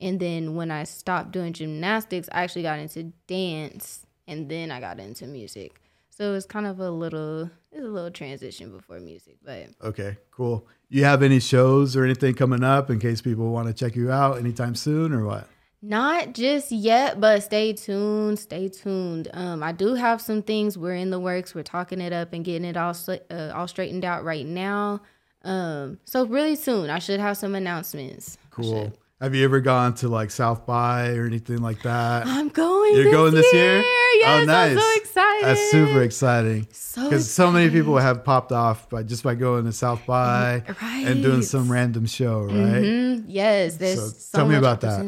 and 0.00 0.20
then 0.20 0.54
when 0.54 0.70
i 0.70 0.84
stopped 0.84 1.32
doing 1.32 1.52
gymnastics 1.52 2.28
i 2.32 2.42
actually 2.42 2.62
got 2.62 2.78
into 2.78 3.04
dance 3.26 4.06
and 4.26 4.48
then 4.48 4.70
i 4.70 4.80
got 4.80 5.00
into 5.00 5.26
music 5.26 5.80
So 6.10 6.34
it's 6.34 6.46
kind 6.46 6.66
of 6.66 6.80
a 6.80 6.90
little 6.90 7.50
it's 7.70 7.80
a 7.80 7.88
little 7.88 8.10
transition 8.10 8.70
before 8.70 8.98
music, 8.98 9.36
but 9.44 9.68
Okay, 9.82 10.16
cool. 10.32 10.66
You 10.88 11.04
have 11.04 11.22
any 11.22 11.38
shows 11.38 11.94
or 11.96 12.04
anything 12.04 12.34
coming 12.34 12.64
up 12.64 12.90
in 12.90 12.98
case 12.98 13.20
people 13.20 13.50
want 13.50 13.68
to 13.68 13.74
check 13.74 13.94
you 13.94 14.10
out 14.10 14.38
anytime 14.38 14.74
soon 14.74 15.12
or 15.12 15.24
what? 15.24 15.46
Not 15.80 16.34
just 16.34 16.72
yet, 16.72 17.20
but 17.20 17.42
stay 17.42 17.72
tuned. 17.72 18.38
Stay 18.38 18.68
tuned. 18.68 19.28
Um, 19.32 19.62
I 19.62 19.70
do 19.72 19.94
have 19.94 20.20
some 20.20 20.42
things 20.42 20.76
we're 20.76 20.94
in 20.96 21.10
the 21.10 21.20
works. 21.20 21.54
We're 21.54 21.62
talking 21.62 22.00
it 22.00 22.12
up 22.12 22.32
and 22.32 22.44
getting 22.44 22.64
it 22.68 22.76
all 22.76 22.96
uh, 23.30 23.52
all 23.54 23.68
straightened 23.68 24.04
out 24.04 24.24
right 24.24 24.44
now. 24.44 25.02
Um, 25.44 25.98
so 26.04 26.26
really 26.26 26.56
soon, 26.56 26.90
I 26.90 26.98
should 26.98 27.20
have 27.20 27.36
some 27.36 27.54
announcements. 27.54 28.38
Cool. 28.50 28.92
Have 29.20 29.34
you 29.34 29.44
ever 29.44 29.60
gone 29.60 29.94
to 29.94 30.08
like 30.08 30.30
South 30.30 30.66
by 30.66 31.10
or 31.10 31.26
anything 31.26 31.58
like 31.58 31.82
that? 31.82 32.26
I'm 32.26 32.48
going. 32.48 32.94
You're 32.94 33.04
this 33.04 33.12
going 33.12 33.34
this 33.34 33.52
year? 33.52 33.80
Yes, 33.80 34.42
oh, 34.42 34.44
nice. 34.46 34.72
I'm 34.72 34.78
so 34.78 34.92
excited. 34.96 35.44
That's 35.44 35.70
super 35.70 36.02
exciting. 36.02 36.66
So 36.72 37.04
Because 37.04 37.30
so 37.30 37.50
many 37.52 37.70
people 37.70 37.96
have 37.98 38.24
popped 38.24 38.52
off 38.52 38.88
by 38.88 39.02
just 39.04 39.22
by 39.22 39.34
going 39.36 39.64
to 39.64 39.72
South 39.72 40.04
by 40.06 40.62
and 40.82 41.22
doing 41.22 41.42
some 41.42 41.70
random 41.70 42.06
show, 42.06 42.42
right? 42.42 42.52
Mhm. 42.52 43.24
Yes, 43.28 43.76
there's 43.76 44.00
So 44.00 44.08
so, 44.08 44.38
tell 44.38 44.48
me 44.48 44.56
about 44.56 44.80
that. 44.80 45.00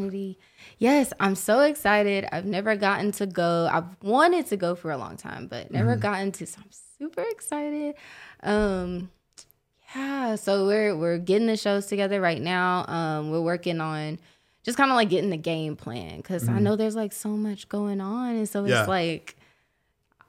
Yes, 0.80 1.12
I'm 1.20 1.34
so 1.36 1.60
excited. 1.60 2.26
I've 2.32 2.46
never 2.46 2.74
gotten 2.74 3.12
to 3.12 3.26
go. 3.26 3.68
I've 3.70 3.84
wanted 4.02 4.46
to 4.46 4.56
go 4.56 4.74
for 4.74 4.90
a 4.90 4.96
long 4.96 5.16
time, 5.16 5.46
but 5.46 5.70
never 5.70 5.92
Mm-hmm. 5.92 6.00
gotten 6.00 6.32
to. 6.32 6.46
So 6.46 6.58
I'm 6.64 6.70
super 6.98 7.22
excited. 7.30 7.94
Um, 8.42 9.10
yeah. 9.94 10.34
So 10.36 10.66
we're 10.66 10.96
we're 10.96 11.18
getting 11.18 11.46
the 11.48 11.56
shows 11.58 11.86
together 11.86 12.18
right 12.20 12.40
now. 12.40 12.86
Um, 12.88 13.30
we're 13.30 13.42
working 13.42 13.80
on 13.80 14.18
just 14.62 14.78
kind 14.78 14.90
of 14.90 14.96
like 14.96 15.10
getting 15.10 15.30
the 15.30 15.36
game 15.36 15.76
plan 15.76 16.16
because 16.16 16.48
I 16.48 16.58
know 16.58 16.76
there's 16.76 16.96
like 16.96 17.12
so 17.12 17.28
much 17.30 17.68
going 17.68 18.00
on, 18.00 18.36
and 18.36 18.48
so 18.48 18.62
Mm-hmm. 18.62 18.70
Yeah. 18.70 18.80
it's 18.80 18.88
like. 18.88 19.36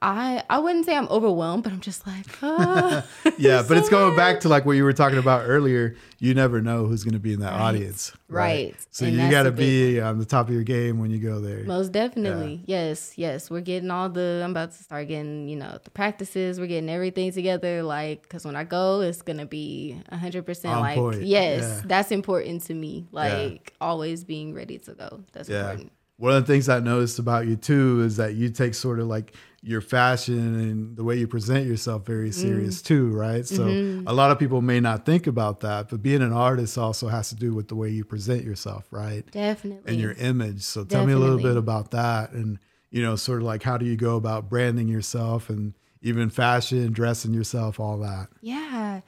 I, 0.03 0.43
I 0.49 0.57
wouldn't 0.57 0.85
say 0.85 0.95
I'm 0.95 1.07
overwhelmed, 1.09 1.63
but 1.63 1.71
I'm 1.73 1.79
just 1.79 2.07
like, 2.07 2.25
ah, 2.41 3.05
Yeah, 3.37 3.61
there's 3.61 3.67
but 3.67 3.77
it's 3.77 3.87
so 3.89 3.91
going 3.97 4.09
much. 4.09 4.17
back 4.17 4.39
to 4.41 4.49
like 4.49 4.65
what 4.65 4.71
you 4.73 4.83
were 4.83 4.93
talking 4.93 5.19
about 5.19 5.43
earlier. 5.47 5.95
You 6.17 6.33
never 6.33 6.59
know 6.61 6.85
who's 6.87 7.03
going 7.03 7.13
to 7.13 7.19
be 7.19 7.33
in 7.33 7.39
that 7.41 7.51
Right. 7.51 7.61
audience, 7.61 8.11
Right. 8.27 8.75
So 8.91 9.05
And 9.05 9.15
you 9.15 9.29
got 9.29 9.43
to 9.43 9.51
be 9.51 9.99
on 9.99 10.17
the 10.17 10.25
top 10.25 10.47
of 10.47 10.53
your 10.53 10.63
game 10.63 10.99
when 10.99 11.11
you 11.11 11.19
go 11.19 11.39
there. 11.39 11.63
Most 11.65 11.91
definitely. 11.91 12.63
Yes, 12.65 13.13
yes. 13.17 13.49
We're 13.51 13.61
getting 13.61 13.91
all 13.91 14.09
the, 14.09 14.41
I'm 14.43 14.51
about 14.51 14.71
to 14.71 14.83
start 14.83 15.07
getting, 15.07 15.47
you 15.47 15.55
know, 15.57 15.77
the 15.83 15.89
practices. 15.91 16.59
We're 16.59 16.67
getting 16.67 16.89
everything 16.89 17.31
together. 17.31 17.83
Like, 17.83 18.23
because 18.23 18.45
when 18.45 18.55
I 18.55 18.63
go, 18.63 19.01
it's 19.01 19.21
going 19.21 19.37
to 19.39 19.45
be 19.45 20.01
100% 20.11 20.63
like, 20.79 20.95
point. 20.97 21.23
yes, 21.23 21.61
Yeah. 21.61 21.81
that's 21.85 22.11
important 22.11 22.63
to 22.63 22.73
me. 22.73 23.07
Like, 23.11 23.73
always 23.81 24.23
being 24.23 24.53
ready 24.53 24.77
to 24.79 24.93
go. 24.93 25.23
That's 25.33 25.49
Yeah. 25.49 25.61
important. 25.71 25.91
One 26.21 26.33
of 26.33 26.45
the 26.45 26.53
things 26.53 26.69
I 26.69 26.79
noticed 26.79 27.17
about 27.17 27.47
you 27.47 27.55
too 27.55 28.03
is 28.03 28.17
that 28.17 28.35
you 28.35 28.49
take 28.49 28.75
sort 28.75 28.99
of 28.99 29.07
like 29.07 29.33
your 29.63 29.81
fashion 29.81 30.37
and 30.59 30.95
the 30.95 31.03
way 31.03 31.15
you 31.17 31.27
present 31.27 31.65
yourself 31.65 32.05
very 32.05 32.29
Mm. 32.29 32.33
serious 32.33 32.81
too, 32.83 33.09
right? 33.09 33.43
So 33.45 33.63
Mm-hmm. 33.63 34.07
a 34.07 34.13
lot 34.13 34.29
of 34.29 34.37
people 34.37 34.61
may 34.61 34.79
not 34.79 35.03
think 35.03 35.25
about 35.25 35.61
that, 35.61 35.89
but 35.89 36.03
being 36.03 36.21
an 36.21 36.31
artist 36.31 36.77
also 36.77 37.07
has 37.07 37.29
to 37.29 37.35
do 37.35 37.55
with 37.55 37.69
the 37.69 37.75
way 37.75 37.89
you 37.89 38.03
present 38.03 38.43
yourself, 38.43 38.85
right? 38.91 39.23
Definitely. 39.31 39.91
And 39.91 39.99
your 39.99 40.11
image. 40.13 40.61
So 40.61 40.83
tell 40.83 41.07
me 41.07 41.13
a 41.13 41.17
little 41.17 41.39
bit 41.39 41.57
about 41.57 41.89
that 41.91 42.33
and 42.33 42.59
you 42.91 43.01
know, 43.01 43.15
sort 43.15 43.39
of 43.39 43.45
like 43.47 43.63
how 43.63 43.77
do 43.77 43.85
you 43.87 43.95
go 43.95 44.15
about 44.15 44.47
branding 44.47 44.89
yourself 44.89 45.49
and 45.49 45.73
even 46.03 46.29
fashion, 46.29 46.91
dressing 46.93 47.33
yourself, 47.33 47.79
all 47.79 47.97
that. 47.99 48.27
Yeah. 48.41 49.01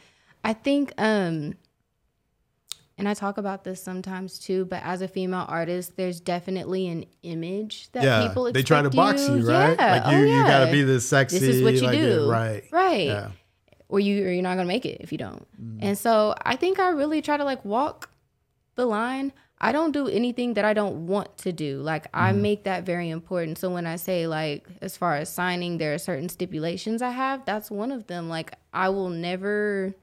I 0.44 0.54
think 0.54 0.94
um 0.98 1.54
and 3.04 3.10
I 3.10 3.14
talk 3.14 3.38
about 3.38 3.66
this 3.66 3.84
sometimes 3.84 4.40
too, 4.40 4.64
but 4.64 4.82
as 4.82 5.02
a 5.02 5.10
female 5.10 5.44
artist, 5.50 5.98
there's 5.98 6.22
definitely 6.22 6.88
an 6.88 7.04
image 7.24 7.92
that 7.92 8.02
yeah, 8.06 8.26
people 8.26 8.46
expect 8.48 8.54
they 8.54 8.64
try 8.66 8.82
to 8.82 8.90
box 8.90 9.28
you, 9.28 9.42
right? 9.46 9.76
Yeah. 9.78 9.92
Like 10.02 10.14
you, 10.14 10.20
oh, 10.20 10.24
you 10.24 10.44
got 10.46 10.66
to 10.66 10.72
be 10.72 10.84
this 10.84 11.06
sexy. 11.06 11.40
This 11.40 11.58
is 11.58 11.64
what 11.64 11.74
you 11.74 11.82
like, 11.82 11.98
do. 11.98 12.30
right? 12.32 12.64
Right. 12.72 13.08
Yeah. 13.08 13.32
or 13.90 14.00
you 14.00 14.26
or 14.26 14.32
you're 14.32 14.42
not 14.42 14.56
gonna 14.56 14.70
make 14.70 14.86
it 14.86 15.02
if 15.02 15.12
you 15.12 15.18
don't. 15.18 15.46
Mm. 15.62 15.80
And 15.82 15.98
so 15.98 16.34
I 16.46 16.56
think 16.56 16.80
I 16.80 16.90
really 16.92 17.22
try 17.22 17.36
to 17.36 17.44
like 17.44 17.66
walk 17.66 18.10
the 18.76 18.86
line. 18.86 19.34
I 19.60 19.72
don't 19.74 19.92
do 19.92 20.08
anything 20.08 20.54
that 20.56 20.64
I 20.64 20.74
don't 20.74 21.06
want 21.08 21.38
to 21.40 21.52
do. 21.52 21.82
Like 21.82 22.08
I 22.14 22.32
Mm-hmm. 22.32 22.42
make 22.42 22.64
that 22.64 22.86
very 22.86 23.10
important. 23.10 23.58
So 23.58 23.70
when 23.70 23.86
I 23.86 23.98
say 23.98 24.28
like 24.28 24.66
as 24.82 24.96
far 24.96 25.18
as 25.18 25.28
signing, 25.30 25.78
there 25.78 25.94
are 25.94 25.98
certain 25.98 26.30
stipulations 26.30 27.02
I 27.02 27.12
have. 27.12 27.44
That's 27.44 27.70
one 27.70 27.92
of 27.92 28.08
them. 28.08 28.30
Like 28.30 28.54
I 28.74 28.88
will 28.90 29.10
never 29.10 29.94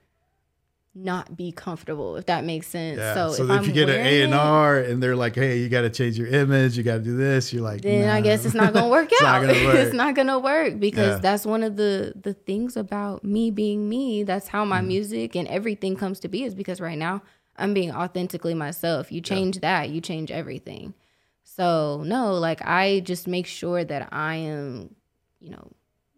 not 0.94 1.36
be 1.36 1.52
comfortable 1.52 2.16
if 2.16 2.26
that 2.26 2.44
makes 2.44 2.66
sense. 2.66 2.98
Yeah. 2.98 3.14
So, 3.14 3.32
So, 3.32 3.44
if, 3.52 3.60
if, 3.60 3.66
you 3.68 3.72
get 3.72 3.88
an 3.88 3.94
A 4.04 4.22
and 4.22 4.32
it, 4.32 4.36
R 4.36 4.76
and 4.78 5.00
they're 5.02 5.14
like, 5.14 5.36
"Hey, 5.36 5.58
you 5.58 5.68
got 5.68 5.82
to 5.82 5.90
change 5.90 6.18
your 6.18 6.26
image. 6.26 6.76
You 6.76 6.82
got 6.82 6.96
to 6.96 7.02
do 7.02 7.16
this," 7.16 7.52
you're 7.52 7.62
like, 7.62 7.82
then 7.82 8.08
I 8.08 8.20
guess 8.20 8.44
it's 8.44 8.54
not 8.56 8.72
gonna 8.72 8.88
work 8.96 9.08
It's 9.12 9.22
not 9.22 9.36
out. 9.36 9.46
gonna 9.46 9.64
work. 9.66 9.74
it's 9.76 9.94
not 9.94 10.14
gonna 10.16 10.38
work 10.40 10.80
because 10.80 11.14
Yeah. 11.14 11.18
that's 11.18 11.46
one 11.46 11.62
of 11.62 11.76
the 11.76 12.12
the 12.20 12.34
things 12.34 12.76
about 12.76 13.22
me 13.22 13.50
being 13.52 13.88
me. 13.88 14.24
That's 14.24 14.48
how 14.48 14.64
Mm. 14.64 14.68
my 14.68 14.80
music 14.80 15.36
and 15.36 15.46
everything 15.48 15.94
comes 15.96 16.18
to 16.20 16.28
be. 16.28 16.42
Is 16.44 16.54
because 16.56 16.80
right 16.80 16.98
now 16.98 17.22
I'm 17.56 17.72
being 17.72 17.92
authentically 17.94 18.54
myself. 18.54 19.12
You 19.12 19.20
change 19.20 19.60
that, 19.60 19.90
you 19.90 20.00
change 20.00 20.30
everything. 20.32 20.94
So 21.44 22.02
no, 22.04 22.34
like 22.34 22.62
I 22.66 23.00
just 23.00 23.28
make 23.28 23.46
sure 23.46 23.84
that 23.84 24.08
I 24.12 24.34
am, 24.36 24.94
you 25.40 25.50
know, 25.50 25.70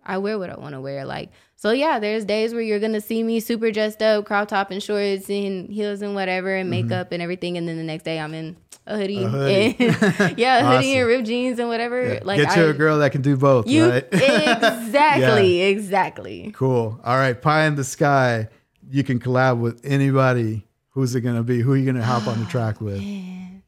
I 0.05 0.19
wear 0.19 0.39
what 0.39 0.51
I 0.51 0.57
want 0.59 0.75
to 0.75 0.81
wear. 0.81 1.05
Like 1.05 1.31
so, 1.57 1.71
yeah. 1.71 1.99
There's 2.01 2.25
days 2.25 2.53
where 2.53 2.63
you're 2.63 2.81
gonna 2.81 3.01
see 3.01 3.23
me 3.23 3.39
super 3.41 3.71
dressed 3.71 4.03
up, 4.03 4.25
crop 4.25 4.49
top 4.49 4.71
and 4.71 4.83
shorts 4.83 5.31
and 5.31 5.69
heels 5.71 6.03
and 6.03 6.15
whatever, 6.15 6.55
and 6.55 6.69
makeup 6.71 7.13
and 7.13 7.23
everything, 7.23 7.57
and 7.57 7.69
then 7.69 7.77
the 7.77 7.85
next 7.85 8.03
day 8.05 8.19
I'm 8.19 8.35
in 8.35 8.57
a 8.87 8.97
hoodie, 8.97 9.19
Mm-hmm. 9.19 9.35
A 9.37 9.73
hoodie. 9.73 10.25
and 10.25 10.39
yeah, 10.39 10.59
a 10.59 10.77
hoodie 10.77 10.97
and 10.99 11.07
ripped 11.07 11.27
jeans 11.27 11.59
and 11.61 11.69
whatever. 11.69 12.15
Yeah. 12.15 12.21
Like 12.25 12.41
get 12.41 12.57
you 12.57 12.65
I, 12.65 12.67
a 12.67 12.73
girl 12.73 12.99
that 12.99 13.13
can 13.13 13.23
do 13.23 13.37
both, 13.37 13.69
you 13.69 13.89
right? 13.89 14.05
exactly, 14.13 15.61
exactly. 15.63 16.51
cool. 16.55 17.01
All 17.05 17.17
right, 17.17 17.41
Pie 17.41 17.67
in 17.67 17.77
the 17.77 17.85
Sky. 17.85 18.49
You 18.91 19.05
can 19.05 19.21
collab 19.21 19.59
with 19.61 19.81
anybody. 19.85 20.67
Who's 20.91 21.15
it 21.15 21.21
gonna 21.23 21.43
be? 21.45 21.61
Who 21.61 21.73
are 21.73 21.77
you 21.77 21.87
gonna 21.87 22.05
hop 22.05 22.27
on 22.27 22.41
the 22.41 22.47
track 22.47 22.81
with? 22.81 22.99
Man, 22.99 23.63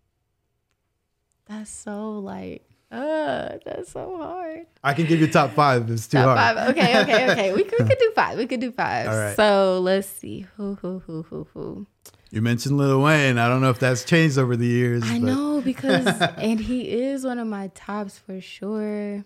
that's 1.46 1.70
so 1.70 2.18
like, 2.18 2.62
uh, 2.94 3.58
that's 3.64 3.92
so 3.92 4.16
hard. 4.16 4.66
I 4.82 4.94
can 4.94 5.06
give 5.06 5.20
you 5.20 5.26
top 5.26 5.52
five. 5.52 5.90
It's 5.90 6.06
too 6.06 6.18
Top 6.18 6.36
hard. 6.38 6.56
five. 6.56 6.70
Okay, 6.70 7.00
okay, 7.02 7.30
okay. 7.32 7.52
We 7.52 7.64
could, 7.64 7.80
we 7.80 7.88
could 7.88 7.98
do 7.98 8.12
five. 8.14 8.38
We 8.38 8.46
could 8.46 8.60
do 8.60 8.70
five. 8.72 9.08
All 9.08 9.16
right. 9.18 9.36
So 9.36 9.80
let's 9.82 10.06
see. 10.08 10.46
Who, 10.56 10.76
who, 10.76 11.00
who, 11.00 11.22
who, 11.22 11.46
who? 11.52 11.86
You 12.30 12.42
mentioned 12.42 12.76
Lil 12.78 13.00
Wayne. 13.02 13.38
I 13.38 13.48
don't 13.48 13.60
know 13.60 13.70
if 13.70 13.78
that's 13.78 14.04
changed 14.04 14.38
over 14.38 14.56
the 14.56 14.66
years. 14.66 15.02
I 15.04 15.18
but 15.18 15.26
know 15.26 15.60
because, 15.64 16.06
and 16.06 16.60
he 16.60 16.90
is 16.90 17.24
one 17.24 17.38
of 17.38 17.46
my 17.46 17.68
tops 17.74 18.18
for 18.18 18.40
sure. 18.40 19.24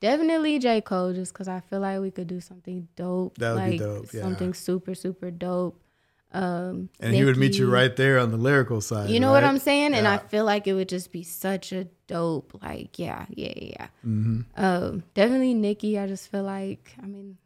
Definitely 0.00 0.58
J. 0.58 0.80
Cole, 0.80 1.12
just 1.12 1.32
because 1.32 1.46
I 1.46 1.60
feel 1.60 1.80
like 1.80 2.00
we 2.00 2.10
could 2.10 2.26
do 2.26 2.40
something 2.40 2.88
dope. 2.96 3.36
That 3.38 3.54
would 3.54 3.64
be 3.64 3.70
like 3.72 3.80
dope, 3.80 4.12
yeah. 4.12 4.22
Something 4.22 4.54
super, 4.54 4.94
super 4.94 5.30
dope. 5.30 5.78
Um, 6.32 6.90
And 7.00 7.14
he 7.14 7.24
would 7.24 7.36
meet 7.36 7.58
you 7.58 7.68
right 7.68 7.94
there 7.94 8.18
on 8.18 8.30
the 8.30 8.36
lyrical 8.36 8.80
side. 8.80 9.10
You 9.10 9.18
know 9.18 9.32
what? 9.32 9.42
I'm 9.42 9.58
saying? 9.58 9.94
And 9.94 10.06
I 10.06 10.18
feel 10.18 10.44
like 10.44 10.66
it 10.66 10.74
would 10.74 10.88
just 10.88 11.12
be 11.12 11.22
such 11.22 11.72
a 11.72 11.88
dope, 12.06 12.56
like, 12.62 12.98
yeah, 12.98 13.26
yeah, 13.30 13.52
yeah. 13.56 13.86
Mm-hmm. 14.06 14.40
Um, 14.56 15.02
definitely 15.14 15.54
Nicki. 15.54 15.98
I 15.98 16.06
just 16.06 16.30
feel 16.30 16.44
like, 16.44 16.94
I 17.02 17.06
mean, 17.06 17.36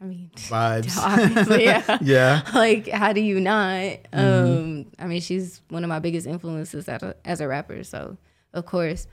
I 0.00 0.04
mean, 0.04 0.30
Vibes. 0.36 0.96
obviously, 1.02 1.64
yeah. 1.64 1.98
yeah. 2.02 2.42
like, 2.54 2.88
how 2.88 3.12
do 3.12 3.20
you 3.20 3.40
not? 3.40 3.82
Mm-hmm. 4.12 4.18
Um, 4.18 4.86
I 4.98 5.06
mean, 5.06 5.20
she's 5.20 5.60
one 5.68 5.84
of 5.84 5.88
my 5.88 5.98
biggest 5.98 6.26
influences 6.26 6.88
as 6.88 7.02
a, 7.02 7.14
as 7.24 7.40
a 7.40 7.48
rapper, 7.48 7.84
so 7.84 8.16
of 8.54 8.64
course. 8.66 9.06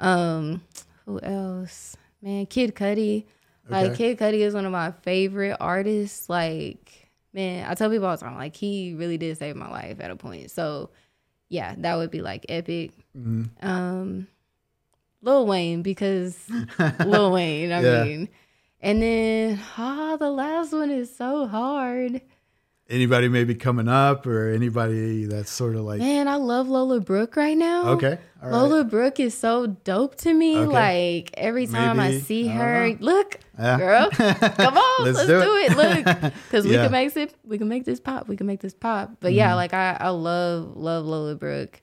Um, 0.00 0.60
who 1.06 1.20
else? 1.20 1.96
Man, 2.20 2.46
Kid 2.46 2.74
Cudi. 2.74 3.24
Like, 3.66 3.94
Kid 3.94 4.18
Cudi 4.18 4.40
is 4.40 4.52
one 4.52 4.66
of 4.66 4.72
my 4.72 4.92
favorite 5.02 5.56
artists. 5.58 6.28
Like, 6.28 7.03
man, 7.34 7.68
I 7.68 7.74
tell 7.74 7.90
people 7.90 8.06
all 8.06 8.16
the 8.16 8.24
time, 8.24 8.36
like, 8.36 8.56
he 8.56 8.94
really 8.94 9.18
did 9.18 9.36
save 9.36 9.56
my 9.56 9.68
life 9.68 9.98
at 10.00 10.10
a 10.10 10.16
point. 10.16 10.50
So, 10.50 10.90
yeah, 11.50 11.74
that 11.78 11.96
would 11.96 12.10
be 12.10 12.22
like 12.22 12.46
epic. 12.48 12.92
Mhm. 13.16 13.50
Um, 13.62 14.28
Lil 15.20 15.46
Wayne 15.46 15.82
because 15.82 16.38
Lil 17.04 17.32
Wayne. 17.32 17.72
I 17.72 17.80
Yeah. 17.82 18.04
mean, 18.04 18.28
and 18.80 19.02
then 19.02 19.60
ah, 19.76 20.16
the 20.18 20.30
last 20.30 20.72
one 20.72 20.90
is 20.90 21.14
so 21.14 21.46
hard. 21.46 22.20
Anybody 22.90 23.28
maybe 23.30 23.54
coming 23.54 23.88
up 23.88 24.26
or 24.26 24.50
anybody 24.50 25.24
that's 25.24 25.50
sort 25.50 25.74
of 25.74 25.82
like 25.82 26.00
Man, 26.00 26.28
I 26.28 26.36
love 26.36 26.68
Lola 26.68 27.00
Brooke 27.00 27.34
right 27.34 27.56
now. 27.56 27.88
okay, 27.92 28.18
all 28.42 28.50
right. 28.50 28.52
Lola 28.58 28.84
Brooke 28.84 29.18
is 29.20 29.32
so 29.32 29.66
dope 29.68 30.16
to 30.16 30.34
me. 30.34 30.58
Okay. 30.58 30.66
Like 31.22 31.30
every 31.34 31.66
time 31.66 31.98
I 31.98 32.08
Maybe, 32.08 32.20
see 32.20 32.44
I 32.50 32.52
don't 32.52 32.58
her, 32.58 32.88
know. 32.90 32.96
look, 33.00 33.40
Yeah. 33.58 33.78
girl, 33.78 34.10
come 34.10 34.76
on, 34.76 35.04
Let's 35.06 35.16
let's, 35.16 35.28
do 35.28 35.42
do, 35.42 35.56
it. 35.56 35.72
it. 35.72 35.76
Look, 35.78 36.32
because 36.44 36.66
we 36.66 36.72
can 36.74 36.92
make 36.92 37.16
it. 37.16 37.34
We 37.42 37.56
can 37.56 37.68
make 37.68 37.86
this 37.86 38.00
pop. 38.00 38.28
We 38.28 38.36
can 38.36 38.46
make 38.46 38.60
this 38.60 38.74
pop. 38.74 39.12
But 39.18 39.32
yeah, 39.32 39.48
Mm-hmm. 39.48 39.56
like 39.56 39.72
I, 39.72 39.96
I 39.98 40.08
love, 40.10 40.76
love 40.76 41.06
Lola 41.06 41.36
Brooke. 41.36 41.80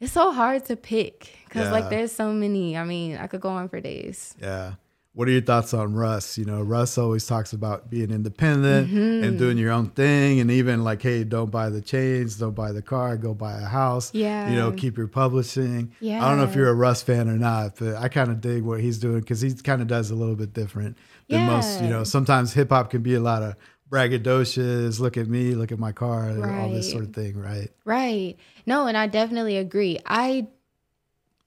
It's 0.00 0.12
so 0.12 0.32
hard 0.32 0.64
to 0.66 0.76
pick 0.76 1.30
because 1.44 1.66
Yeah. 1.66 1.72
like 1.72 1.90
there's 1.90 2.12
so 2.12 2.32
many. 2.32 2.74
I 2.78 2.84
mean, 2.84 3.18
I 3.18 3.26
could 3.26 3.42
go 3.42 3.50
on 3.50 3.68
for 3.68 3.80
days. 3.82 4.34
Yeah. 4.40 4.74
What 5.14 5.26
are 5.26 5.32
your 5.32 5.40
thoughts 5.40 5.74
on 5.74 5.94
Russ? 5.94 6.38
You 6.38 6.44
know, 6.44 6.62
Russ 6.62 6.96
always 6.96 7.26
talks 7.26 7.52
about 7.52 7.90
being 7.90 8.10
independent 8.12 8.88
Mm-hmm. 8.88 9.24
and 9.24 9.38
doing 9.38 9.58
your 9.58 9.72
own 9.72 9.90
thing, 9.90 10.38
and 10.38 10.50
even 10.50 10.84
like, 10.84 11.02
hey, 11.02 11.24
don't 11.24 11.50
buy 11.50 11.70
the 11.70 11.80
chains, 11.80 12.36
don't 12.36 12.54
buy 12.54 12.70
the 12.72 12.82
car, 12.82 13.16
go 13.16 13.34
buy 13.34 13.54
a 13.60 13.64
house. 13.66 14.14
Yeah. 14.14 14.48
you 14.50 14.56
know, 14.56 14.70
keep 14.70 14.96
your 14.96 15.08
publishing. 15.08 15.92
Yeah. 16.00 16.24
I 16.24 16.28
don't 16.28 16.38
know 16.38 16.44
if 16.44 16.54
you're 16.54 16.68
a 16.68 16.74
Russ 16.74 17.02
fan 17.02 17.28
or 17.28 17.36
not, 17.36 17.76
but 17.78 17.96
I 17.96 18.08
kind 18.08 18.30
of 18.30 18.40
dig 18.40 18.62
what 18.62 18.80
he's 18.80 18.98
doing 18.98 19.20
because 19.20 19.40
he 19.40 19.52
kind 19.54 19.82
of 19.82 19.88
does 19.88 20.10
a 20.10 20.14
little 20.14 20.36
bit 20.36 20.52
different 20.52 20.96
than 21.28 21.46
most. 21.46 21.82
You 21.82 21.88
know, 21.88 22.04
sometimes 22.04 22.52
hip 22.52 22.68
hop 22.70 22.90
can 22.90 23.02
be 23.02 23.14
a 23.14 23.20
lot 23.20 23.42
of 23.42 23.56
braggadocious. 23.90 25.00
Look 25.00 25.16
at 25.16 25.26
me, 25.28 25.54
look 25.54 25.72
at 25.72 25.78
my 25.78 25.92
car, 25.92 26.30
all 26.60 26.70
this 26.70 26.90
sort 26.90 27.04
of 27.04 27.14
thing, 27.14 27.36
right? 27.36 27.70
Right. 27.84 28.36
No, 28.66 28.86
and 28.86 28.96
I 28.96 29.06
definitely 29.06 29.56
agree. 29.56 29.98
I 30.06 30.46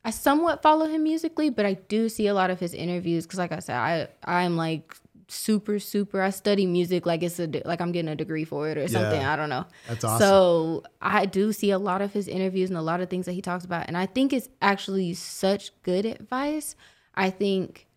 I 0.04 0.10
somewhat 0.10 0.62
follow 0.62 0.88
him 0.88 1.04
musically, 1.04 1.50
but 1.50 1.66
I 1.66 1.74
do 1.74 2.10
see 2.10 2.28
a 2.28 2.34
lot 2.34 2.50
of 2.50 2.60
his 2.60 2.74
interviews 2.74 3.26
because, 3.26 3.40
like 3.40 3.52
I 3.52 3.60
said, 3.60 3.76
I 3.76 4.08
I'm 4.24 4.58
like 4.58 4.96
super 5.28 5.80
super. 5.80 6.22
I 6.22 6.32
study 6.32 6.66
music 6.66 7.06
like 7.06 7.24
it's 7.24 7.40
a 7.40 7.48
like 7.66 7.82
I'm 7.82 7.92
getting 7.92 8.10
a 8.10 8.16
degree 8.16 8.44
for 8.44 8.70
it 8.70 8.78
or 8.78 8.88
something. 8.88 9.22
Yeah. 9.22 9.32
I 9.32 9.36
don't 9.36 9.50
know. 9.50 9.66
That's 9.88 10.04
awesome. 10.04 10.28
So 10.28 10.84
I 11.02 11.26
do 11.26 11.54
see 11.54 11.72
a 11.72 11.80
lot 11.80 12.02
of 12.02 12.14
his 12.14 12.28
interviews 12.28 12.70
and 12.70 12.78
a 12.78 12.82
lot 12.82 13.00
of 13.00 13.10
things 13.10 13.26
that 13.28 13.34
he 13.34 13.42
talks 13.42 13.64
about, 13.64 13.88
and 13.88 13.98
I 13.98 14.08
think 14.08 14.34
it's 14.34 14.50
actually 14.62 15.14
such 15.14 15.72
good 15.84 16.06
advice. 16.06 16.76
I 17.14 17.30
think 17.30 17.88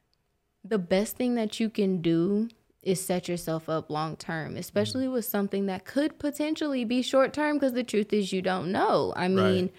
the 0.64 0.78
best 0.78 1.16
thing 1.16 1.34
that 1.36 1.59
you 1.59 1.70
can 1.70 2.00
do 2.02 2.48
is 2.82 3.05
set 3.05 3.28
yourself 3.28 3.68
up 3.68 3.90
long 3.90 4.16
term, 4.16 4.57
especially 4.57 5.07
mm. 5.07 5.12
with 5.12 5.24
something 5.24 5.66
that 5.66 5.84
could 5.84 6.18
potentially 6.18 6.84
be 6.84 7.02
short 7.02 7.32
term 7.32 7.57
because 7.57 7.72
the 7.72 7.82
truth 7.82 8.12
is 8.12 8.32
you 8.32 8.42
don't 8.42 8.70
know. 8.70 9.12
I 9.16 9.28
mean, 9.28 9.70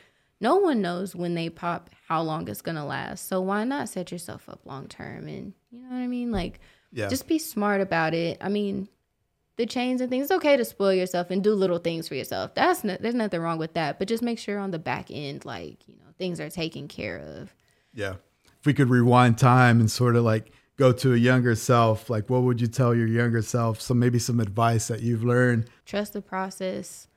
no 0.42 0.58
one 0.58 0.82
knows 0.82 1.16
when 1.16 1.36
they 1.36 1.50
pop 1.50 1.90
how 2.08 2.22
long 2.22 2.48
it's 2.48 2.62
going 2.62 2.76
to 2.76 2.84
last. 2.84 3.28
So 3.28 3.42
why 3.42 3.64
not 3.64 3.90
set 3.90 4.12
yourself 4.12 4.48
up 4.48 4.60
long 4.66 4.88
term 4.88 5.28
and 5.28 5.54
you 5.72 5.82
know 5.82 5.90
what 5.90 5.98
I 5.98 6.08
mean? 6.08 6.32
Like 6.32 6.60
Yeah. 6.92 7.08
just 7.10 7.28
be 7.28 7.40
smart 7.40 7.82
about 7.82 8.14
it. 8.14 8.38
I 8.42 8.50
mean, 8.50 8.88
the 9.58 9.66
chains 9.66 10.02
and 10.02 10.10
things, 10.10 10.24
it's 10.26 10.32
okay 10.34 10.58
to 10.58 10.66
spoil 10.66 10.94
yourself 10.94 11.32
and 11.32 11.44
do 11.44 11.54
little 11.54 11.78
things 11.80 12.08
for 12.08 12.16
yourself. 12.16 12.54
That's 12.56 12.84
no, 12.84 12.98
there's 13.00 13.16
nothing 13.16 13.40
wrong 13.42 13.58
with 13.58 13.74
that, 13.74 13.98
but 14.00 14.08
just 14.08 14.22
make 14.22 14.38
sure 14.38 14.60
on 14.60 14.72
the 14.72 14.80
back 14.80 15.08
end 15.10 15.46
like, 15.46 15.88
you 15.88 15.96
know, 15.96 16.04
things 16.20 16.40
are 16.40 16.50
taken 16.50 16.88
care 16.88 17.18
of. 17.18 17.54
Yeah. 17.94 18.16
If 18.60 18.66
we 18.66 18.74
could 18.74 18.90
rewind 18.90 19.38
time 19.38 19.80
and 19.80 19.90
sort 19.90 20.16
of 20.16 20.24
like 20.24 20.52
go 20.78 20.92
to 20.92 21.14
a 21.14 21.18
younger 21.18 21.56
self, 21.56 22.10
like 22.10 22.30
what 22.30 22.44
would 22.44 22.60
you 22.60 22.68
tell 22.68 22.94
your 22.94 23.08
younger 23.08 23.42
self? 23.42 23.80
So 23.82 23.94
maybe 23.94 24.20
some 24.20 24.40
advice 24.42 24.90
that 24.90 25.02
you've 25.02 25.24
learned. 25.24 25.70
trust 25.86 26.14
the 26.14 26.22
process. 26.22 27.08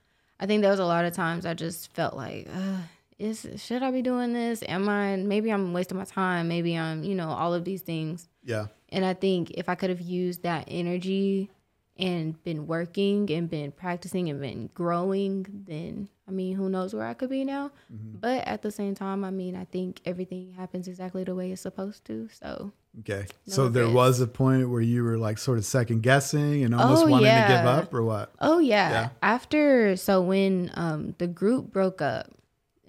I 0.40 0.46
think 0.46 0.62
there 0.62 0.70
was 0.70 0.78
a 0.80 0.84
lot 0.86 1.04
of 1.04 1.12
times 1.14 1.44
I 1.44 1.54
just 1.54 1.92
felt 1.92 2.14
like, 2.14 2.48
Ugh, 2.54 2.80
is 3.18 3.46
should 3.56 3.82
I 3.82 3.90
be 3.90 4.02
doing 4.02 4.32
this? 4.32 4.62
Am 4.68 4.88
I? 4.88 5.16
Maybe 5.16 5.50
I'm 5.50 5.72
wasting 5.72 5.98
my 5.98 6.04
time. 6.04 6.48
Maybe 6.48 6.76
I'm, 6.76 7.02
you 7.02 7.14
know, 7.14 7.28
all 7.28 7.54
of 7.54 7.64
these 7.64 7.82
things. 7.82 8.28
Yeah. 8.44 8.66
And 8.90 9.04
I 9.04 9.14
think 9.14 9.50
if 9.52 9.68
I 9.68 9.74
could 9.74 9.90
have 9.90 10.00
used 10.00 10.42
that 10.44 10.64
energy 10.68 11.50
and 11.98 12.42
been 12.44 12.66
working 12.68 13.30
and 13.32 13.50
been 13.50 13.72
practicing 13.72 14.28
and 14.30 14.40
been 14.40 14.70
growing, 14.72 15.46
then 15.66 16.08
I 16.28 16.30
mean, 16.30 16.54
who 16.54 16.68
knows 16.68 16.94
where 16.94 17.06
I 17.06 17.14
could 17.14 17.30
be 17.30 17.44
now? 17.44 17.70
But 17.90 18.46
at 18.46 18.62
the 18.62 18.70
same 18.70 18.94
time, 18.94 19.24
I 19.24 19.30
mean, 19.30 19.56
I 19.56 19.64
think 19.64 20.00
everything 20.04 20.52
happens 20.56 20.86
exactly 20.86 21.24
the 21.24 21.34
way 21.34 21.50
it's 21.50 21.62
supposed 21.62 22.04
to. 22.06 22.28
So 22.32 22.72
Okay. 23.00 23.26
No 23.46 23.52
so 23.52 23.68
there 23.68 23.88
was 23.88 24.20
a 24.20 24.26
point 24.26 24.70
where 24.70 24.80
you 24.80 25.04
were 25.04 25.18
like 25.18 25.38
sort 25.38 25.58
of 25.58 25.64
second 25.64 26.02
guessing 26.02 26.64
and 26.64 26.74
almost 26.74 27.04
Oh, 27.04 27.08
wanting 27.08 27.30
to 27.32 27.46
give 27.48 27.66
up 27.66 27.92
or 27.92 28.02
what? 28.02 28.32
Oh 28.40 28.58
yeah. 28.58 28.90
Yeah. 28.90 29.08
After 29.22 29.96
so 29.96 30.22
when 30.22 30.70
um 30.74 31.14
the 31.18 31.26
group 31.26 31.72
broke 31.72 32.00
up 32.00 32.30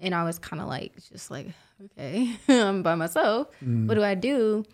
and 0.00 0.14
I 0.14 0.24
was 0.24 0.38
kind 0.38 0.60
of 0.62 0.68
like 0.68 0.94
just 1.12 1.30
like 1.30 1.48
okay, 1.84 2.36
I'm 2.48 2.82
by 2.82 2.94
myself. 2.94 3.48
Mm. 3.64 3.86
What 3.88 3.94
do 3.94 4.02
I 4.04 4.14
do? 4.14 4.64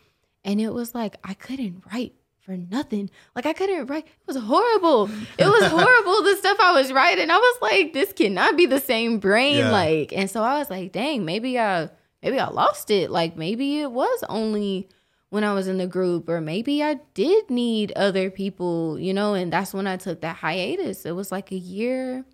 And 0.45 0.61
it 0.61 0.73
was 0.73 0.95
like 0.95 1.17
I 1.25 1.35
couldn't 1.35 1.83
write 1.93 2.15
for 2.41 2.57
nothing. 2.57 3.11
Like 3.35 3.47
I 3.47 3.53
couldn't 3.53 3.87
write. 3.87 4.07
It 4.07 4.27
was 4.27 4.37
horrible. 4.37 5.11
It 5.39 5.47
was 5.47 5.65
horrible 5.71 6.23
the 6.23 6.37
stuff 6.37 6.59
I 6.61 6.73
was 6.73 6.93
writing. 6.93 7.31
I 7.31 7.37
was 7.37 7.59
like 7.63 7.93
this 7.93 8.13
cannot 8.13 8.57
be 8.57 8.67
the 8.67 8.81
same 8.81 9.19
brain 9.19 9.57
Yeah. 9.59 9.71
like 9.73 10.13
and 10.13 10.31
so 10.31 10.43
I 10.43 10.59
was 10.59 10.71
like 10.71 10.93
dang, 10.93 11.25
maybe 11.25 11.59
I 11.59 11.91
maybe 12.23 12.39
I 12.39 12.49
lost 12.49 12.91
it. 12.91 13.11
Like 13.11 13.37
maybe 13.37 13.81
it 13.81 13.91
was 13.91 14.23
only 14.29 14.89
when 15.31 15.43
I 15.43 15.53
was 15.55 15.67
in 15.67 15.79
the 15.79 15.89
group, 15.89 16.29
or 16.29 16.41
maybe 16.41 16.85
I 16.85 17.01
did 17.15 17.51
need 17.51 17.91
other 17.97 18.31
people, 18.31 18.97
you 18.97 19.13
know, 19.13 19.35
and 19.35 19.53
that's 19.53 19.75
when 19.75 19.89
I 19.89 19.97
took 19.97 20.21
that 20.21 20.37
hiatus. 20.37 21.05
It 21.05 21.17
was 21.17 21.33
like 21.33 21.51
a 21.51 21.57
year, 21.57 22.25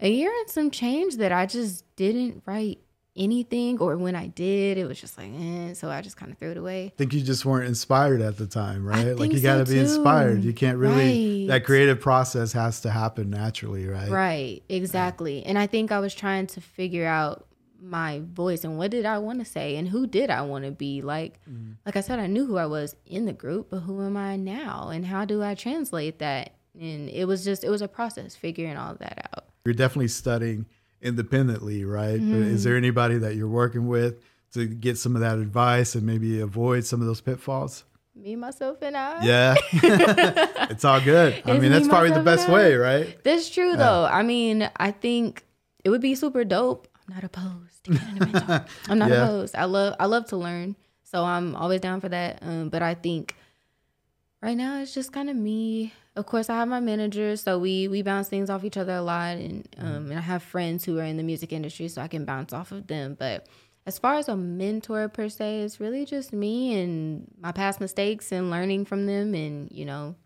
a 0.00 0.08
year 0.08 0.32
and 0.40 0.48
some 0.48 0.70
change 0.70 1.16
that 1.16 1.32
I 1.32 1.46
just 1.46 1.84
didn't 1.96 2.42
write 2.46 2.80
anything, 3.16 3.78
or 3.78 3.96
when 3.96 4.14
I 4.14 4.28
did, 4.28 4.78
it 4.78 4.86
was 4.86 5.00
just 5.00 5.18
like, 5.18 5.30
eh, 5.36 5.74
so 5.74 5.90
I 5.90 6.00
just 6.00 6.16
kind 6.16 6.32
of 6.32 6.38
threw 6.38 6.52
it 6.52 6.56
away. 6.56 6.86
I 6.86 6.92
think 6.96 7.12
you 7.12 7.20
just 7.20 7.44
weren't 7.44 7.66
inspired 7.66 8.20
at 8.22 8.36
the 8.36 8.46
time, 8.46 8.86
right? 8.86 9.16
like 9.16 9.32
you 9.32 9.40
got 9.40 9.58
to 9.58 9.66
so, 9.66 9.72
be 9.72 9.78
inspired. 9.78 10.42
You 10.42 10.52
can't 10.54 10.78
really, 10.78 11.40
Right. 11.40 11.48
that 11.48 11.64
creative 11.64 12.00
process 12.00 12.52
has 12.52 12.80
to 12.82 12.90
happen 12.90 13.28
naturally, 13.30 13.86
right? 13.86 14.08
Right, 14.08 14.62
exactly. 14.68 15.44
And 15.44 15.58
I 15.58 15.66
think 15.66 15.92
I 15.92 15.98
was 15.98 16.14
trying 16.14 16.46
to 16.48 16.60
figure 16.60 17.06
out 17.06 17.46
my 17.82 18.20
voice 18.32 18.62
and 18.64 18.76
what 18.76 18.90
did 18.90 19.06
I 19.06 19.18
want 19.18 19.38
to 19.38 19.44
say 19.44 19.76
and 19.76 19.88
who 19.88 20.06
did 20.06 20.30
I 20.30 20.42
want 20.42 20.64
to 20.66 20.70
be. 20.70 21.00
Like 21.02 21.40
like 21.86 21.96
I 21.96 22.02
said, 22.02 22.18
I 22.18 22.26
knew 22.26 22.46
who 22.46 22.58
I 22.58 22.66
was 22.66 22.94
in 23.06 23.24
the 23.24 23.32
group, 23.32 23.68
but 23.70 23.80
who 23.80 24.02
am 24.04 24.16
I 24.16 24.36
now 24.36 24.90
and 24.90 25.06
how 25.06 25.24
do 25.24 25.42
I 25.42 25.54
translate 25.54 26.18
that? 26.18 26.52
And 26.78 27.08
it 27.08 27.24
was 27.24 27.42
just 27.44 27.64
it 27.64 27.70
was 27.70 27.80
a 27.82 27.88
process 27.88 28.36
figuring 28.36 28.76
all 28.76 28.94
that 28.96 29.30
out. 29.34 29.46
You're 29.64 29.74
definitely 29.74 30.08
studying 30.08 30.66
independently, 31.02 31.84
right? 31.84 32.20
Mm-hmm. 32.20 32.42
is 32.42 32.64
there 32.64 32.76
anybody 32.76 33.18
that 33.18 33.34
you're 33.36 33.48
working 33.48 33.88
with 33.88 34.22
to 34.52 34.66
get 34.66 34.98
some 34.98 35.14
of 35.14 35.20
that 35.22 35.38
advice 35.38 35.94
and 35.94 36.04
maybe 36.04 36.40
avoid 36.40 36.84
some 36.84 37.00
of 37.00 37.06
those 37.06 37.20
pitfalls? 37.20 37.84
Me, 38.14 38.36
myself, 38.36 38.78
and 38.82 38.96
I. 38.96 39.22
Yeah. 39.24 39.54
it's 40.70 40.84
all 40.84 41.00
good. 41.00 41.42
I 41.46 41.52
mean, 41.52 41.62
me, 41.62 41.68
that's 41.68 41.88
probably 41.88 42.10
the 42.10 42.22
best 42.22 42.48
way, 42.48 42.74
right? 42.74 43.22
That's 43.24 43.48
true 43.48 43.76
though. 43.76 44.04
I 44.10 44.22
mean, 44.22 44.68
I 44.76 44.90
think 44.90 45.44
it 45.84 45.90
would 45.90 46.02
be 46.02 46.14
super 46.14 46.44
dope. 46.44 46.88
I'm 47.08 47.14
not 47.14 47.24
opposed. 47.24 47.84
to 47.84 47.92
getting 47.92 48.22
a 48.22 48.26
mentor. 48.26 48.66
I'm 48.88 48.98
not 48.98 49.10
Yeah. 49.10 49.24
opposed. 49.24 49.54
I 49.56 49.64
love 49.64 49.94
I 50.00 50.06
love 50.06 50.26
to 50.26 50.36
learn. 50.36 50.76
So 51.04 51.24
I'm 51.24 51.56
always 51.56 51.80
down 51.80 52.00
for 52.00 52.08
that. 52.08 52.40
Um, 52.42 52.68
but 52.68 52.82
I 52.82 52.94
think 52.94 53.34
right 54.42 54.56
now 54.56 54.80
it's 54.80 54.94
just 54.94 55.12
kind 55.12 55.30
of 55.30 55.36
me. 55.36 55.92
Of 56.16 56.26
course, 56.26 56.50
I 56.50 56.56
have 56.56 56.68
my 56.68 56.80
manager, 56.80 57.36
so 57.36 57.58
we 57.58 57.88
we 57.88 58.02
bounce 58.02 58.28
things 58.28 58.50
off 58.50 58.64
each 58.64 58.76
other 58.76 58.94
a 58.94 59.02
lot, 59.02 59.36
and 59.36 59.68
um, 59.78 60.10
and 60.10 60.18
I 60.18 60.22
have 60.22 60.42
friends 60.42 60.84
who 60.84 60.98
are 60.98 61.04
in 61.04 61.16
the 61.16 61.22
music 61.22 61.52
industry, 61.52 61.88
so 61.88 62.02
I 62.02 62.08
can 62.08 62.24
bounce 62.24 62.52
off 62.52 62.72
of 62.72 62.86
them. 62.86 63.16
But 63.18 63.46
as 63.86 63.98
far 63.98 64.14
as 64.14 64.28
a 64.28 64.36
mentor 64.36 65.08
per 65.08 65.28
se, 65.28 65.60
it's 65.60 65.80
really 65.80 66.04
just 66.04 66.32
me 66.32 66.78
and 66.80 67.26
my 67.40 67.52
past 67.52 67.80
mistakes 67.80 68.32
and 68.32 68.50
learning 68.50 68.86
from 68.86 69.06
them, 69.06 69.34
and 69.34 69.70
you 69.70 69.84
know, 69.84 70.16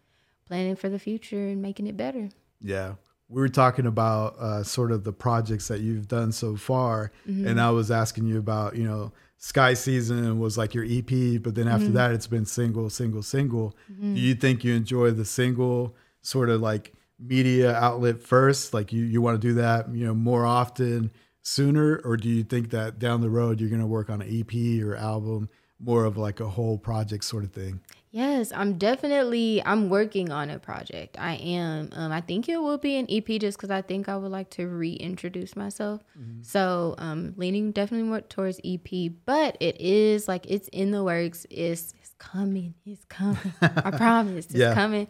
planning 0.47 0.77
for 0.77 0.89
the 0.89 0.99
future 0.99 1.49
and 1.49 1.63
making 1.63 1.87
it 1.87 1.97
better. 1.97 2.31
Yeah. 2.61 2.95
We 3.29 3.41
were 3.41 3.49
talking 3.49 3.87
about 3.87 4.39
uh, 4.39 4.63
sort 4.65 4.93
of 4.93 5.03
the 5.03 5.13
projects 5.13 5.69
that 5.69 5.81
you've 5.81 6.09
done 6.09 6.31
so 6.31 6.57
far. 6.57 7.11
Mm-hmm. 7.27 7.49
And 7.49 7.61
I 7.61 7.71
was 7.71 7.91
asking 7.91 8.27
you 8.27 8.39
about, 8.39 8.77
you 8.77 8.85
know, 8.85 9.13
Sky 9.39 9.75
Season 9.75 10.39
was 10.39 10.57
like 10.57 10.75
your 10.75 10.85
EP, 10.85 11.43
but 11.43 11.55
then 11.55 11.67
Mm-hmm. 11.67 11.75
after 11.75 11.89
that, 11.93 12.13
it's 12.13 12.27
been 12.27 12.47
single, 12.47 12.89
single, 12.91 13.23
single. 13.23 13.77
Do 14.01 14.07
you 14.21 14.35
think 14.35 14.65
you 14.65 14.75
enjoy 14.75 15.11
the 15.11 15.25
single 15.25 15.95
sort 16.23 16.49
of 16.49 16.61
like 16.63 16.95
media 17.19 17.75
outlet 17.75 18.21
first? 18.23 18.73
Like 18.73 18.93
you, 18.93 19.05
you 19.05 19.21
want 19.21 19.41
to 19.41 19.47
do 19.49 19.55
that, 19.55 19.95
you 19.95 20.07
know, 20.07 20.15
more 20.15 20.47
often 20.47 21.11
sooner? 21.43 22.01
Or 22.05 22.17
do 22.17 22.29
you 22.29 22.43
think 22.43 22.71
that 22.71 22.99
down 22.99 23.21
the 23.21 23.29
road, 23.31 23.61
you're 23.61 23.69
going 23.69 23.81
to 23.83 23.87
work 23.87 24.09
on 24.09 24.23
an 24.23 24.29
EP 24.31 24.83
or 24.83 24.97
album, 24.97 25.51
more 25.79 26.05
of 26.07 26.17
like 26.17 26.41
a 26.41 26.49
whole 26.49 26.79
project 26.79 27.25
sort 27.25 27.45
of 27.45 27.53
thing? 27.53 27.81
Yes, 28.15 28.53
I'm 28.55 28.79
definitely 28.79 29.61
I'm 29.67 29.89
working 29.91 30.31
on 30.31 30.49
a 30.49 30.61
project. 30.61 31.17
I 31.19 31.35
am. 31.35 31.89
Um, 31.93 32.13
I 32.13 32.21
think 32.21 32.49
it 32.49 32.59
will 32.59 32.79
be 32.79 32.95
an 32.97 33.07
EP 33.11 33.27
just 33.41 33.59
because 33.59 33.71
I 33.71 33.83
think 33.83 34.09
I 34.09 34.17
would 34.17 34.31
like 34.31 34.51
to 34.51 34.69
reintroduce 34.69 35.57
myself. 35.57 36.01
So 36.43 36.95
um, 36.99 37.35
leaning 37.37 37.73
definitely 37.73 38.07
more 38.09 38.21
towards 38.21 38.61
EP, 38.65 39.11
but 39.27 39.57
it 39.59 39.81
is 39.81 40.29
like 40.29 40.47
it's 40.49 40.69
in 40.69 40.93
the 40.93 41.03
works. 41.03 41.45
It's 41.51 41.93
it's 42.01 42.15
coming. 42.19 42.75
It's 42.87 43.05
coming. 43.07 43.53
I 43.61 43.91
promise. 43.97 44.47
It's 44.47 44.55
Yeah. 44.55 44.75
coming. 44.75 45.09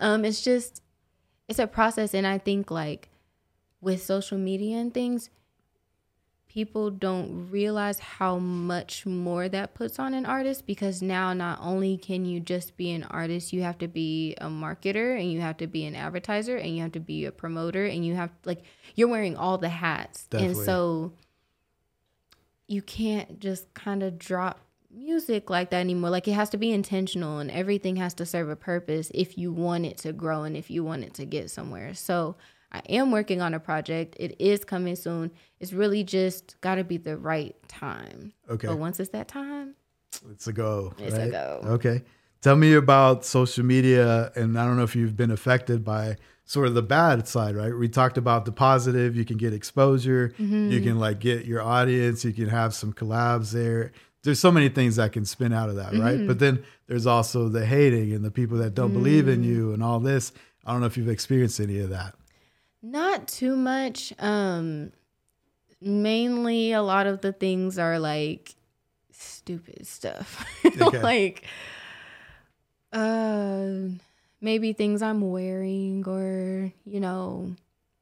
Um, 0.00 0.24
it's 0.24 0.40
just 0.40 0.80
it's 1.48 1.58
a 1.58 1.66
process, 1.66 2.14
and 2.14 2.26
I 2.26 2.38
think 2.38 2.70
like 2.70 3.10
with 3.82 4.02
social 4.02 4.38
media 4.38 4.78
and 4.78 4.94
things, 4.94 5.28
people 6.56 6.90
don't 6.90 7.50
realize 7.50 7.98
how 7.98 8.38
much 8.38 9.04
more 9.04 9.46
that 9.46 9.74
puts 9.74 9.98
on 9.98 10.14
an 10.14 10.24
artist 10.24 10.66
because 10.66 11.02
now 11.02 11.34
not 11.34 11.58
only 11.60 11.98
can 11.98 12.24
you 12.24 12.40
just 12.40 12.78
be 12.78 12.92
an 12.92 13.04
artist 13.10 13.52
you 13.52 13.60
have 13.60 13.76
to 13.76 13.86
be 13.86 14.34
a 14.40 14.46
marketer 14.46 15.20
and 15.20 15.30
you 15.30 15.38
have 15.38 15.58
to 15.58 15.66
be 15.66 15.84
an 15.84 15.94
advertiser 15.94 16.56
and 16.56 16.74
you 16.74 16.80
have 16.80 16.92
to 16.92 16.98
be 16.98 17.26
a 17.26 17.30
promoter 17.30 17.84
and 17.84 18.06
you 18.06 18.14
have 18.14 18.30
like 18.46 18.62
you're 18.94 19.06
wearing 19.06 19.36
all 19.36 19.58
the 19.58 19.68
hats. 19.68 20.28
Definitely. 20.28 20.56
and 20.56 20.64
so 20.64 21.12
you 22.66 22.80
can't 22.80 23.38
just 23.38 23.74
kind 23.74 24.02
of 24.02 24.18
drop 24.18 24.58
music 24.90 25.50
like 25.50 25.68
that 25.68 25.80
anymore. 25.80 26.08
Like 26.08 26.26
it 26.26 26.32
has 26.32 26.48
to 26.48 26.56
be 26.56 26.72
intentional 26.72 27.38
and 27.38 27.50
everything 27.50 27.96
has 27.96 28.14
to 28.14 28.24
serve 28.24 28.48
a 28.48 28.56
purpose 28.56 29.10
if 29.12 29.36
you 29.36 29.52
want 29.52 29.84
it 29.84 29.98
to 29.98 30.12
grow 30.14 30.44
and 30.44 30.56
if 30.56 30.70
you 30.70 30.82
want 30.82 31.04
it 31.04 31.12
to 31.14 31.26
get 31.26 31.50
somewhere. 31.50 31.92
So 31.92 32.36
I 32.72 32.80
am 32.88 33.10
working 33.10 33.40
on 33.40 33.54
a 33.54 33.60
project. 33.60 34.16
It 34.18 34.36
is 34.38 34.64
coming 34.64 34.96
soon. 34.96 35.30
It's 35.60 35.72
really 35.72 36.04
just 36.04 36.60
got 36.60 36.74
to 36.76 36.84
be 36.84 36.96
the 36.96 37.16
right 37.16 37.54
time. 37.68 38.32
Okay. 38.50 38.66
But 38.68 38.78
once 38.78 39.00
it's 39.00 39.10
that 39.10 39.28
time, 39.28 39.74
It's 40.30 40.46
a 40.46 40.52
go. 40.52 40.94
It's 40.98 41.14
a 41.16 41.28
go. 41.30 41.60
Okay. 41.64 42.02
Tell 42.42 42.56
me 42.56 42.74
about 42.74 43.24
social 43.24 43.64
media, 43.64 44.30
and 44.36 44.58
I 44.58 44.64
don't 44.66 44.76
know 44.76 44.82
if 44.84 44.94
you've 44.94 45.16
been 45.16 45.30
affected 45.30 45.84
by 45.84 46.16
sort 46.44 46.68
of 46.68 46.74
the 46.74 46.82
bad 46.82 47.26
side, 47.26 47.56
right? 47.56 47.72
We 47.74 47.88
talked 47.88 48.18
about 48.18 48.44
the 48.44 48.52
positive. 48.52 49.16
You 49.16 49.24
can 49.24 49.36
get 49.36 49.52
exposure. 49.52 50.32
Mm-hmm. 50.38 50.70
You 50.70 50.80
can 50.80 50.98
like 50.98 51.18
get 51.18 51.44
your 51.44 51.60
audience. 51.62 52.24
You 52.24 52.32
can 52.32 52.48
have 52.48 52.74
some 52.74 52.92
collabs 52.92 53.52
there. 53.52 53.92
There's 54.22 54.38
so 54.38 54.50
many 54.52 54.68
things 54.68 54.96
that 54.96 55.12
can 55.12 55.24
spin 55.24 55.52
out 55.52 55.68
of 55.70 55.76
that, 55.76 55.92
Mm-hmm. 55.92 56.02
right? 56.02 56.26
But 56.26 56.38
then 56.38 56.62
there's 56.88 57.06
also 57.06 57.48
the 57.48 57.64
hating 57.66 58.12
and 58.12 58.24
the 58.24 58.30
people 58.30 58.58
that 58.58 58.74
don't 58.74 58.92
believe 58.92 59.24
Mm. 59.24 59.32
in 59.34 59.44
you 59.44 59.72
and 59.72 59.82
all 59.82 59.98
this. 60.00 60.32
I 60.64 60.72
don't 60.72 60.80
know 60.80 60.86
if 60.86 60.96
you've 60.96 61.08
experienced 61.08 61.58
any 61.60 61.78
of 61.80 61.90
that. 61.90 62.14
Not 62.90 63.26
too 63.26 63.56
much. 63.56 64.12
Um 64.18 64.92
mainly 65.80 66.72
a 66.72 66.82
lot 66.82 67.06
of 67.06 67.20
the 67.20 67.32
things 67.32 67.78
are 67.78 67.98
like 67.98 68.54
stupid 69.10 69.86
stuff. 69.86 70.44
Okay. 70.80 71.00
like 71.00 71.44
uh 72.92 73.68
maybe 74.40 74.72
things 74.72 75.02
I'm 75.02 75.20
wearing 75.30 76.04
or, 76.06 76.72
you 76.84 77.00
know, 77.00 77.54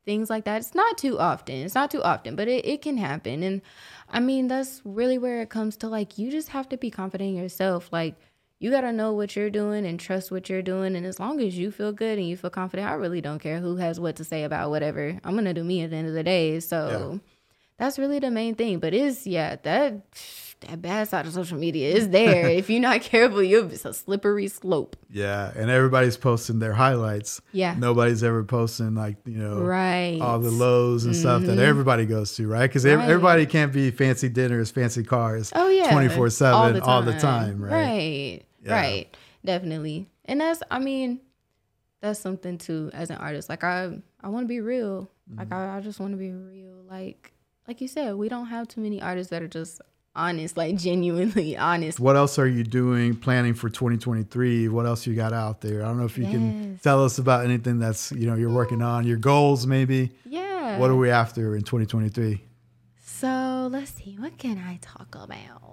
things 0.05 0.29
like 0.29 0.45
that. 0.45 0.59
It's 0.59 0.75
not 0.75 0.99
too 0.99 1.19
often. 1.19 1.55
It's 1.57 1.75
not 1.75 1.91
too 1.91 2.03
often, 2.03 2.37
but 2.37 2.49
it, 2.49 2.67
it 2.67 2.83
can 2.83 2.97
happen. 2.97 3.43
And 3.43 3.63
I 4.11 4.21
mean, 4.21 4.49
that's 4.49 4.83
really 4.85 5.17
where 5.19 5.41
it 5.41 5.49
comes 5.51 5.77
to 5.79 5.89
like, 5.89 6.19
you 6.19 6.31
just 6.31 6.51
have 6.51 6.69
to 6.71 6.77
be 6.77 6.91
confident 6.91 7.31
in 7.31 7.37
yourself. 7.37 7.89
Like, 7.93 8.17
you 8.65 8.71
got 8.71 8.81
to 8.81 8.93
know 8.93 9.13
what 9.13 9.37
you're 9.37 9.51
doing 9.51 9.85
and 9.85 10.01
trust 10.01 10.31
what 10.31 10.49
you're 10.49 10.63
doing. 10.63 10.97
And 10.97 11.05
as 11.05 11.21
long 11.21 11.39
as 11.41 11.57
you 11.59 11.71
feel 11.71 11.93
good 11.93 12.17
and 12.19 12.27
you 12.27 12.35
feel 12.37 12.49
confident, 12.51 12.89
I 12.89 12.95
really 12.95 13.21
don't 13.21 13.39
care 13.39 13.59
who 13.61 13.77
has 13.77 14.01
what 14.01 14.17
to 14.17 14.25
say 14.25 14.45
about 14.45 14.71
whatever. 14.71 15.19
I'm 15.23 15.33
going 15.35 15.45
to 15.45 15.53
do 15.53 15.63
me 15.63 15.83
at 15.83 15.91
the 15.91 15.97
end 15.97 16.09
of 16.09 16.15
the 16.15 16.23
day. 16.23 16.61
So 16.61 17.21
that's 17.79 17.99
really 17.99 18.21
the 18.21 18.31
main 18.31 18.55
thing. 18.55 18.79
But 18.79 18.95
it's, 18.95 19.27
yeah, 19.27 19.57
that. 19.65 20.01
That 20.69 20.81
bad 20.81 21.09
side 21.09 21.27
of 21.27 21.33
social 21.35 21.59
media 21.59 21.93
is 21.95 22.09
there. 22.09 22.49
if 22.49 22.71
you're 22.71 22.81
not 22.81 23.03
careful, 23.13 23.43
you'll 23.43 23.71
it's 23.71 23.85
a 23.85 23.93
slippery 23.93 24.49
slope. 24.49 24.97
Yeah, 25.11 25.53
and 25.55 25.69
everybody's 25.69 26.17
posting 26.17 26.59
their 26.59 26.73
highlights. 26.73 27.43
Yeah. 27.53 27.75
Nobody's 27.77 28.25
ever 28.25 28.43
posting 28.45 28.95
like 28.95 29.17
you 29.27 29.37
know 29.37 29.61
Right. 29.61 30.19
all 30.23 30.39
the 30.39 30.51
lows 30.53 31.05
and 31.05 31.15
stuff 31.15 31.43
that 31.43 31.59
everybody 31.59 32.07
goes 32.07 32.35
to, 32.37 32.47
right? 32.49 32.63
Because 32.63 32.85
Mm-hmm. 32.87 32.99
Right. 33.01 33.09
everybody 33.11 33.47
can't 33.47 33.75
be 33.75 33.91
fancy 33.91 34.31
dinners, 34.31 34.71
fancy 34.71 35.03
cars, 35.05 35.53
Oh 35.55 35.69
yeah, 35.69 35.91
twenty 35.91 36.09
four 36.09 36.31
seven 36.31 36.81
all 36.81 37.03
the 37.03 37.19
time, 37.19 37.61
right? 37.61 37.71
Right, 37.73 38.43
Yeah. 38.65 38.75
right, 38.75 39.17
definitely. 39.45 40.09
And 40.25 40.41
that's, 40.41 40.63
I 40.71 40.79
mean, 40.79 41.21
that's 42.01 42.19
something 42.21 42.59
too 42.59 42.91
as 42.93 43.11
an 43.11 43.17
artist. 43.17 43.49
Like 43.49 43.65
I, 43.65 43.99
I 44.21 44.29
want 44.29 44.45
to 44.45 44.49
be 44.49 44.61
real. 44.61 45.11
Like 45.37 45.49
Mm-hmm. 45.49 45.55
I, 45.55 45.77
I 45.79 45.81
just 45.81 46.01
want 46.01 46.13
to 46.13 46.19
be 46.19 46.33
real. 46.33 46.83
Like, 46.89 47.33
like 47.67 47.81
you 47.81 47.89
said, 47.89 48.15
we 48.17 48.29
don't 48.29 48.47
have 48.47 48.69
too 48.69 48.81
many 48.83 49.01
artists 49.01 49.31
that 49.31 49.41
are 49.43 49.49
just 49.49 49.81
honest, 50.15 50.57
like 50.57 50.77
genuinely 50.89 51.57
honest. 51.57 51.99
What 51.99 52.15
else 52.17 52.39
are 52.39 52.47
you 52.47 52.63
doing, 52.63 53.17
planning 53.17 53.55
for 53.55 53.71
2023? 53.71 54.69
What 54.69 54.85
else 54.87 55.07
you 55.07 55.15
got 55.15 55.33
out 55.33 55.63
there? 55.63 55.83
I 55.83 55.87
don't 55.87 55.99
know 55.99 56.05
if 56.05 56.19
you 56.19 56.27
can 56.27 56.79
tell 56.83 57.03
us 57.05 57.17
about 57.19 57.45
anything 57.45 57.79
that's 57.79 58.13
you 58.13 58.27
know 58.27 58.35
you're 58.35 58.51
working 58.51 58.83
on, 58.83 59.07
your 59.07 59.17
goals 59.17 59.67
maybe. 59.67 60.11
Yeah. 60.27 60.79
What 60.79 60.91
are 60.91 60.97
we 60.97 61.11
after 61.11 61.57
in 61.57 61.63
2023? 61.63 62.43
So 63.03 63.69
let's 63.71 63.93
see, 63.93 64.17
what 64.19 64.37
can 64.39 64.59
I 64.59 64.79
talk 64.83 65.15
about? 65.15 65.64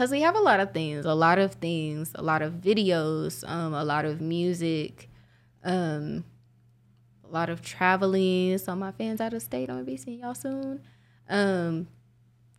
Because 0.00 0.12
we 0.12 0.22
have 0.22 0.34
a 0.34 0.40
lot 0.40 0.60
of 0.60 0.72
things, 0.72 1.04
a 1.04 1.12
lot 1.12 1.38
of 1.38 1.52
things, 1.56 2.12
a 2.14 2.22
lot 2.22 2.40
of 2.40 2.54
videos, 2.54 3.46
um, 3.46 3.74
a 3.74 3.84
lot 3.84 4.06
of 4.06 4.18
music, 4.18 5.10
um, 5.62 6.24
a 7.22 7.30
lot 7.30 7.50
of 7.50 7.60
traveling. 7.60 8.56
So 8.56 8.74
my 8.74 8.92
fans 8.92 9.20
out 9.20 9.34
of 9.34 9.42
state, 9.42 9.68
I'm 9.68 9.76
gonna 9.76 9.84
be 9.84 9.98
seeing 9.98 10.20
y'all 10.20 10.34
soon. 10.34 10.80
Um, 11.28 11.86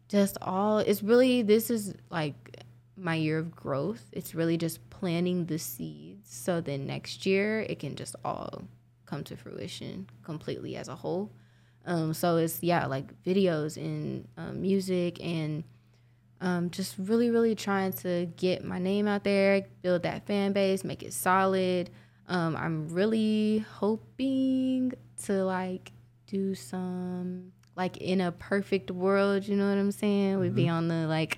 just 0.08 0.38
all 0.39 0.78
it's 0.78 1.02
really 1.02 1.42
this 1.42 1.72
is 1.72 1.96
like 2.12 2.64
my 2.96 3.16
year 3.16 3.39
of 3.39 3.56
growth. 3.56 4.06
It's 4.12 4.36
really 4.36 4.56
just 4.56 4.88
planting 4.92 5.48
the 5.48 5.58
seeds 5.58 6.32
so 6.32 6.62
then 6.62 6.86
next 6.86 7.26
year 7.26 7.62
it 7.62 7.80
can 7.80 7.96
just 7.96 8.16
all 8.24 8.66
come 9.08 9.24
to 9.24 9.36
fruition 9.36 10.08
completely 10.22 10.76
as 10.76 10.89
a 10.89 10.96
whole. 10.96 11.32
Um, 11.88 12.14
so 12.14 12.38
it's 12.38 12.62
yeah, 12.62 12.86
like 12.86 13.20
videos 13.24 13.78
and 13.78 14.28
um, 14.38 14.62
music 14.62 15.18
and 15.26 15.64
um, 16.42 16.72
just 16.72 16.96
really, 16.98 17.30
really 17.30 17.56
trying 17.56 17.94
to 17.94 18.26
get 18.36 18.66
my 18.66 18.80
name 18.80 19.08
out 19.08 19.24
there, 19.24 19.66
build 19.84 20.04
that 20.04 20.26
fan 20.26 20.54
base, 20.54 20.84
make 20.84 21.04
it 21.04 21.14
solid. 21.14 21.89
Um, 22.28 22.56
I'm 22.56 22.89
really 22.89 23.60
hoping 23.60 24.94
to 25.26 25.44
like 25.46 25.92
do 26.28 26.56
some 26.56 27.52
like 27.76 27.98
in 27.98 28.22
a 28.22 28.32
perfect 28.32 28.89
world. 28.89 29.48
You 29.48 29.56
know 29.56 29.70
what 29.70 29.78
I'm 29.78 29.92
saying? 29.92 30.39
We'd 30.39 30.56
be 30.56 30.68
on 30.68 30.88
the 30.88 31.08
like 31.08 31.38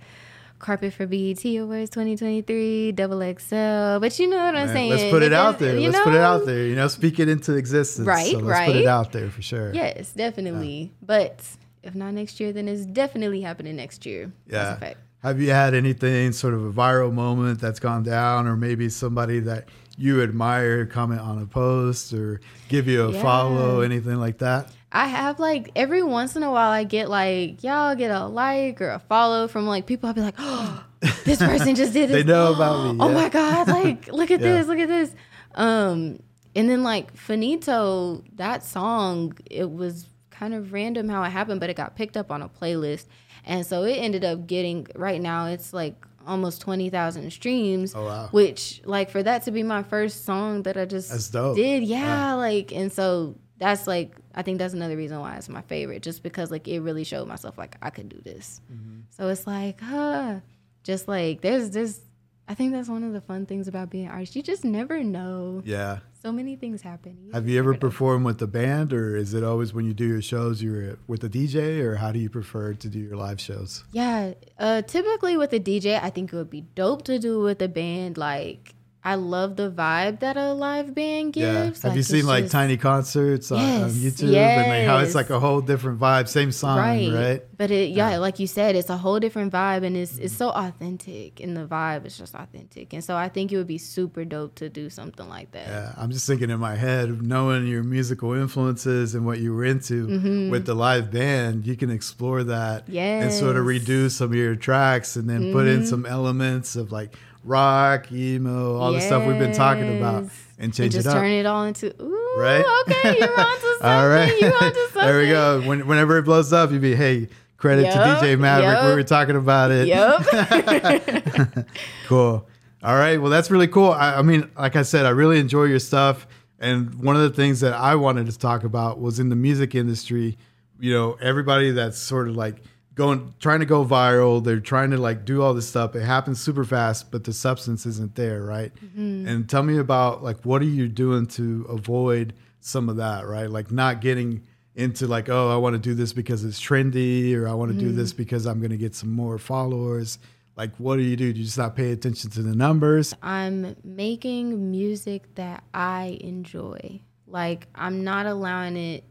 carpet 0.60 0.94
for 0.94 1.06
BET 1.06 1.44
Awards 1.44 1.90
2023, 1.90 2.94
double 2.94 3.20
XL. 3.20 4.00
But 4.00 4.18
you 4.18 4.30
know 4.30 4.38
what 4.38 4.56
I'm 4.56 4.68
Man, 4.68 4.74
saying? 4.74 4.90
let's 4.90 5.12
put 5.12 5.22
it 5.22 5.34
out 5.34 5.60
there. 5.60 5.78
Let's 5.78 6.00
put 6.00 6.14
it 6.14 6.22
out 6.22 6.46
there. 6.46 6.66
You 6.66 6.76
know, 6.76 6.88
speak 6.88 7.20
it 7.20 7.28
into 7.28 7.56
existence. 7.56 8.08
Right, 8.08 8.32
so 8.32 8.40
let's 8.40 8.66
put 8.66 8.78
it 8.78 8.88
out 8.88 9.12
there 9.12 9.30
for 9.30 9.42
sure. 9.42 9.74
Yes, 9.74 10.14
definitely. 10.14 10.94
But 11.02 11.42
if 11.84 11.96
not 11.96 12.14
next 12.14 12.40
year, 12.40 12.52
then 12.54 12.68
it's 12.68 12.86
definitely 12.86 13.42
happening 13.42 13.76
next 13.76 14.06
year. 14.06 14.32
Yeah. 14.48 14.64
That's 14.64 14.78
a 14.78 14.80
fact. 14.80 14.98
Have 15.22 15.40
you 15.40 15.52
had 15.52 15.74
anything 15.74 16.32
sort 16.34 16.54
of 16.54 16.66
a 16.66 16.72
viral 16.72 17.14
moment 17.14 17.62
that's 17.62 17.80
gone 17.80 18.04
down, 18.04 18.46
or 18.48 18.58
maybe 18.58 18.90
somebody 18.90 19.40
that 19.42 19.70
you 19.98 20.22
admire 20.22 20.86
comment 20.86 21.22
on 21.22 21.42
a 21.42 21.46
post 21.46 22.14
or 22.14 22.42
give 22.68 22.88
you 22.88 23.04
a 23.06 23.12
Yeah. 23.12 23.22
follow, 23.22 23.82
anything 23.82 24.16
like 24.16 24.40
that? 24.40 24.70
I 24.92 25.08
have 25.08 25.40
like 25.40 25.72
every 25.76 26.04
once 26.04 26.36
in 26.36 26.44
a 26.44 26.52
while 26.52 26.70
I 26.70 26.84
get 26.84 27.10
like 27.10 27.64
y'all 27.64 27.96
get 27.96 28.12
a 28.12 28.26
like 28.28 28.82
or 28.82 28.90
a 28.90 29.00
follow 29.00 29.48
from 29.48 29.66
like 29.66 29.86
people. 29.86 30.08
I'll 30.08 30.14
be 30.14 30.22
like, 30.22 30.36
oh, 30.38 30.84
this 31.26 31.40
person 31.40 31.74
just 31.76 31.94
did 31.94 32.10
this. 32.10 32.18
They 32.18 32.24
know 32.24 32.54
about 32.54 32.94
me, 32.94 32.98
Oh 33.04 33.10
my 33.12 33.30
god! 33.30 33.68
Like 33.70 34.08
look 34.12 34.30
at 34.30 34.40
Yeah. 34.42 34.58
this, 34.58 34.68
look 34.68 34.80
at 34.80 34.90
this. 34.90 35.16
Um, 35.56 36.20
and 36.56 36.70
then 36.70 36.84
like 36.84 37.16
Finito, 37.16 38.24
that 38.36 38.64
song, 38.64 39.38
it 39.50 39.70
was 39.72 40.08
kind 40.34 40.54
of 40.54 40.74
random 40.74 41.08
how 41.08 41.24
it 41.24 41.30
happened, 41.30 41.60
but 41.60 41.70
it 41.70 41.76
got 41.76 41.96
picked 41.96 42.18
up 42.18 42.32
on 42.32 42.42
a 42.42 42.50
playlist, 42.50 43.06
and 43.46 43.66
so 43.66 43.84
it 43.84 43.94
ended 43.94 44.26
up 44.26 44.48
getting 44.48 44.88
right 44.96 45.22
now 45.22 45.46
it's 45.46 45.74
like 45.74 45.96
almost 46.28 46.62
twenty 46.62 46.90
thousand 46.90 47.32
streams. 47.32 47.94
Oh, 47.96 48.06
wow. 48.06 48.28
Which 48.32 48.82
like 48.86 49.10
for 49.10 49.24
that 49.24 49.44
to 49.44 49.52
be 49.52 49.64
my 49.64 49.84
first 49.84 50.26
song 50.26 50.64
that 50.64 50.78
I 50.78 50.86
just 50.86 51.32
did, 51.32 51.84
yeah, 51.84 52.34
like 52.34 52.72
and 52.72 52.92
so 52.92 53.36
that's 53.58 53.88
like 53.88 54.16
I 54.36 54.42
think 54.42 54.58
that's 54.58 54.74
another 54.74 54.98
reason 54.98 55.20
why 55.20 55.36
it's 55.36 55.50
my 55.50 55.62
favorite, 55.62 56.02
just 56.02 56.24
because 56.24 56.52
like 56.52 56.68
it 56.68 56.82
really 56.82 57.04
showed 57.04 57.28
myself 57.28 57.58
like 57.58 57.78
I 57.82 57.90
could 57.90 58.10
do 58.10 58.20
this. 58.24 58.62
Mm-hmm. 58.72 59.02
So 59.12 59.30
it's 59.30 59.46
like, 59.48 59.80
huh, 59.80 60.40
just 60.84 61.08
like 61.08 61.42
there's 61.42 61.70
this. 61.70 62.02
I 62.48 62.56
think 62.56 62.74
that's 62.74 62.90
one 62.90 63.04
of 63.04 63.14
the 63.14 63.22
fun 63.22 63.46
things 63.46 63.68
about 63.68 63.90
being 63.90 64.06
an 64.06 64.12
artist. 64.12 64.36
You 64.36 64.44
just 64.44 64.66
never 64.66 65.04
know. 65.04 65.62
Yeah. 65.66 66.00
So 66.22 66.32
many 66.32 66.56
things 66.56 66.82
happen. 66.82 67.30
Have 67.34 67.48
you 67.48 67.58
ever 67.58 67.72
never 67.72 67.74
know. 67.74 67.80
performed 67.90 68.26
with 68.26 68.40
the 68.40 68.48
band, 68.48 68.94
or 68.94 69.16
is 69.16 69.34
it 69.34 69.44
always 69.44 69.74
when 69.74 69.86
you 69.86 69.94
do 69.94 70.06
your 70.06 70.22
shows 70.22 70.62
you're 70.62 70.98
with 71.08 71.24
a 71.24 71.30
DJ, 71.30 71.80
or 71.80 71.96
how 71.96 72.12
do 72.12 72.20
you 72.20 72.30
prefer 72.30 72.74
to 72.74 72.88
do 72.90 73.00
your 73.00 73.16
live 73.16 73.40
shows? 73.40 73.84
Yeah, 73.92 74.34
uh, 74.60 74.82
typically 74.82 75.38
with 75.38 75.54
a 75.54 75.60
DJ, 75.60 76.02
I 76.02 76.10
think 76.10 76.34
it 76.34 76.36
would 76.36 76.50
be 76.50 76.62
dope 76.62 77.04
to 77.06 77.20
do 77.20 77.40
with 77.40 77.62
a 77.62 77.68
band. 77.68 78.18
Like, 78.18 78.76
I 79.06 79.16
love 79.16 79.58
the 79.58 79.70
vibe 79.70 80.22
that 80.22 80.38
a 80.38 80.54
live 80.54 80.96
band 80.96 81.34
gives. 81.34 81.46
Yeah. 81.46 81.64
Have 81.66 81.84
Like, 81.84 81.96
you 81.96 82.04
seen 82.04 82.26
like 82.26 82.46
just- 82.46 82.54
tiny 82.54 82.78
concerts 82.78 83.52
on, 83.52 83.60
on 83.60 83.66
Yes, 83.66 83.94
YouTube 84.22 84.34
and 84.36 84.70
like 84.70 84.86
how 84.86 85.00
it's 85.00 85.14
like 85.16 85.30
a 85.30 85.40
whole 85.40 85.60
different 85.60 86.00
vibe, 86.00 86.30
same 86.30 86.52
song, 86.54 86.78
right? 86.80 87.44
But 87.58 87.70
it, 87.72 87.90
yeah, 87.92 88.18
like 88.18 88.40
you 88.40 88.48
said, 88.48 88.76
it's 88.76 88.90
a 88.90 88.98
whole 88.98 89.20
different 89.20 89.52
vibe, 89.52 89.84
and 89.84 89.96
it's 89.98 90.18
it's 90.18 90.36
so 90.36 90.50
authentic, 90.52 91.40
and 91.42 91.56
the 91.56 91.66
vibe 91.66 92.06
is 92.06 92.18
just 92.18 92.34
authentic, 92.34 92.94
and 92.94 93.04
so 93.04 93.16
I 93.16 93.28
think 93.30 93.52
it 93.52 93.58
would 93.58 93.68
be 93.68 93.78
super 93.78 94.24
dope 94.26 94.56
to 94.56 94.70
do 94.70 94.90
something 94.90 95.28
like 95.28 95.52
that. 95.52 95.68
Yeah, 95.68 95.94
I'm 95.98 96.12
just 96.12 96.26
thinking 96.26 96.50
in 96.50 96.60
my 96.60 96.76
head, 96.76 97.22
knowing 97.22 97.68
your 97.68 97.84
musical 97.84 98.34
influences 98.34 99.16
and 99.16 99.26
what 99.26 99.40
you 99.40 99.54
were 99.54 99.66
into 99.66 100.50
with 100.52 100.66
the 100.66 100.76
live 100.76 101.12
band, 101.12 101.66
you 101.68 101.76
can 101.76 101.90
explore 101.90 102.44
that 102.46 102.88
and 102.88 103.32
sort 103.34 103.58
of 103.58 103.64
Mm-hmm. 103.66 103.70
Redo 104.04 104.12
some 104.12 104.30
of 104.32 104.36
your 104.36 104.56
tracks 104.56 105.16
and 105.16 105.30
then 105.30 105.52
put 105.54 105.68
in 105.68 105.86
some 105.86 106.06
elements 106.06 106.76
of 106.76 106.92
like 106.92 107.16
rock, 107.44 108.12
emo, 108.12 108.76
all 108.78 108.92
the 108.94 109.02
stuff 109.02 109.26
we've 109.28 109.38
been 109.40 109.54
talking 109.54 109.98
about 109.98 110.24
Yes. 110.24 110.32
and 110.58 110.64
And 110.66 110.74
change 110.74 110.94
just 110.94 111.06
it 111.08 111.10
up. 111.10 111.16
turn 111.16 111.28
it 111.32 111.46
all 111.46 111.66
into 111.66 111.94
ooh, 112.02 112.36
Right? 112.38 112.64
okay, 112.88 113.18
you're 113.20 113.40
onto 113.40 113.62
something. 113.80 113.90
all 113.90 114.08
right. 114.10 114.34
You're 114.42 114.54
onto 114.64 114.80
something. 114.80 115.02
there 115.02 115.20
we 115.20 115.28
go. 115.28 115.62
When, 115.68 115.88
whenever 115.88 116.18
it 116.18 116.24
blows 116.24 116.54
up, 116.54 116.72
you'd 116.72 116.82
be, 116.82 116.96
hey, 116.96 117.28
credit 117.58 117.84
to 117.92 117.98
DJ 117.98 118.38
Maverick. 118.40 118.84
We 118.90 118.96
were 118.96 119.04
talking 119.04 119.36
about 119.36 119.72
it. 119.72 119.88
Yep. 119.88 121.66
Cool. 122.08 122.48
All 122.84 122.96
right. 122.96 123.22
Well, 123.22 123.32
that's 123.32 123.50
really 123.50 123.68
cool. 123.68 123.92
I, 123.92 124.16
I 124.16 124.22
mean, 124.22 124.50
like 124.58 124.76
I 124.76 124.82
said, 124.82 125.06
I 125.06 125.10
really 125.10 125.40
enjoy 125.40 125.64
your 125.66 125.80
stuff. 125.80 126.28
And 126.60 126.94
one 126.96 127.16
of 127.16 127.22
the 127.22 127.30
things 127.30 127.60
that 127.62 127.74
I 127.74 127.96
wanted 127.96 128.26
to 128.30 128.38
talk 128.38 128.64
about 128.64 129.00
was 129.00 129.20
in 129.20 129.30
the 129.30 129.36
music 129.36 129.74
industry, 129.76 130.38
you 130.80 130.94
know, 130.94 131.18
everybody 131.22 131.72
that's 131.72 131.98
sort 131.98 132.28
of 132.30 132.36
like 132.36 132.58
going, 132.96 133.34
trying 133.40 133.60
to 133.62 133.66
go 133.66 133.84
viral. 133.86 134.44
They're 134.44 134.60
trying 134.60 134.92
to 134.92 134.98
like 134.98 135.26
do 135.26 135.42
all 135.42 135.54
this 135.54 135.68
stuff. 135.68 135.96
It 135.96 136.04
happens 136.04 136.40
super 136.42 136.64
fast, 136.64 137.12
but 137.12 137.24
the 137.24 137.34
substance 137.34 137.86
isn't 137.86 138.16
there. 138.16 138.44
Right. 138.44 138.72
And 138.96 139.50
tell 139.50 139.64
me 139.64 139.78
about 139.78 140.24
like, 140.24 140.44
what 140.44 140.62
are 140.62 140.66
you 140.66 140.88
doing 140.88 141.26
to 141.28 141.66
avoid 141.70 142.34
some 142.60 142.90
of 142.90 142.98
that? 142.98 143.26
Right. 143.26 143.50
Like 143.50 143.72
not 143.72 144.02
getting 144.02 144.44
into 144.76 145.06
like, 145.08 145.30
oh, 145.30 145.50
I 145.50 145.58
want 145.58 145.74
to 145.74 145.80
do 145.80 145.94
this 145.94 146.14
because 146.14 146.44
it's 146.44 146.60
trendy 146.60 147.36
or 147.36 147.48
I 147.48 147.54
want 147.54 147.72
to 147.74 147.78
do 147.78 147.92
this 147.92 148.12
because 148.14 148.46
I'm 148.46 148.60
going 148.60 148.72
to 148.72 148.78
get 148.78 148.96
some 148.96 149.12
more 149.12 149.38
followers 149.38 150.18
Like, 150.56 150.76
what 150.78 150.98
do 150.98 151.02
you 151.04 151.16
do? 151.16 151.34
Do 151.34 151.40
you 151.40 151.46
just 151.46 151.58
not 151.58 151.76
pay 151.76 151.92
attention 151.92 152.30
to 152.32 152.42
the 152.44 152.56
numbers? 152.56 153.14
I'm 153.22 153.76
making 153.84 154.70
music 154.72 155.34
that 155.36 155.64
I 155.74 156.18
enjoy. 156.22 157.02
Like 157.28 157.68
I'm 157.74 158.04
not 158.04 158.26
allowing 158.28 158.78
it. 158.78 159.04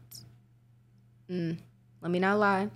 Mm, 1.29 1.57
let 2.01 2.11
me 2.11 2.19
not 2.19 2.39
lie. 2.39 2.69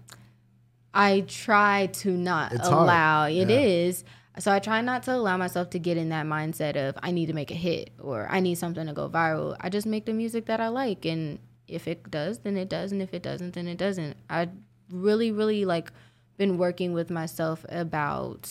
I 0.93 1.21
try 1.27 1.87
to 1.93 2.11
not 2.11 2.53
It's 2.53 2.67
hard. 2.67 2.83
allow. 2.85 3.25
It 3.25 3.49
Yeah. 3.49 3.59
is. 3.59 4.03
So 4.39 4.51
I 4.51 4.59
try 4.59 4.81
not 4.81 5.03
to 5.03 5.13
allow 5.15 5.35
myself 5.37 5.69
to 5.71 5.79
get 5.79 5.97
in 5.97 6.09
that 6.09 6.25
mindset 6.25 6.75
of 6.75 6.95
I 7.01 7.11
need 7.11 7.25
to 7.27 7.33
make 7.33 7.49
a 7.51 7.55
hit 7.55 7.89
or 7.99 8.27
I 8.29 8.39
need 8.39 8.55
something 8.55 8.85
to 8.85 8.93
go 8.93 9.09
viral. 9.09 9.55
I 9.59 9.69
just 9.69 9.87
make 9.87 10.05
the 10.05 10.13
music 10.13 10.45
that 10.45 10.59
I 10.59 10.67
like 10.67 11.05
and 11.05 11.39
if 11.67 11.87
it 11.87 12.09
does, 12.09 12.39
then 12.39 12.55
it 12.55 12.69
does 12.69 12.91
and 12.91 13.01
if 13.01 13.13
it 13.13 13.21
doesn't, 13.23 13.55
then 13.55 13.67
it 13.67 13.77
doesn't. 13.77 14.15
I 14.29 14.49
really 14.91 15.31
really 15.31 15.65
like 15.65 15.91
been 16.37 16.57
working 16.57 16.93
with 16.93 17.09
myself 17.09 17.65
about 17.67 18.49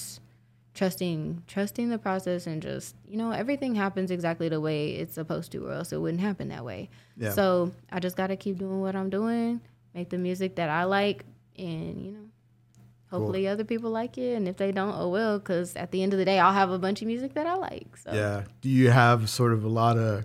trusting 0.74 1.43
trusting 1.47 1.89
the 1.89 1.97
process 1.99 2.47
and 2.47 2.61
just 2.61 2.95
you 3.09 3.16
know 3.16 3.30
everything 3.30 3.74
happens 3.74 4.11
exactly 4.11 4.49
the 4.51 4.61
way 4.61 4.91
it's 4.91 5.14
supposed 5.14 5.51
to 5.53 5.66
or 5.66 5.72
else 5.72 5.91
it 5.93 5.97
wouldn't 5.99 6.20
happen 6.20 6.49
that 6.49 6.62
way 6.64 6.91
Yeah. 7.16 7.30
so 7.30 7.72
i 7.91 7.99
just 7.99 8.14
got 8.14 8.26
to 8.26 8.37
keep 8.37 8.59
doing 8.59 8.82
what 8.82 8.95
i'm 8.95 9.09
doing 9.09 9.62
make 9.95 10.11
the 10.11 10.18
music 10.18 10.57
that 10.57 10.68
i 10.68 10.84
like 10.84 11.24
and 11.59 12.01
you 12.05 12.13
know 12.13 12.21
hopefully 13.11 13.47
other 13.47 13.65
people 13.65 13.91
like 13.91 14.19
it 14.19 14.35
and 14.35 14.49
if 14.49 14.57
they 14.57 14.73
don't 14.73 14.95
oh 14.99 15.09
well 15.09 15.39
because 15.39 15.77
at 15.77 15.91
the 15.93 16.03
end 16.03 16.13
of 16.13 16.19
the 16.19 16.25
day 16.25 16.39
i'll 16.41 16.53
have 16.53 16.71
a 16.71 16.79
bunch 16.79 17.01
of 17.03 17.07
music 17.07 17.35
that 17.35 17.47
i 17.47 17.55
like 17.55 17.97
so 17.97 18.13
Yeah. 18.13 18.43
Do 18.61 18.69
you 18.69 18.91
have 18.91 19.31
sort 19.31 19.53
of 19.53 19.65
a 19.65 19.69
lot 19.69 19.97
of 19.97 20.25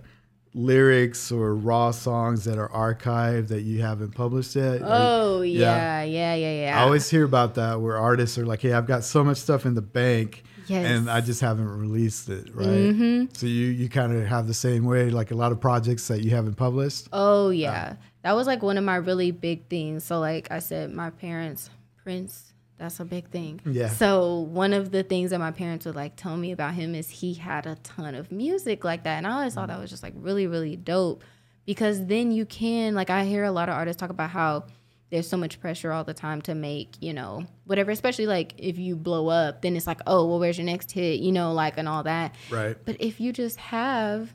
lyrics 0.54 1.32
or 1.32 1.54
raw 1.54 1.90
songs 1.90 2.44
that 2.44 2.58
are 2.58 2.68
archived 2.68 3.48
that 3.48 3.62
you 3.62 3.80
haven't 3.80 4.12
published 4.14 4.54
yet? 4.56 4.82
Or- 4.82 4.86
oh 4.88 5.40
yeah 5.42 6.02
yeah 6.02 6.34
yeah 6.34 6.52
yeah, 6.64 6.78
I 6.78 6.82
always 6.82 7.08
hear 7.08 7.24
about 7.24 7.54
that 7.54 7.80
where 7.80 7.96
artists 7.96 8.36
are 8.38 8.44
like, 8.44 8.60
"Hey, 8.60 8.72
I've 8.72 8.86
got 8.86 9.04
so 9.04 9.24
much 9.24 9.38
stuff 9.38 9.64
in 9.64 9.74
the 9.74 9.80
bank, 9.82 10.42
Yes. 10.66 10.84
and 10.86 11.10
I 11.10 11.20
just 11.22 11.40
haven't 11.40 11.68
released 11.68 12.28
it." 12.28 12.54
Right. 12.54 12.66
Mm-hmm. 12.68 13.24
So 13.32 13.46
you 13.46 13.66
you 13.68 13.88
kind 13.88 14.12
of 14.14 14.26
have 14.26 14.46
the 14.46 14.54
same 14.54 14.84
way, 14.84 15.08
like 15.10 15.30
a 15.30 15.34
lot 15.34 15.52
of 15.52 15.60
projects 15.60 16.08
that 16.08 16.20
you 16.22 16.30
haven't 16.32 16.54
published. 16.56 17.08
Oh 17.14 17.48
yeah. 17.50 17.94
That 18.22 18.36
was 18.36 18.46
like 18.46 18.62
one 18.62 18.78
of 18.78 18.84
my 18.84 18.96
really 18.96 19.30
big 19.30 19.68
things. 19.68 20.04
So 20.04 20.20
like 20.20 20.50
I 20.50 20.60
said, 20.60 20.92
my 20.92 21.10
parents, 21.10 21.70
Prince, 22.02 22.52
that's 22.78 23.00
a 23.00 23.04
big 23.04 23.28
thing. 23.28 23.60
Yeah. 23.64 23.88
So 23.88 24.40
one 24.40 24.72
of 24.72 24.90
the 24.90 25.02
things 25.02 25.30
that 25.30 25.38
my 25.38 25.50
parents 25.50 25.86
would 25.86 25.96
like 25.96 26.16
tell 26.16 26.36
me 26.36 26.52
about 26.52 26.74
him 26.74 26.94
is 26.94 27.08
he 27.08 27.34
had 27.34 27.66
a 27.66 27.76
ton 27.82 28.14
of 28.14 28.32
music 28.32 28.84
like 28.84 29.04
that. 29.04 29.18
And 29.18 29.26
I 29.26 29.32
always 29.32 29.54
thought 29.54 29.68
that 29.68 29.78
was 29.78 29.90
just 29.90 30.02
like 30.02 30.14
really, 30.16 30.46
really 30.46 30.76
dope. 30.76 31.22
Because 31.64 32.06
then 32.06 32.32
you 32.32 32.44
can 32.44 32.94
like 32.94 33.10
I 33.10 33.24
hear 33.24 33.44
a 33.44 33.52
lot 33.52 33.68
of 33.68 33.76
artists 33.76 34.00
talk 34.00 34.10
about 34.10 34.30
how 34.30 34.64
there's 35.10 35.28
so 35.28 35.36
much 35.36 35.60
pressure 35.60 35.92
all 35.92 36.04
the 36.04 36.14
time 36.14 36.40
to 36.42 36.54
make, 36.54 36.96
you 37.00 37.12
know, 37.12 37.44
whatever, 37.66 37.90
especially 37.90 38.26
like 38.26 38.54
if 38.56 38.78
you 38.78 38.96
blow 38.96 39.28
up, 39.28 39.60
then 39.60 39.76
it's 39.76 39.86
like, 39.86 40.00
oh, 40.06 40.26
well, 40.26 40.40
where's 40.40 40.56
your 40.56 40.64
next 40.64 40.90
hit? 40.90 41.20
You 41.20 41.32
know, 41.32 41.52
like 41.52 41.76
and 41.76 41.86
all 41.86 42.02
that. 42.04 42.34
Right. 42.50 42.76
But 42.84 42.96
if 42.98 43.20
you 43.20 43.32
just 43.32 43.58
have 43.58 44.32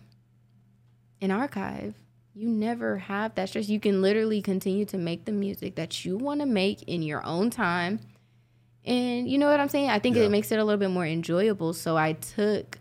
an 1.19 1.31
archive, 1.31 1.95
you 2.37 2.47
never 2.47 2.97
have 2.97 3.33
that 3.35 3.49
stress. 3.49 3.67
You 3.67 3.79
can 3.79 4.01
literally 4.01 4.43
continue 4.43 4.85
to 4.85 4.97
make 4.97 5.25
the 5.25 5.31
music 5.31 5.75
that 5.75 6.05
you 6.05 6.17
want 6.17 6.39
to 6.41 6.45
make 6.45 6.83
in 6.83 7.01
your 7.01 7.25
own 7.25 7.49
time. 7.49 7.99
And 8.85 9.27
you 9.27 9.39
know 9.39 9.49
what 9.49 9.59
I'm 9.59 9.69
saying? 9.69 9.89
I 9.89 9.97
think 9.97 10.15
Yeah. 10.15 10.23
it 10.23 10.29
makes 10.29 10.51
it 10.51 10.59
a 10.59 10.63
little 10.63 10.77
bit 10.79 10.91
more 10.91 11.05
enjoyable. 11.05 11.73
So 11.73 11.97
I 11.97 12.13
took 12.13 12.77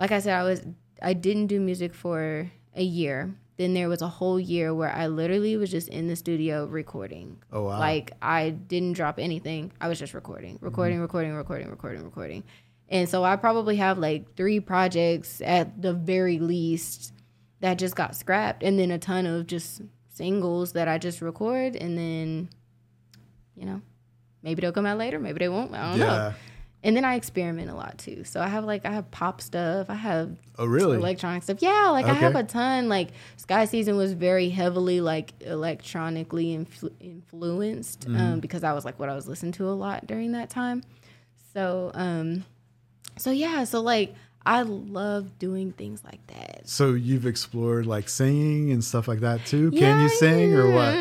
like 0.00 0.10
I 0.10 0.18
said 0.18 0.34
I 0.34 0.42
was 0.42 0.62
I 1.00 1.12
didn't 1.12 1.46
do 1.46 1.60
music 1.60 1.94
for 1.94 2.50
a 2.74 2.82
year. 2.82 3.34
Then 3.58 3.74
there 3.74 3.88
was 3.88 4.02
a 4.02 4.08
whole 4.08 4.40
year 4.40 4.74
where 4.74 4.90
I 4.90 5.06
literally 5.06 5.56
was 5.56 5.70
just 5.70 5.88
in 5.88 6.08
the 6.08 6.16
studio 6.16 6.66
recording. 6.66 7.36
Oh, 7.52 7.64
wow. 7.64 7.78
Like 7.78 8.12
I 8.20 8.50
didn't 8.50 8.94
drop 8.94 9.18
anything. 9.18 9.70
I 9.80 9.86
was 9.86 9.98
just 10.00 10.14
recording, 10.14 10.56
mm-hmm. 10.56 10.64
recording, 10.64 11.00
recording, 11.00 11.34
recording, 11.34 11.70
recording, 11.70 12.02
recording. 12.02 12.44
And 12.88 13.08
so 13.08 13.22
I 13.22 13.36
probably 13.36 13.76
have 13.76 13.98
like 13.98 14.34
three 14.34 14.58
projects 14.58 15.40
at 15.44 15.80
the 15.80 15.92
very 15.92 16.38
least 16.40 17.12
that 17.60 17.78
just 17.78 17.94
got 17.96 18.16
scrapped 18.16 18.62
and 18.62 18.78
then 18.78 18.90
a 18.90 18.98
ton 18.98 19.26
of 19.26 19.46
just 19.46 19.82
singles 20.08 20.72
that 20.72 20.88
I 20.88 20.98
just 20.98 21.20
record 21.22 21.76
and 21.76 21.96
then 21.98 22.48
you 23.56 23.66
know, 23.66 23.82
maybe 24.42 24.60
they'll 24.62 24.72
come 24.72 24.86
out 24.86 24.96
later, 24.98 25.18
maybe 25.18 25.38
they 25.38 25.48
won't. 25.48 25.74
I 25.74 25.90
don't 25.90 25.98
Yeah. 26.00 26.06
know. 26.06 26.32
And 26.82 26.96
then 26.96 27.04
I 27.04 27.16
experiment 27.16 27.68
a 27.70 27.74
lot 27.74 27.98
too. 27.98 28.24
So 28.24 28.40
I 28.40 28.48
have 28.48 28.64
like 28.64 28.86
I 28.86 28.92
have 28.92 29.10
pop 29.10 29.42
stuff, 29.42 29.90
I 29.90 29.94
have 29.96 30.34
Oh, 30.58 30.64
really? 30.64 30.96
electronic 30.96 31.42
stuff. 31.42 31.58
Yeah, 31.60 31.90
like 31.90 32.06
I 32.06 32.14
have 32.14 32.34
a 32.36 32.42
ton. 32.42 32.88
Like 32.88 33.10
Sky 33.36 33.66
Season 33.66 33.96
was 33.98 34.14
very 34.14 34.48
heavily 34.48 35.02
like 35.02 35.34
electronically 35.42 36.56
influ- 36.56 36.92
influenced 36.98 38.08
Mm-hmm. 38.08 38.16
um, 38.20 38.40
because 38.40 38.64
I 38.64 38.72
was 38.72 38.86
like 38.86 38.98
what 38.98 39.10
I 39.10 39.14
was 39.14 39.28
listening 39.28 39.52
to 39.52 39.68
a 39.68 39.76
lot 39.76 40.06
during 40.06 40.32
that 40.32 40.48
time. 40.48 40.82
So, 41.52 41.90
um, 41.92 42.44
so 43.18 43.30
yeah, 43.30 43.64
so 43.64 43.82
like 43.82 44.14
I 44.46 44.62
love 44.62 45.38
doing 45.38 45.72
things 45.72 46.02
like 46.04 46.26
that. 46.28 46.62
so 46.68 46.94
you've 46.94 47.26
explored 47.26 47.86
like 47.86 48.08
singing 48.08 48.72
and 48.72 48.82
stuff 48.82 49.06
like 49.06 49.20
that 49.20 49.44
too. 49.46 49.70
Can 49.72 50.00
you 50.00 50.08
sing 50.08 50.54
or 50.54 50.70
what? 50.70 50.94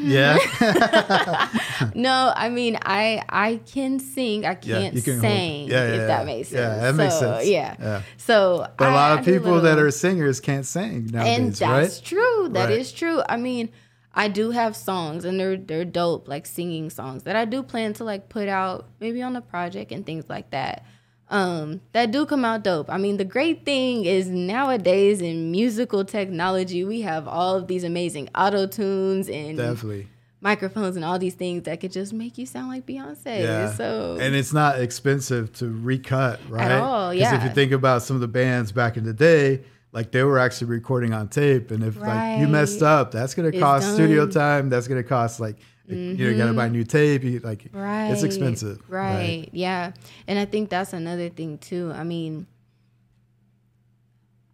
Yeah. 0.00 0.38
No, 1.94 2.32
I 2.34 2.48
mean 2.48 2.78
I 2.82 3.22
I 3.28 3.60
can 3.66 3.98
sing. 4.00 4.44
I 4.44 4.54
can't 4.54 4.94
you 4.94 5.02
can 5.02 5.20
sing. 5.20 5.68
yeah, 5.68 5.86
yeah, 5.86 5.88
if 5.92 5.96
yeah. 6.00 6.06
that 6.06 6.26
makes 6.26 6.48
sense. 6.48 6.58
Yeah, 6.58 6.76
that 6.80 6.94
makes 6.94 7.14
So, 7.14 7.20
sense. 7.20 7.46
Yeah. 7.48 7.76
Yeah. 7.78 8.02
So, 8.16 8.66
But 8.76 8.88
a 8.88 8.92
lot 8.92 9.16
I 9.16 9.18
of 9.20 9.24
people 9.24 9.60
that 9.60 9.78
are 9.78 9.90
singers 9.90 10.40
can't 10.40 10.66
sing 10.66 11.06
nowadays, 11.06 11.38
and 11.38 11.54
that's 11.54 11.60
right? 12.00 12.00
true. 12.04 12.48
That 12.50 12.70
is 12.70 12.88
Right. 12.92 12.96
true. 12.98 13.22
I 13.28 13.36
mean, 13.36 13.70
I 14.14 14.28
do 14.28 14.50
have 14.50 14.74
songs 14.76 15.24
and 15.24 15.38
they're 15.38 15.56
they're 15.56 15.84
dope, 15.84 16.28
like 16.28 16.46
singing 16.46 16.90
songs 16.90 17.22
that 17.24 17.36
I 17.36 17.44
do 17.44 17.62
plan 17.62 17.92
to 17.94 18.04
like 18.04 18.28
put 18.28 18.48
out 18.48 18.88
maybe 19.00 19.22
on 19.22 19.36
a 19.36 19.40
project 19.40 19.92
and 19.92 20.04
things 20.04 20.24
like 20.28 20.50
that. 20.50 20.84
Um, 21.30 21.82
that 21.92 22.10
do 22.10 22.24
come 22.24 22.44
out 22.44 22.62
dope. 22.64 22.88
I 22.88 22.96
mean, 22.96 23.18
the 23.18 23.24
great 23.24 23.64
thing 23.66 24.06
is 24.06 24.28
nowadays 24.28 25.20
in 25.20 25.50
musical 25.50 26.04
technology, 26.04 26.84
we 26.84 27.02
have 27.02 27.28
all 27.28 27.54
of 27.56 27.66
these 27.66 27.84
amazing 27.84 28.30
auto 28.34 28.66
tunes 28.66 29.28
and 29.28 29.58
Definitely. 29.58 30.08
microphones 30.40 30.96
and 30.96 31.04
all 31.04 31.18
these 31.18 31.34
things 31.34 31.64
that 31.64 31.80
could 31.80 31.92
just 31.92 32.14
make 32.14 32.38
you 32.38 32.46
sound 32.46 32.68
like 32.68 32.86
Beyonce. 32.86 33.42
Yeah. 33.42 33.72
So 33.74 34.16
and 34.20 34.34
it's 34.34 34.54
not 34.54 34.80
expensive 34.80 35.52
to 35.54 35.68
recut, 35.68 36.40
right? 36.48 36.72
all, 36.72 37.08
'Cause 37.10 37.16
if 37.16 37.20
yeah. 37.20 37.44
you 37.46 37.50
think 37.54 37.72
about 37.72 38.02
some 38.02 38.16
of 38.16 38.20
the 38.22 38.28
bands 38.28 38.72
back 38.72 38.96
in 38.96 39.04
the 39.04 39.12
day, 39.12 39.60
like 39.92 40.12
they 40.12 40.22
were 40.22 40.38
actually 40.38 40.68
recording 40.68 41.12
on 41.12 41.28
tape, 41.28 41.70
and 41.70 41.82
if 41.84 41.98
like 42.00 42.40
you 42.40 42.48
messed 42.48 42.82
up, 42.82 43.10
that's 43.10 43.34
gonna 43.34 43.48
It's 43.48 43.58
cost 43.58 43.92
studio 43.94 44.24
done. 44.26 44.30
Time. 44.32 44.68
That's 44.70 44.88
gonna 44.88 45.02
cost 45.02 45.40
like 45.40 45.56
you 45.96 46.24
know 46.24 46.30
you 46.30 46.36
gotta 46.36 46.52
buy 46.52 46.68
new 46.68 46.84
tape. 46.84 47.24
You, 47.24 47.38
like 47.40 47.68
Right. 47.72 48.10
it's 48.10 48.22
expensive, 48.22 48.80
Right. 48.88 49.48
Yeah. 49.52 49.92
And 50.26 50.38
I 50.38 50.44
think 50.44 50.68
that's 50.70 50.92
another 50.92 51.28
thing 51.28 51.58
too. 51.58 51.92
I 51.94 52.04
mean, 52.04 52.46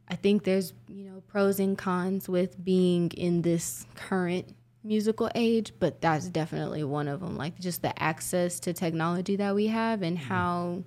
I 0.08 0.16
think 0.16 0.44
there's, 0.44 0.72
you 0.88 1.04
know, 1.04 1.22
pros 1.26 1.58
and 1.58 1.76
cons 1.78 2.28
with 2.28 2.62
being 2.62 3.10
in 3.12 3.42
this 3.42 3.86
current 3.94 4.54
musical 4.82 5.30
age, 5.34 5.72
but 5.78 6.00
that's 6.00 6.28
definitely 6.28 6.84
one 6.84 7.08
of 7.08 7.20
them. 7.20 7.36
Like 7.36 7.58
just 7.58 7.82
the 7.82 8.00
access 8.02 8.60
to 8.60 8.72
technology 8.72 9.36
that 9.36 9.54
we 9.54 9.66
have 9.68 10.02
and 10.02 10.18
Mm-hmm. 10.18 10.26
how 10.28 10.84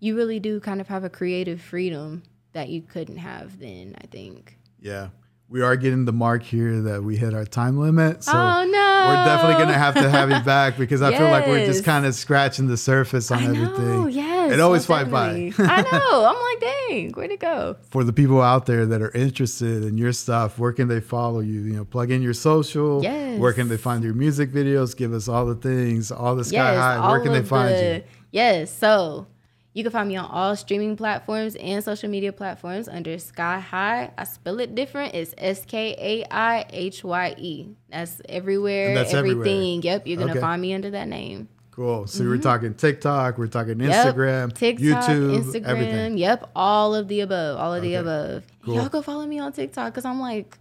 you 0.00 0.16
really 0.16 0.40
do 0.40 0.60
kind 0.60 0.80
of 0.80 0.88
have 0.88 1.04
a 1.04 1.10
creative 1.10 1.60
freedom 1.60 2.22
that 2.52 2.68
you 2.68 2.82
couldn't 2.82 3.18
have 3.18 3.58
then, 3.58 3.94
I 4.02 4.06
think. 4.06 4.58
Yeah. 4.80 5.08
We 5.48 5.60
are 5.62 5.76
getting 5.76 6.04
the 6.04 6.12
mark 6.12 6.42
here 6.42 6.80
that 6.82 7.02
we 7.04 7.16
hit 7.16 7.34
our 7.34 7.44
time 7.44 7.78
limit. 7.78 8.24
So 8.24 8.32
Oh, 8.34 8.64
no. 8.64 9.04
we're 9.08 9.24
definitely 9.24 9.62
gonna 9.62 9.78
have 9.78 9.94
to 9.94 10.08
have 10.10 10.30
you 10.30 10.40
back 10.44 10.76
because 10.78 11.02
I 11.02 11.16
feel 11.16 11.28
like 11.28 11.46
we're 11.46 11.66
just 11.66 11.84
kind 11.84 12.06
of 12.06 12.14
scratching 12.14 12.66
the 12.66 12.76
surface 12.78 13.30
on 13.30 13.38
I 13.38 13.44
everything. 13.44 13.84
know, 14.00 14.06
yes. 14.06 14.52
It 14.52 14.60
always 14.60 14.86
fly 14.86 15.04
by. 15.04 15.52
I 15.58 15.82
know. 15.92 16.24
I'm 16.24 16.42
like, 16.42 16.60
dang, 16.88 17.10
where'd 17.12 17.30
it 17.30 17.40
go? 17.40 17.76
For 17.90 18.04
the 18.04 18.12
people 18.12 18.40
out 18.40 18.66
there 18.66 18.84
that 18.86 19.00
are 19.02 19.10
interested 19.10 19.84
in 19.84 19.96
your 19.98 20.12
stuff, 20.12 20.58
where 20.58 20.72
can 20.72 20.88
they 20.88 21.00
follow 21.00 21.40
you? 21.40 21.60
You 21.60 21.72
know, 21.76 21.84
plug 21.84 22.10
in 22.10 22.22
your 22.22 22.34
social. 22.34 23.02
Yes. 23.02 23.38
Where 23.38 23.52
can 23.52 23.68
they 23.68 23.76
find 23.76 24.02
your 24.02 24.14
music 24.14 24.50
videos? 24.50 24.96
Give 24.96 25.12
us 25.12 25.28
all 25.28 25.44
the 25.46 25.54
things, 25.54 26.10
all 26.10 26.34
the 26.36 26.44
sky 26.44 26.74
high. 26.74 27.10
Where 27.10 27.20
can 27.20 27.32
they 27.32 27.42
find 27.42 27.74
the- 27.74 27.94
you? 27.98 28.02
Yes, 28.32 28.70
so 28.76 29.26
you 29.74 29.82
can 29.82 29.92
find 29.92 30.08
me 30.08 30.16
on 30.16 30.24
all 30.30 30.54
streaming 30.56 30.96
platforms 30.96 31.56
and 31.56 31.82
social 31.84 32.08
media 32.08 32.32
platforms 32.32 32.88
under 32.88 33.16
Skai 33.16 33.60
Hye. 33.60 34.10
I 34.16 34.24
spell 34.24 34.60
it 34.60 34.74
different. 34.74 35.14
It's 35.14 35.34
S 35.36 35.64
K 35.66 35.94
A 35.98 36.24
I 36.32 36.64
H 36.70 37.04
Y 37.04 37.34
E. 37.36 37.66
That's 37.90 38.22
everywhere. 38.28 38.88
And 38.88 38.96
that's 38.96 39.12
everywhere. 39.12 39.46
everything. 39.46 39.82
Yep, 39.82 40.06
you're 40.06 40.16
gonna 40.18 40.30
Okay. 40.32 40.40
find 40.40 40.62
me 40.62 40.72
under 40.74 40.90
that 40.90 41.08
name. 41.08 41.48
Cool. 41.72 42.06
So 42.06 42.22
we're 42.22 42.38
talking 42.38 42.72
TikTok, 42.74 43.36
we're 43.36 43.48
talking 43.48 43.74
Mm-hmm. 43.74 43.88
Yep. 43.90 44.14
Instagram, 44.14 44.52
TikTok, 44.54 44.84
YouTube, 45.10 45.42
Instagram. 45.42 45.64
everything. 45.66 46.18
Yep, 46.18 46.50
all 46.54 46.94
of 46.94 47.08
the 47.08 47.20
above. 47.20 47.58
All 47.58 47.74
of 47.74 47.82
the 47.82 47.96
above. 47.96 48.44
Cool. 48.64 48.76
Y'all 48.76 48.88
go 48.88 49.02
follow 49.02 49.26
me 49.26 49.40
on 49.40 49.52
TikTok 49.52 49.92
because 49.92 50.04
I'm 50.04 50.20
like 50.20 50.56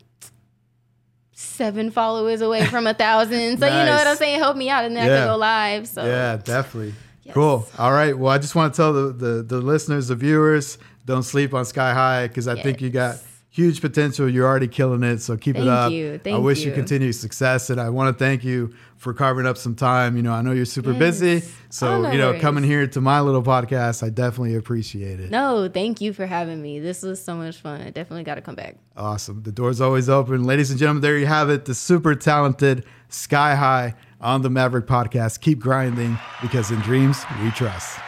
seven 1.35 1.91
followers 1.91 2.41
away 2.41 2.65
from 2.65 2.87
a 2.87 2.93
thousand. 2.93 3.59
So 3.59 3.65
you 3.67 3.85
know 3.85 3.93
what 3.95 4.07
I'm 4.07 4.17
saying? 4.17 4.39
Help 4.39 4.57
me 4.57 4.69
out 4.69 4.85
and 4.85 4.95
then 4.95 5.03
I 5.03 5.07
Yeah. 5.07 5.17
can 5.19 5.27
go 5.27 5.35
live. 5.37 5.87
So 5.87 6.05
Yeah, 6.05 6.37
definitely. 6.37 6.93
Yes. 7.23 7.33
Cool. 7.33 7.67
All 7.77 7.91
right. 7.91 8.17
Well, 8.17 8.31
I 8.31 8.37
just 8.37 8.55
want 8.55 8.73
to 8.73 8.77
tell 8.77 8.93
the, 8.93 9.13
the, 9.13 9.43
the 9.43 9.57
listeners, 9.59 10.09
the 10.09 10.15
viewers, 10.15 10.77
don't 11.05 11.23
sleep 11.23 11.53
on 11.53 11.63
Skai 11.63 11.93
Hye 11.93 12.27
because 12.27 12.47
I 12.47 12.61
think 12.61 12.81
you 12.81 12.89
got 12.89 13.17
huge 13.53 13.81
potential. 13.81 14.27
You're 14.27 14.47
already 14.47 14.67
killing 14.67 15.03
it, 15.03 15.19
so 15.19 15.37
keep 15.37 15.55
Thank 15.55 15.67
it 15.67 15.71
up. 15.71 15.91
you. 15.91 16.17
Thank 16.17 16.35
I 16.35 16.39
wish 16.39 16.61
you. 16.61 16.69
you. 16.69 16.73
continued 16.73 17.13
success, 17.13 17.69
and 17.69 17.79
I 17.79 17.89
want 17.89 18.17
to 18.17 18.23
thank 18.23 18.43
you 18.43 18.73
for 18.97 19.13
carving 19.13 19.45
up 19.45 19.57
some 19.57 19.75
time. 19.75 20.17
You 20.17 20.23
know, 20.23 20.33
I 20.33 20.41
know 20.41 20.51
you're 20.51 20.65
super 20.65 20.93
busy, 20.93 21.43
so 21.69 22.09
you 22.11 22.17
know, 22.17 22.39
coming 22.39 22.63
here 22.63 22.87
to 22.87 23.01
my 23.01 23.21
little 23.21 23.43
podcast, 23.43 24.01
I 24.01 24.09
definitely 24.09 24.55
appreciate 24.55 25.19
it. 25.19 25.29
No, 25.29 25.69
thank 25.69 26.01
you 26.01 26.13
for 26.13 26.25
having 26.25 26.61
me. 26.61 26.79
This 26.79 27.03
was 27.03 27.23
so 27.23 27.35
much 27.35 27.57
fun. 27.57 27.81
I 27.81 27.91
definitely 27.91 28.23
got 28.23 28.35
to 28.35 28.41
come 28.41 28.55
back. 28.55 28.77
Awesome. 28.97 29.43
The 29.43 29.51
door's 29.51 29.81
always 29.81 30.09
open. 30.09 30.45
Ladies 30.45 30.71
and 30.71 30.79
gentlemen, 30.79 31.01
there 31.01 31.17
you 31.17 31.27
have 31.27 31.49
it. 31.49 31.65
The 31.65 31.75
super 31.75 32.15
talented 32.15 32.85
Skai 33.09 33.55
Hye 33.55 33.93
on 34.23 34.41
the 34.41 34.49
Maverick 34.49 34.87
podcast. 34.87 35.41
Keep 35.41 35.59
grinding 35.59 36.17
because 36.41 36.71
in 36.71 36.79
dreams 36.79 37.23
we 37.43 37.51
trust. 37.51 37.99